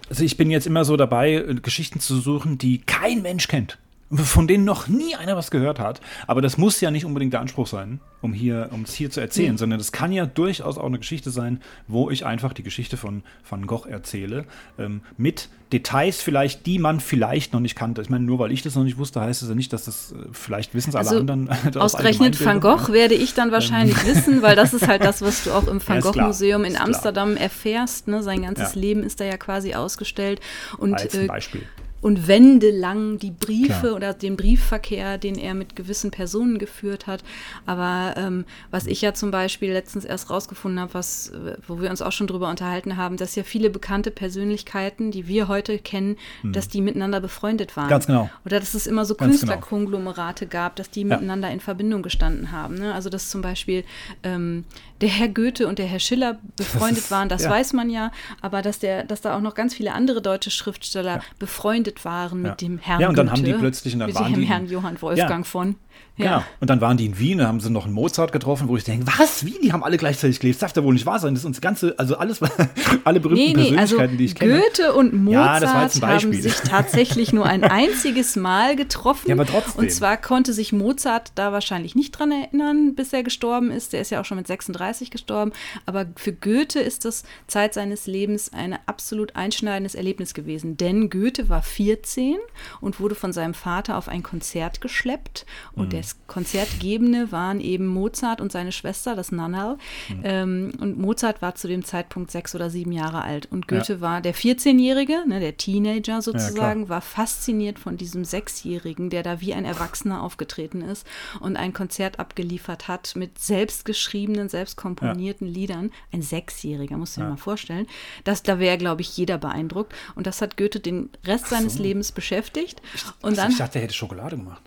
also 0.09 0.23
ich 0.23 0.37
bin 0.37 0.49
jetzt 0.49 0.67
immer 0.67 0.85
so 0.85 0.97
dabei, 0.97 1.33
äh, 1.33 1.55
Geschichten 1.55 1.99
zu 1.99 2.19
suchen, 2.19 2.57
die 2.57 2.79
kein 2.79 3.21
Mensch 3.21 3.47
kennt. 3.47 3.77
Von 4.09 4.47
denen 4.47 4.63
noch 4.63 4.87
nie 4.87 5.15
einer 5.15 5.35
was 5.35 5.51
gehört 5.51 5.79
hat. 5.79 5.99
Aber 6.27 6.41
das 6.41 6.57
muss 6.57 6.79
ja 6.79 6.91
nicht 6.91 7.03
unbedingt 7.03 7.33
der 7.33 7.41
Anspruch 7.41 7.67
sein, 7.67 7.99
um 8.21 8.31
hier, 8.31 8.69
um 8.71 8.83
es 8.83 8.93
hier 8.93 9.09
zu 9.11 9.19
erzählen, 9.19 9.57
sondern 9.57 9.79
das 9.79 9.91
kann 9.91 10.13
ja 10.13 10.25
durchaus 10.25 10.77
auch 10.77 10.85
eine 10.85 10.97
Geschichte 10.97 11.29
sein, 11.29 11.61
wo 11.87 12.09
ich 12.09 12.25
einfach 12.25 12.53
die 12.53 12.63
Geschichte 12.63 12.95
von 12.95 13.23
Van 13.49 13.67
Gogh 13.67 13.85
erzähle. 13.89 14.45
Ähm, 14.79 15.01
mit 15.17 15.49
Details 15.73 16.21
vielleicht, 16.21 16.65
die 16.65 16.79
man 16.79 17.01
vielleicht 17.01 17.51
noch 17.51 17.59
nicht 17.59 17.75
kannte. 17.75 18.01
Ich 18.01 18.09
meine, 18.09 18.23
nur 18.23 18.39
weil 18.39 18.53
ich 18.53 18.61
das 18.61 18.75
noch 18.75 18.85
nicht 18.85 18.97
wusste, 18.97 19.19
heißt 19.19 19.41
es 19.43 19.49
ja 19.49 19.55
nicht, 19.55 19.73
dass 19.73 19.83
das 19.83 20.13
äh, 20.13 20.15
vielleicht 20.31 20.73
wissen 20.73 20.91
es 20.91 20.95
alle 20.95 21.09
Also, 21.09 21.19
anderen. 21.19 21.49
aus 21.75 21.93
Ausgerechnet 21.95 22.43
Van 22.45 22.61
Gogh 22.61 22.93
werde 22.93 23.13
ich 23.15 23.33
dann 23.33 23.51
wahrscheinlich 23.51 24.05
wissen, 24.05 24.41
weil 24.41 24.55
das 24.55 24.73
ist 24.73 24.87
halt 24.87 25.03
das, 25.03 25.21
was 25.21 25.43
du 25.43 25.51
auch 25.51 25.67
im 25.67 25.81
Van 25.85 25.99
Gogh 25.99 26.17
Museum 26.21 26.63
in. 26.63 26.77
Amsterdam 26.77 27.35
erfährst. 27.35 28.07
Ne? 28.07 28.23
Sein 28.23 28.43
ganzes 28.43 28.75
Ja. 28.75 28.79
Leben 28.79 29.03
ist 29.03 29.19
da 29.19 29.25
ja 29.25 29.35
quasi 29.35 29.73
ausgestellt. 29.73 30.39
Und, 30.77 30.93
Als 30.93 31.13
ein 31.13 31.25
äh, 31.25 31.27
Beispiel. 31.27 31.63
Und 32.01 32.27
wendelang 32.27 33.17
die 33.17 33.31
Briefe 33.31 33.79
Klar. 33.81 33.95
oder 33.95 34.13
den 34.13 34.37
Briefverkehr, 34.37 35.17
den 35.17 35.35
er 35.37 35.53
mit 35.53 35.75
gewissen 35.75 36.11
Personen 36.11 36.59
geführt 36.59 37.07
hat. 37.07 37.23
Aber 37.65 38.13
ähm, 38.17 38.45
was 38.71 38.85
ich 38.85 39.01
ja 39.01 39.13
zum 39.13 39.31
Beispiel 39.31 39.71
letztens 39.73 40.05
erst 40.05 40.29
rausgefunden 40.29 40.79
habe, 40.79 40.93
was, 40.93 41.29
äh, 41.29 41.55
wo 41.67 41.81
wir 41.81 41.89
uns 41.89 42.01
auch 42.01 42.11
schon 42.11 42.27
drüber 42.27 42.49
unterhalten 42.49 42.97
haben, 42.97 43.17
dass 43.17 43.35
ja 43.35 43.43
viele 43.43 43.69
bekannte 43.69 44.11
Persönlichkeiten, 44.11 45.11
die 45.11 45.27
wir 45.27 45.47
heute 45.47 45.79
kennen, 45.79 46.17
dass 46.43 46.67
die 46.67 46.81
miteinander 46.81 47.19
befreundet 47.19 47.75
waren. 47.75 47.89
Ganz 47.89 48.05
genau. 48.07 48.29
Oder 48.45 48.59
dass 48.59 48.73
es 48.73 48.85
immer 48.87 49.03
so 49.05 49.15
genau. 49.15 49.29
Künstlerkonglomerate 49.31 50.47
gab, 50.47 50.75
dass 50.75 50.89
die 50.89 51.01
Ja. 51.01 51.07
miteinander 51.07 51.49
in 51.51 51.59
Verbindung 51.59 52.03
gestanden 52.03 52.51
haben. 52.51 52.75
Ne? 52.75 52.93
Also 52.93 53.09
dass 53.09 53.29
zum 53.29 53.41
Beispiel 53.41 53.83
ähm, 54.23 54.65
der 55.01 55.09
Herr 55.09 55.27
Goethe 55.29 55.67
und 55.67 55.79
der 55.79 55.85
Herr 55.87 55.99
Schiller 55.99 56.39
befreundet 56.57 56.99
ist- 56.99 57.11
waren, 57.11 57.29
das 57.29 57.43
ja. 57.43 57.49
weiß 57.49 57.73
man 57.73 57.89
ja, 57.89 58.11
aber 58.41 58.61
dass 58.61 58.79
der, 58.79 59.03
dass 59.03 59.21
da 59.21 59.35
auch 59.35 59.41
noch 59.41 59.55
ganz 59.55 59.73
viele 59.73 59.93
andere 59.93 60.21
deutsche 60.21 60.51
Schriftsteller 60.51 61.21
befreundet 61.39 61.86
waren 62.05 62.41
mit 62.41 62.49
Ja. 62.51 62.55
dem 62.55 62.77
Herrn 62.77 63.01
Ja, 63.01 63.09
und 63.09 63.17
dann 63.17 63.27
Goethe, 63.27 63.37
haben 63.41 63.45
die 63.45 63.53
plötzlich- 63.53 63.93
und 63.93 63.99
dann 64.01 64.13
waren 64.15 64.33
die- 64.33 64.45
Herrn 64.45 64.67
Johann 64.67 65.01
Wolfgang 65.01 65.45
Ja. 65.45 65.49
von. 65.49 65.75
Genau. 66.17 66.43
Und 66.59 66.69
dann 66.69 66.81
waren 66.81 66.97
die 66.97 67.05
in 67.05 67.19
Wien, 67.19 67.37
da 67.37 67.47
haben 67.47 67.59
sie 67.59 67.69
noch 67.69 67.85
einen 67.85 67.93
Mozart 67.93 68.31
getroffen, 68.31 68.67
wo 68.67 68.75
ich 68.75 68.83
denke, 68.83 69.05
was? 69.19 69.45
Wie? 69.45 69.59
Die 69.61 69.71
haben 69.71 69.83
alle 69.83 69.97
gleichzeitig 69.97 70.39
gelebt. 70.39 70.55
Das 70.55 70.73
darf 70.73 70.75
ja 70.75 70.83
wohl 70.83 70.93
nicht 70.93 71.05
wahr 71.05 71.19
sein. 71.19 71.33
Das 71.35 71.41
ist 71.41 71.45
uns 71.45 71.61
ganze, 71.61 71.97
also 71.99 72.17
alles, 72.17 72.39
alle 73.03 73.19
berühmten 73.19 73.43
Nee, 73.43 73.53
nee, 73.53 73.77
also 73.77 73.97
Persönlichkeiten, 73.97 74.17
die 74.17 74.25
ich 74.25 74.35
kenne. 74.35 74.61
Goethe 74.61 74.93
und 74.93 75.13
Ja, 75.29 75.59
Mozart 75.59 76.03
ein 76.03 76.21
haben 76.23 76.33
sich 76.33 76.55
tatsächlich 76.67 77.33
nur 77.33 77.45
ein 77.45 77.63
einziges 77.63 78.35
Mal 78.35 78.75
getroffen. 78.75 79.29
Ja, 79.29 79.35
aber 79.35 79.45
trotzdem. 79.45 79.83
Und 79.83 79.91
zwar 79.91 80.17
konnte 80.17 80.53
sich 80.53 80.73
Mozart 80.73 81.33
da 81.35 81.51
wahrscheinlich 81.51 81.93
nicht 81.93 82.11
dran 82.11 82.31
erinnern, 82.31 82.95
bis 82.95 83.13
er 83.13 83.21
gestorben 83.21 83.69
ist. 83.69 83.93
Der 83.93 84.01
ist 84.01 84.09
ja 84.09 84.19
auch 84.19 84.25
schon 84.25 84.37
mit 84.37 84.47
36 84.47 85.11
gestorben. 85.11 85.51
Aber 85.85 86.07
für 86.15 86.33
Goethe 86.33 86.79
ist 86.79 87.05
das 87.05 87.23
Zeit 87.45 87.75
seines 87.75 88.07
Lebens 88.07 88.51
ein 88.53 88.77
absolut 88.87 89.35
einschneidendes 89.35 89.93
Erlebnis 89.93 90.33
gewesen. 90.33 90.77
Denn 90.77 91.11
Goethe 91.11 91.47
war 91.47 91.61
14 91.61 92.37
und 92.81 92.99
wurde 92.99 93.13
von 93.13 93.33
seinem 93.33 93.53
Vater 93.53 93.97
auf 93.97 94.07
ein 94.07 94.23
Konzert 94.23 94.81
geschleppt. 94.81 95.45
Und 95.73 95.86
Mhm. 95.87 95.91
das 95.91 96.17
Konzertgebende 96.27 97.31
waren 97.31 97.59
eben 97.59 97.87
Mozart 97.87 98.41
und 98.41 98.51
seine 98.51 98.71
Schwester, 98.71 99.15
das 99.15 99.31
Nannal. 99.31 99.77
Mhm. 100.09 100.21
Ähm, 100.23 100.71
und 100.79 100.97
Mozart 100.97 101.41
war 101.41 101.55
zu 101.55 101.67
dem 101.67 101.83
Zeitpunkt 101.83 102.31
sechs 102.31 102.55
oder 102.55 102.69
sieben 102.69 102.91
Jahre 102.91 103.23
alt. 103.23 103.47
Und 103.51 103.67
Goethe 103.67 104.01
war 104.01 104.21
der 104.21 104.35
14-Jährige, 104.35 105.23
ne, 105.27 105.39
der 105.39 105.57
Teenager 105.57 106.21
sozusagen, 106.21 106.89
war 106.89 107.01
fasziniert 107.01 107.79
von 107.79 107.97
diesem 107.97 108.23
Sechsjährigen, 108.23 109.09
der 109.09 109.23
da 109.23 109.41
wie 109.41 109.53
ein 109.53 109.65
Erwachsener 109.65 110.21
aufgetreten 110.21 110.81
ist 110.81 111.07
und 111.39 111.57
ein 111.57 111.73
Konzert 111.73 112.19
abgeliefert 112.19 112.87
hat 112.87 113.15
mit 113.15 113.39
selbstgeschriebenen, 113.39 114.49
selbst 114.49 114.77
komponierten 114.77 115.47
Liedern. 115.47 115.91
Ein 116.11 116.21
Sechsjähriger, 116.21 116.97
musst 116.97 117.17
du 117.17 117.21
dir 117.21 117.29
mal 117.29 117.37
vorstellen. 117.37 117.87
Das, 118.23 118.43
da 118.43 118.59
wäre, 118.59 118.77
glaube 118.77 119.01
ich, 119.01 119.17
jeder 119.17 119.37
beeindruckt. 119.37 119.93
Und 120.15 120.27
das 120.27 120.41
hat 120.41 120.57
Goethe 120.57 120.79
den 120.79 121.09
Rest 121.25 121.47
seines 121.47 121.79
Lebens 121.79 122.11
beschäftigt. 122.11 122.81
Und 123.21 123.37
dann 123.37 123.51
ich 123.51 123.57
dachte, 123.57 123.79
er 123.79 123.83
hätte 123.83 123.93
Schokolade 123.93 124.37
gemacht. 124.37 124.61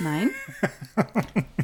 Nein. 0.00 0.30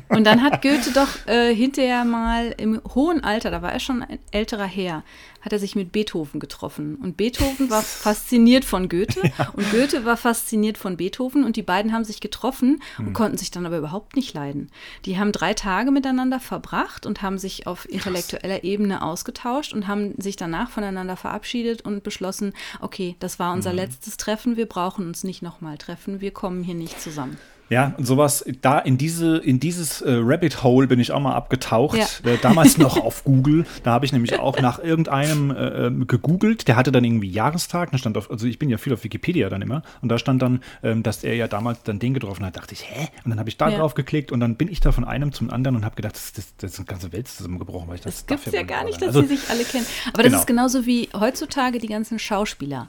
Und 0.09 0.25
dann 0.25 0.43
hat 0.43 0.63
Goethe 0.63 0.93
doch 0.93 1.27
äh, 1.27 1.55
hinterher 1.55 2.05
mal 2.05 2.55
im 2.57 2.81
hohen 2.95 3.23
Alter, 3.23 3.51
da 3.51 3.63
war 3.63 3.73
er 3.73 3.81
schon 3.81 4.03
ein 4.03 4.19
älterer 4.31 4.65
Herr, 4.65 5.05
hat 5.43 5.53
er 5.53 5.59
sich 5.59 5.77
mit 5.77 5.93
Beethoven 5.93 6.41
getroffen. 6.41 6.97
Und 6.97 7.17
Beethoven 7.17 7.69
war 7.71 7.83
fasziniert 7.83 8.65
von 8.65 8.89
Goethe 8.89 9.21
und 9.53 9.71
Goethe 9.71 10.05
war 10.05 10.17
fasziniert 10.17 10.79
von 10.79 10.97
Beethoven 10.97 11.45
und 11.45 11.57
die 11.57 11.63
beiden 11.63 11.93
haben 11.93 12.05
sich 12.05 12.21
getroffen 12.21 12.83
und 12.99 13.13
konnten 13.13 13.37
sich 13.37 13.51
dann 13.51 13.67
aber 13.67 13.79
überhaupt 13.79 14.17
nicht 14.17 14.35
leiden. 14.35 14.71
Die 15.05 15.19
haben 15.19 15.33
drei 15.33 15.55
Tage 15.55 15.91
miteinander 15.91 16.41
verbracht 16.41 17.05
und 17.05 17.23
haben 17.23 17.39
sich 17.39 17.67
auf 17.67 17.89
intellektueller 17.89 18.65
Ebene 18.65 19.03
ausgetauscht 19.03 19.73
und 19.73 19.89
haben 19.89 20.15
sich 20.21 20.37
danach 20.37 20.71
voneinander 20.71 21.17
verabschiedet 21.17 21.83
und 21.83 22.03
beschlossen, 22.03 22.55
okay, 22.81 23.17
das 23.21 23.39
war 23.39 23.53
unser 23.53 23.73
letztes 23.73 24.17
Treffen, 24.17 24.57
wir 24.57 24.67
brauchen 24.67 25.07
uns 25.07 25.23
nicht 25.23 25.43
nochmal 25.43 25.77
treffen, 25.77 26.21
wir 26.21 26.31
kommen 26.31 26.63
hier 26.63 26.75
nicht 26.75 27.01
zusammen. 27.01 27.37
Ja, 27.71 27.93
und 27.99 28.07
sowas, 28.07 28.45
da 28.63 28.79
in 28.79 28.97
diese, 28.97 29.37
in 29.39 29.61
dieses 29.61 30.01
äh, 30.01 30.11
Rabbit 30.23 30.63
Hole 30.63 30.87
bin 30.87 31.01
ich 31.01 31.13
auch 31.13 31.21
mal 31.21 31.35
abgetaucht. 31.35 31.99
Ja. 31.99 32.31
Äh, 32.31 32.39
damals 32.41 32.79
noch 32.79 32.97
auf 33.05 33.25
Google. 33.25 33.67
Da 33.83 33.91
habe 33.93 34.07
ich 34.07 34.13
nämlich 34.13 34.39
auch 34.39 34.59
nach 34.61 34.79
irgendeinem 34.79 35.51
äh, 35.51 35.87
ähm, 35.87 36.07
gegoogelt. 36.07 36.67
Der 36.67 36.77
hatte 36.77 36.93
dann 36.93 37.05
irgendwie 37.05 37.29
Jahrestag. 37.29 37.91
Da 37.93 37.99
stand 37.99 38.17
auf, 38.17 38.31
also 38.31 38.47
ich 38.47 38.59
bin 38.59 38.71
ja 38.71 38.79
viel 38.79 38.93
auf 38.95 39.05
Wikipedia 39.05 39.49
dann 39.51 39.61
immer. 39.61 39.83
Und 40.01 40.09
da 40.09 40.19
stand 40.19 40.41
dann, 40.41 40.63
ähm, 40.83 41.03
dass 41.03 41.25
er 41.25 41.35
ja 41.35 41.47
damals 41.47 41.83
dann 41.83 41.99
den 41.99 42.15
getroffen 42.15 42.45
hat. 42.47 42.57
Da 42.57 42.61
dachte 42.61 42.75
ich, 42.75 42.85
hä? 42.89 43.09
Und 43.25 43.31
dann 43.31 43.39
habe 43.39 43.49
ich 43.51 43.57
da 43.59 43.69
Ja. 43.69 43.79
drauf 43.79 43.95
geklickt 43.95 44.33
und 44.33 44.41
dann 44.41 44.57
bin 44.57 44.69
ich 44.69 44.81
da 44.81 44.91
von 44.93 45.05
einem 45.05 45.33
zum 45.33 45.51
anderen 45.51 45.77
und 45.77 45.85
habe 45.85 45.95
gedacht, 45.97 46.15
das, 46.17 46.33
das, 46.33 46.55
das 46.57 46.73
ist 46.73 46.79
eine 46.79 46.87
ganze 46.87 47.13
Welt 47.13 47.29
zusammengebrochen. 47.29 47.89
Weil 47.89 47.97
ich 47.97 48.01
Das 48.01 48.25
darf 48.25 48.45
gibt 48.45 48.55
es 48.55 48.61
ja 48.61 48.63
gar 48.67 48.85
nicht, 48.85 49.01
dass 49.03 49.09
Also, 49.09 49.23
sie 49.23 49.37
sich 49.37 49.51
alle 49.51 49.65
kennen. 49.65 49.85
Aber 50.15 50.23
Genau. 50.23 50.33
das 50.33 50.41
ist 50.43 50.47
genauso 50.47 50.87
wie 50.87 51.09
heutzutage 51.19 51.79
die 51.79 51.89
ganzen 51.89 52.19
Schauspieler. 52.19 52.89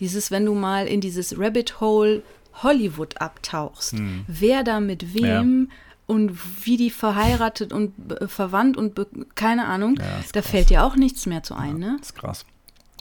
Dieses, 0.00 0.30
wenn 0.30 0.44
du 0.44 0.54
mal 0.54 0.86
in 0.86 1.00
dieses 1.00 1.38
Rabbit 1.38 1.80
Hole 1.80 2.22
Hollywood 2.62 3.20
abtauchst, 3.20 3.92
Hm. 3.92 4.24
wer 4.26 4.64
da 4.64 4.80
mit 4.80 5.14
wem 5.14 5.70
und 6.06 6.38
wie 6.66 6.76
die 6.76 6.90
verheiratet 6.90 7.72
und 7.72 7.92
äh, 8.12 8.28
verwandt 8.28 8.76
und 8.76 8.98
keine 9.34 9.66
Ahnung, 9.66 9.96
Ja, 9.98 10.04
da 10.32 10.40
krass. 10.40 10.50
fällt 10.50 10.70
dir 10.70 10.84
auch 10.84 10.96
nichts 10.96 11.26
mehr 11.26 11.42
zu 11.42 11.54
ein, 11.54 11.78
ne? 11.78 11.96
Das 11.98 12.10
ist 12.10 12.14
krass. 12.16 12.44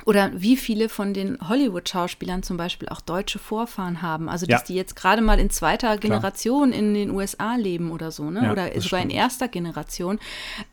Oder 0.04 0.30
wie 0.36 0.58
viele 0.58 0.90
von 0.90 1.14
den 1.14 1.38
Hollywood-Schauspielern 1.48 2.44
zum 2.44 2.58
Beispiel 2.58 2.90
auch 2.90 3.00
deutsche 3.00 3.40
Vorfahren 3.40 4.02
haben. 4.02 4.28
Also, 4.28 4.46
dass 4.46 4.62
Ja. 4.62 4.66
die 4.68 4.76
jetzt 4.76 4.96
gerade 4.96 5.22
mal 5.22 5.40
in 5.40 5.50
zweiter 5.50 5.98
Generation 5.98 6.74
in 6.74 6.94
den 6.94 7.12
USA 7.12 7.56
leben 7.56 7.92
oder 7.92 8.12
so, 8.12 8.30
ne? 8.30 8.44
Ja, 8.44 8.52
oder 8.52 8.66
sogar 8.82 9.00
in 9.00 9.10
stimmt. 9.10 9.14
erster 9.14 9.48
Generation. 9.48 10.20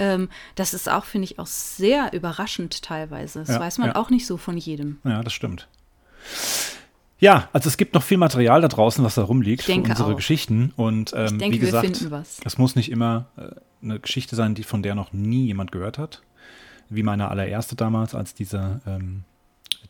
Ähm, 0.01 0.28
das 0.57 0.74
ist 0.74 0.89
auch, 0.91 1.05
finde 1.05 1.26
ich, 1.26 1.39
auch 1.39 1.47
sehr 1.47 2.12
überraschend 2.12 2.83
teilweise. 2.83 3.39
Das 3.41 3.49
Ja, 3.51 3.61
weiß 3.61 3.78
man 3.78 3.91
ja. 3.91 3.97
auch 3.97 4.11
nicht 4.11 4.26
so 4.26 4.37
von 4.37 4.57
jedem. 4.59 4.99
Ja, 5.05 5.22
das 5.22 5.33
stimmt. 5.33 5.68
Ja, 7.23 7.49
also 7.53 7.68
es 7.68 7.77
gibt 7.77 7.95
noch 7.95 8.03
viel 8.03 8.18
Material 8.18 8.61
da 8.61 8.66
draußen, 8.68 9.05
was 9.05 9.14
da 9.14 9.23
rumliegt 9.23 9.62
für 9.62 9.75
unsere 9.75 10.12
auch. 10.12 10.16
Geschichten. 10.16 10.73
Und 10.77 11.12
ähm, 11.16 11.39
denke, 11.39 11.55
wie 11.55 11.59
gesagt, 11.61 12.05
es 12.45 12.59
muss 12.59 12.75
nicht 12.75 12.91
immer 12.91 13.27
äh, 13.37 13.43
eine 13.81 14.01
Geschichte 14.01 14.35
sein, 14.35 14.57
die 14.57 14.64
von 14.64 14.83
der 14.83 14.97
noch 14.97 15.12
nie 15.12 15.47
jemand 15.47 15.70
gehört 15.70 15.99
hat. 15.99 16.23
wie 16.89 17.05
meine 17.05 17.29
allererste 17.31 17.77
damals, 17.77 18.14
als 18.16 18.35
dieser, 18.35 18.81
ähm, 18.89 19.23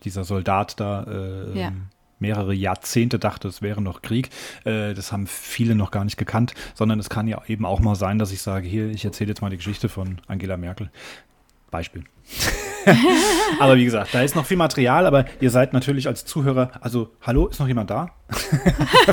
dieser 0.04 0.24
Soldat 0.24 0.78
da 0.78 1.04
äh, 1.04 1.58
Ja. 1.58 1.72
mehrere 2.20 2.52
Jahrzehnte 2.54 3.18
dachte, 3.18 3.48
es 3.48 3.62
wäre 3.62 3.80
noch 3.80 4.02
Krieg. 4.02 4.28
Äh, 4.64 4.92
das 4.94 5.10
haben 5.10 5.26
viele 5.26 5.74
noch 5.74 5.90
gar 5.90 6.04
nicht 6.04 6.18
gekannt, 6.18 6.52
sondern 6.74 7.00
es 7.00 7.08
kann 7.08 7.26
ja 7.28 7.40
eben 7.48 7.64
auch 7.64 7.80
mal 7.80 7.96
sein, 7.96 8.18
dass 8.18 8.30
ich 8.30 8.42
sage, 8.42 8.68
hier, 8.68 8.90
ich 8.90 9.04
erzähle 9.06 9.30
jetzt 9.30 9.40
mal 9.40 9.48
die 9.50 9.56
Geschichte 9.56 9.88
von 9.88 10.20
Angela 10.28 10.56
Merkel. 10.58 10.90
Beispiel. 11.70 12.04
aber 13.60 13.76
wie 13.76 13.84
gesagt, 13.84 14.12
da 14.12 14.22
ist 14.22 14.34
noch 14.34 14.44
viel 14.46 14.56
Material, 14.56 15.06
aber 15.06 15.24
ihr 15.40 15.50
seid 15.50 15.72
natürlich 15.72 16.06
als 16.08 16.24
Zuhörer, 16.24 16.72
also 16.80 17.10
hallo, 17.20 17.46
ist 17.46 17.60
noch 17.60 17.68
jemand 17.68 17.90
da? 17.90 18.10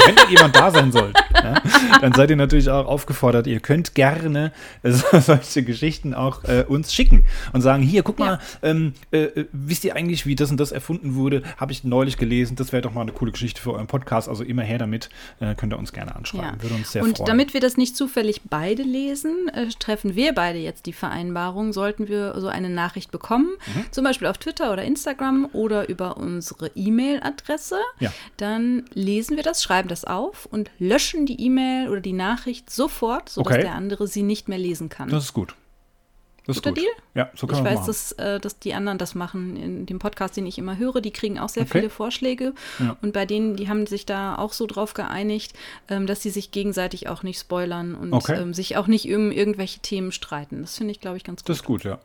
Wenn 0.05 0.15
da 0.15 0.30
jemand 0.30 0.55
da 0.55 0.72
sein 0.72 0.93
soll, 0.93 1.11
ja, 1.34 1.61
dann 1.99 2.13
seid 2.13 2.30
ihr 2.30 2.38
natürlich 2.38 2.70
auch 2.70 2.86
aufgefordert, 2.88 3.47
ihr 3.47 3.59
könnt 3.59 3.93
gerne 3.93 4.53
äh, 4.82 4.91
so- 4.91 5.05
solche 5.20 5.63
Geschichten 5.63 6.13
auch 6.13 6.45
äh, 6.45 6.63
uns 6.65 6.93
schicken 6.93 7.26
und 7.51 7.59
sagen, 7.61 7.84
hier, 7.84 8.01
guck 8.03 8.17
mal, 8.17 8.39
ähm, 8.63 8.93
äh, 9.11 9.24
äh, 9.24 9.45
wisst 9.51 9.84
ihr 9.84 9.97
eigentlich, 9.97 10.26
wie 10.26 10.36
das 10.36 10.51
und 10.51 10.57
das 10.57 10.72
erfunden 10.72 11.15
wurde? 11.15 11.43
Habe 11.57 11.74
ich 11.74 11.84
neulich 11.84 12.15
gelesen, 12.15 12.55
das 12.55 12.72
wäre 12.72 12.82
doch 12.82 12.93
mal 12.93 13.01
eine 13.01 13.11
coole 13.11 13.34
Geschichte 13.34 13.61
für 13.61 13.74
euren 13.74 13.88
Podcast, 13.88 14.30
also 14.30 14.41
immer 14.45 14.61
her 14.63 14.78
damit, 14.78 15.09
äh, 15.41 15.53
könnt 15.53 15.74
ihr 15.74 15.80
uns 15.80 15.91
gerne 15.91 16.15
anschreiben, 16.15 16.45
Ja. 16.57 16.63
würde 16.63 16.76
uns 16.76 16.93
sehr 16.93 17.03
und 17.03 17.17
freuen. 17.17 17.28
damit 17.28 17.53
wir 17.53 17.59
das 17.59 17.76
nicht 17.76 17.97
zufällig 17.97 18.43
beide 18.49 18.84
lesen, 18.84 19.49
äh, 19.53 19.67
treffen 19.80 20.15
wir 20.15 20.34
beide 20.34 20.59
jetzt 20.59 20.86
die 20.86 20.93
Vereinbarung, 20.93 21.74
sollten 21.74 22.07
wir 22.07 22.39
so 22.39 22.47
eine 22.47 22.70
Nachricht 22.70 23.09
bekommen, 23.12 23.49
Mhm. 23.76 23.86
zum 23.91 24.03
Beispiel 24.03 24.28
auf 24.28 24.38
Twitter 24.38 24.72
oder 24.72 24.84
Instagram 24.84 25.49
oder 25.53 25.89
über 25.89 26.18
unsere 26.18 26.72
E-Mail-Adresse, 26.76 27.78
Ja. 27.99 28.12
dann 28.38 28.86
lesen 28.93 29.36
wir 29.36 29.43
das, 29.43 29.64
schreiben 29.64 29.89
das 29.89 30.05
auf 30.05 30.45
und 30.45 30.70
löschen 30.80 31.26
die 31.26 31.41
E-Mail 31.41 31.89
oder 31.89 32.01
die 32.01 32.14
Nachricht 32.14 32.70
sofort, 32.70 33.30
sodass 33.30 33.53
Okay. 33.53 33.64
der 33.64 33.76
andere 33.76 34.07
sie 34.07 34.24
nicht 34.24 34.47
mehr 34.47 34.57
lesen 34.60 34.89
kann. 34.89 35.10
das 35.10 35.26
ist 35.26 35.34
gut. 35.34 35.55
Das 36.45 36.55
ist 36.57 36.64
Guter 36.64 36.74
gut. 36.74 36.84
Deal? 36.84 36.93
Ja, 37.14 37.30
so 37.36 37.45
kann 37.45 37.60
ich 37.60 37.64
weiß, 37.64 37.86
dass, 37.86 38.12
äh, 38.14 38.39
dass 38.39 38.57
die 38.57 38.74
anderen 38.74 38.97
das 38.97 39.14
machen 39.14 39.55
in 39.55 39.86
dem 39.86 39.99
Podcast, 39.99 40.36
den 40.36 40.47
ich 40.47 40.57
immer 40.57 40.78
höre. 40.78 40.99
Die 40.99 41.12
kriegen 41.12 41.38
auch 41.38 41.49
sehr 41.49 41.64
Okay. 41.64 41.74
viele 41.80 41.89
Vorschläge. 41.91 42.53
Ja. 42.80 42.97
Und 43.03 43.14
bei 43.14 43.28
denen, 43.28 43.55
die 43.55 43.70
haben 43.70 43.86
sich 43.86 44.07
da 44.07 44.36
auch 44.36 44.53
so 44.53 44.66
drauf 44.66 44.95
geeinigt, 44.95 45.53
ähm, 45.89 46.07
dass 46.07 46.24
sie 46.24 46.32
sich 46.32 46.49
gegenseitig 46.49 47.07
auch 47.07 47.22
nicht 47.22 47.38
spoilern 47.39 47.93
und 47.93 48.14
Okay. 48.14 48.41
ähm, 48.41 48.55
sich 48.55 48.78
auch 48.78 48.88
nicht 48.88 49.14
um 49.14 49.32
irgendwelche 49.32 49.80
Themen 49.82 50.12
streiten. 50.12 50.62
Das 50.62 50.76
finde 50.78 50.89
ich, 50.91 50.99
glaube 50.99 51.18
ich, 51.18 51.24
ganz 51.24 51.41
gut. 51.43 51.49
Das 51.49 51.57
ist 51.57 51.66
gut, 51.66 51.84
ja. 51.84 51.99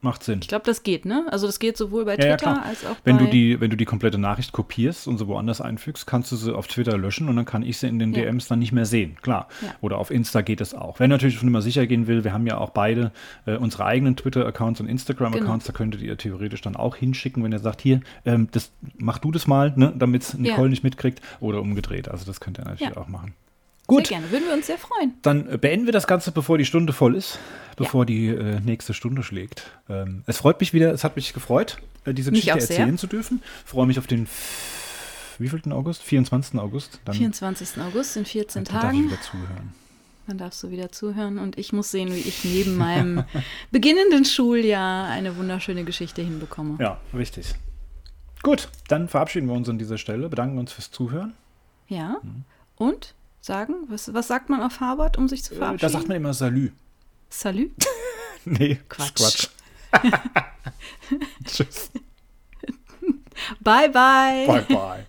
Ja, 0.00 0.08
macht 0.08 0.22
Sinn. 0.22 0.38
ich 0.42 0.48
glaube, 0.48 0.64
das 0.64 0.82
geht, 0.84 1.04
ne? 1.04 1.26
Also 1.30 1.46
das 1.46 1.58
geht 1.58 1.76
sowohl 1.76 2.04
bei 2.04 2.16
Ja, 2.16 2.26
ja, 2.26 2.36
Twitter 2.36 2.52
klar. 2.54 2.64
als 2.66 2.84
auch 2.86 2.96
Wenn 3.04 3.16
bei... 3.18 3.24
du, 3.24 3.30
die, 3.30 3.60
wenn 3.60 3.70
du 3.70 3.76
die 3.76 3.84
komplette 3.84 4.16
Nachricht 4.18 4.52
kopierst 4.52 5.08
und 5.08 5.18
sie 5.18 5.26
woanders 5.26 5.60
einfügst, 5.60 6.06
kannst 6.06 6.30
du 6.32 6.36
sie 6.36 6.54
auf 6.54 6.68
Twitter 6.68 6.96
löschen 6.96 7.28
und 7.28 7.36
dann 7.36 7.44
kann 7.44 7.62
ich 7.62 7.78
sie 7.78 7.88
in 7.88 7.98
den 7.98 8.12
Ja. 8.14 8.22
DMs 8.22 8.46
dann 8.48 8.60
nicht 8.60 8.72
mehr 8.72 8.86
sehen. 8.86 9.16
Klar. 9.22 9.48
Ja. 9.60 9.74
Oder 9.80 9.98
auf 9.98 10.10
Insta 10.10 10.40
geht 10.42 10.60
es 10.60 10.72
auch. 10.74 11.00
Wer 11.00 11.08
natürlich 11.08 11.36
schon 11.38 11.48
immer 11.48 11.62
sicher 11.62 11.86
gehen 11.86 12.06
will, 12.06 12.22
wir 12.24 12.32
haben 12.32 12.46
ja 12.46 12.58
auch 12.58 12.70
beide 12.70 13.10
äh, 13.46 13.56
unsere 13.56 13.84
eigenen 13.86 14.14
Twitter-Accounts 14.16 14.80
und 14.80 14.86
Instagram-Accounts, 14.88 15.64
Genau. 15.66 15.72
da 15.72 15.76
könntet 15.76 16.00
ihr 16.02 16.16
theoretisch 16.16 16.60
dann 16.60 16.76
auch 16.76 16.94
hinschicken, 16.96 17.42
wenn 17.42 17.52
ihr 17.52 17.58
sagt, 17.58 17.80
hier, 17.80 18.00
ähm, 18.24 18.48
das, 18.52 18.70
mach 18.96 19.18
du 19.18 19.32
das 19.32 19.46
mal, 19.46 19.72
ne, 19.76 19.92
damit 19.96 20.34
Nicole 20.38 20.62
Ja. 20.64 20.68
nicht 20.68 20.84
mitkriegt. 20.84 21.20
Oder 21.40 21.60
umgedreht. 21.60 22.08
Also 22.08 22.24
das 22.24 22.40
könnt 22.40 22.58
ihr 22.58 22.64
natürlich 22.64 22.94
Ja. 22.94 22.96
auch 23.00 23.08
machen. 23.08 23.34
Sehr 23.88 23.96
Gut, 23.96 24.08
gerne, 24.08 24.30
würden 24.30 24.46
wir 24.46 24.52
uns 24.54 24.66
sehr 24.66 24.76
freuen. 24.76 25.14
dann 25.22 25.48
äh, 25.48 25.56
beenden 25.56 25.86
wir 25.86 25.92
das 25.92 26.06
Ganze, 26.06 26.30
bevor 26.30 26.58
die 26.58 26.66
Stunde 26.66 26.92
voll 26.92 27.16
ist, 27.16 27.38
bevor 27.76 28.04
die 28.04 28.26
äh, 28.26 28.60
nächste 28.60 28.92
Stunde 28.92 29.22
schlägt. 29.22 29.70
Ähm, 29.88 30.24
es 30.26 30.36
freut 30.36 30.60
mich 30.60 30.74
wieder, 30.74 30.92
es 30.92 31.04
hat 31.04 31.16
mich 31.16 31.32
gefreut, 31.32 31.78
äh, 32.04 32.12
diese 32.12 32.30
Geschichte 32.30 32.60
sehr. 32.60 32.78
erzählen 32.78 32.98
zu 32.98 33.06
dürfen. 33.06 33.42
Freue 33.64 33.86
mich 33.86 33.98
auf 33.98 34.06
den 34.06 34.28
wievielten 35.38 35.72
August? 35.72 36.02
24. 36.02 36.60
August. 36.60 37.00
Dann, 37.06 37.14
24. 37.14 37.80
August 37.80 38.16
in 38.18 38.26
14 38.26 38.64
dann 38.64 38.74
darf 38.74 38.82
ich 38.82 38.88
Tagen. 38.90 39.06
wieder 39.06 39.20
zuhören. 39.22 39.72
Dann 40.26 40.36
darfst 40.36 40.62
du 40.62 40.70
wieder 40.70 40.92
zuhören 40.92 41.38
und 41.38 41.56
ich 41.56 41.72
muss 41.72 41.90
sehen, 41.90 42.10
wie 42.10 42.18
ich 42.18 42.44
neben 42.44 42.76
meinem 42.76 43.24
beginnenden 43.70 44.26
Schuljahr 44.26 45.06
eine 45.08 45.34
wunderschöne 45.38 45.84
Geschichte 45.84 46.20
hinbekomme. 46.20 46.76
Ja, 46.78 47.00
richtig. 47.14 47.54
Gut, 48.42 48.68
dann 48.88 49.08
verabschieden 49.08 49.46
wir 49.46 49.54
uns 49.54 49.68
an 49.70 49.78
dieser 49.78 49.96
Stelle, 49.96 50.28
bedanken 50.28 50.58
uns 50.58 50.72
fürs 50.72 50.90
Zuhören. 50.90 51.32
Ja. 51.88 52.18
Mhm. 52.22 52.44
Und 52.76 53.14
sagen, 53.40 53.74
was, 53.88 54.12
was 54.12 54.26
sagt 54.28 54.48
man 54.50 54.62
auf 54.62 54.80
Harvard, 54.80 55.16
um 55.18 55.28
sich 55.28 55.42
zu 55.44 55.54
Äh, 55.54 55.58
verabschieden? 55.58 55.80
da 55.92 55.98
sagt 55.98 56.08
man 56.08 56.16
immer 56.16 56.34
Salü. 56.34 56.72
Salut. 57.30 57.72
Nee, 58.44 58.78
Quatsch. 58.88 59.48
Tschüss. 61.44 61.90
Bye, 63.60 63.88
bye. 63.90 64.46
Bye, 64.46 64.66
bye. 64.68 65.06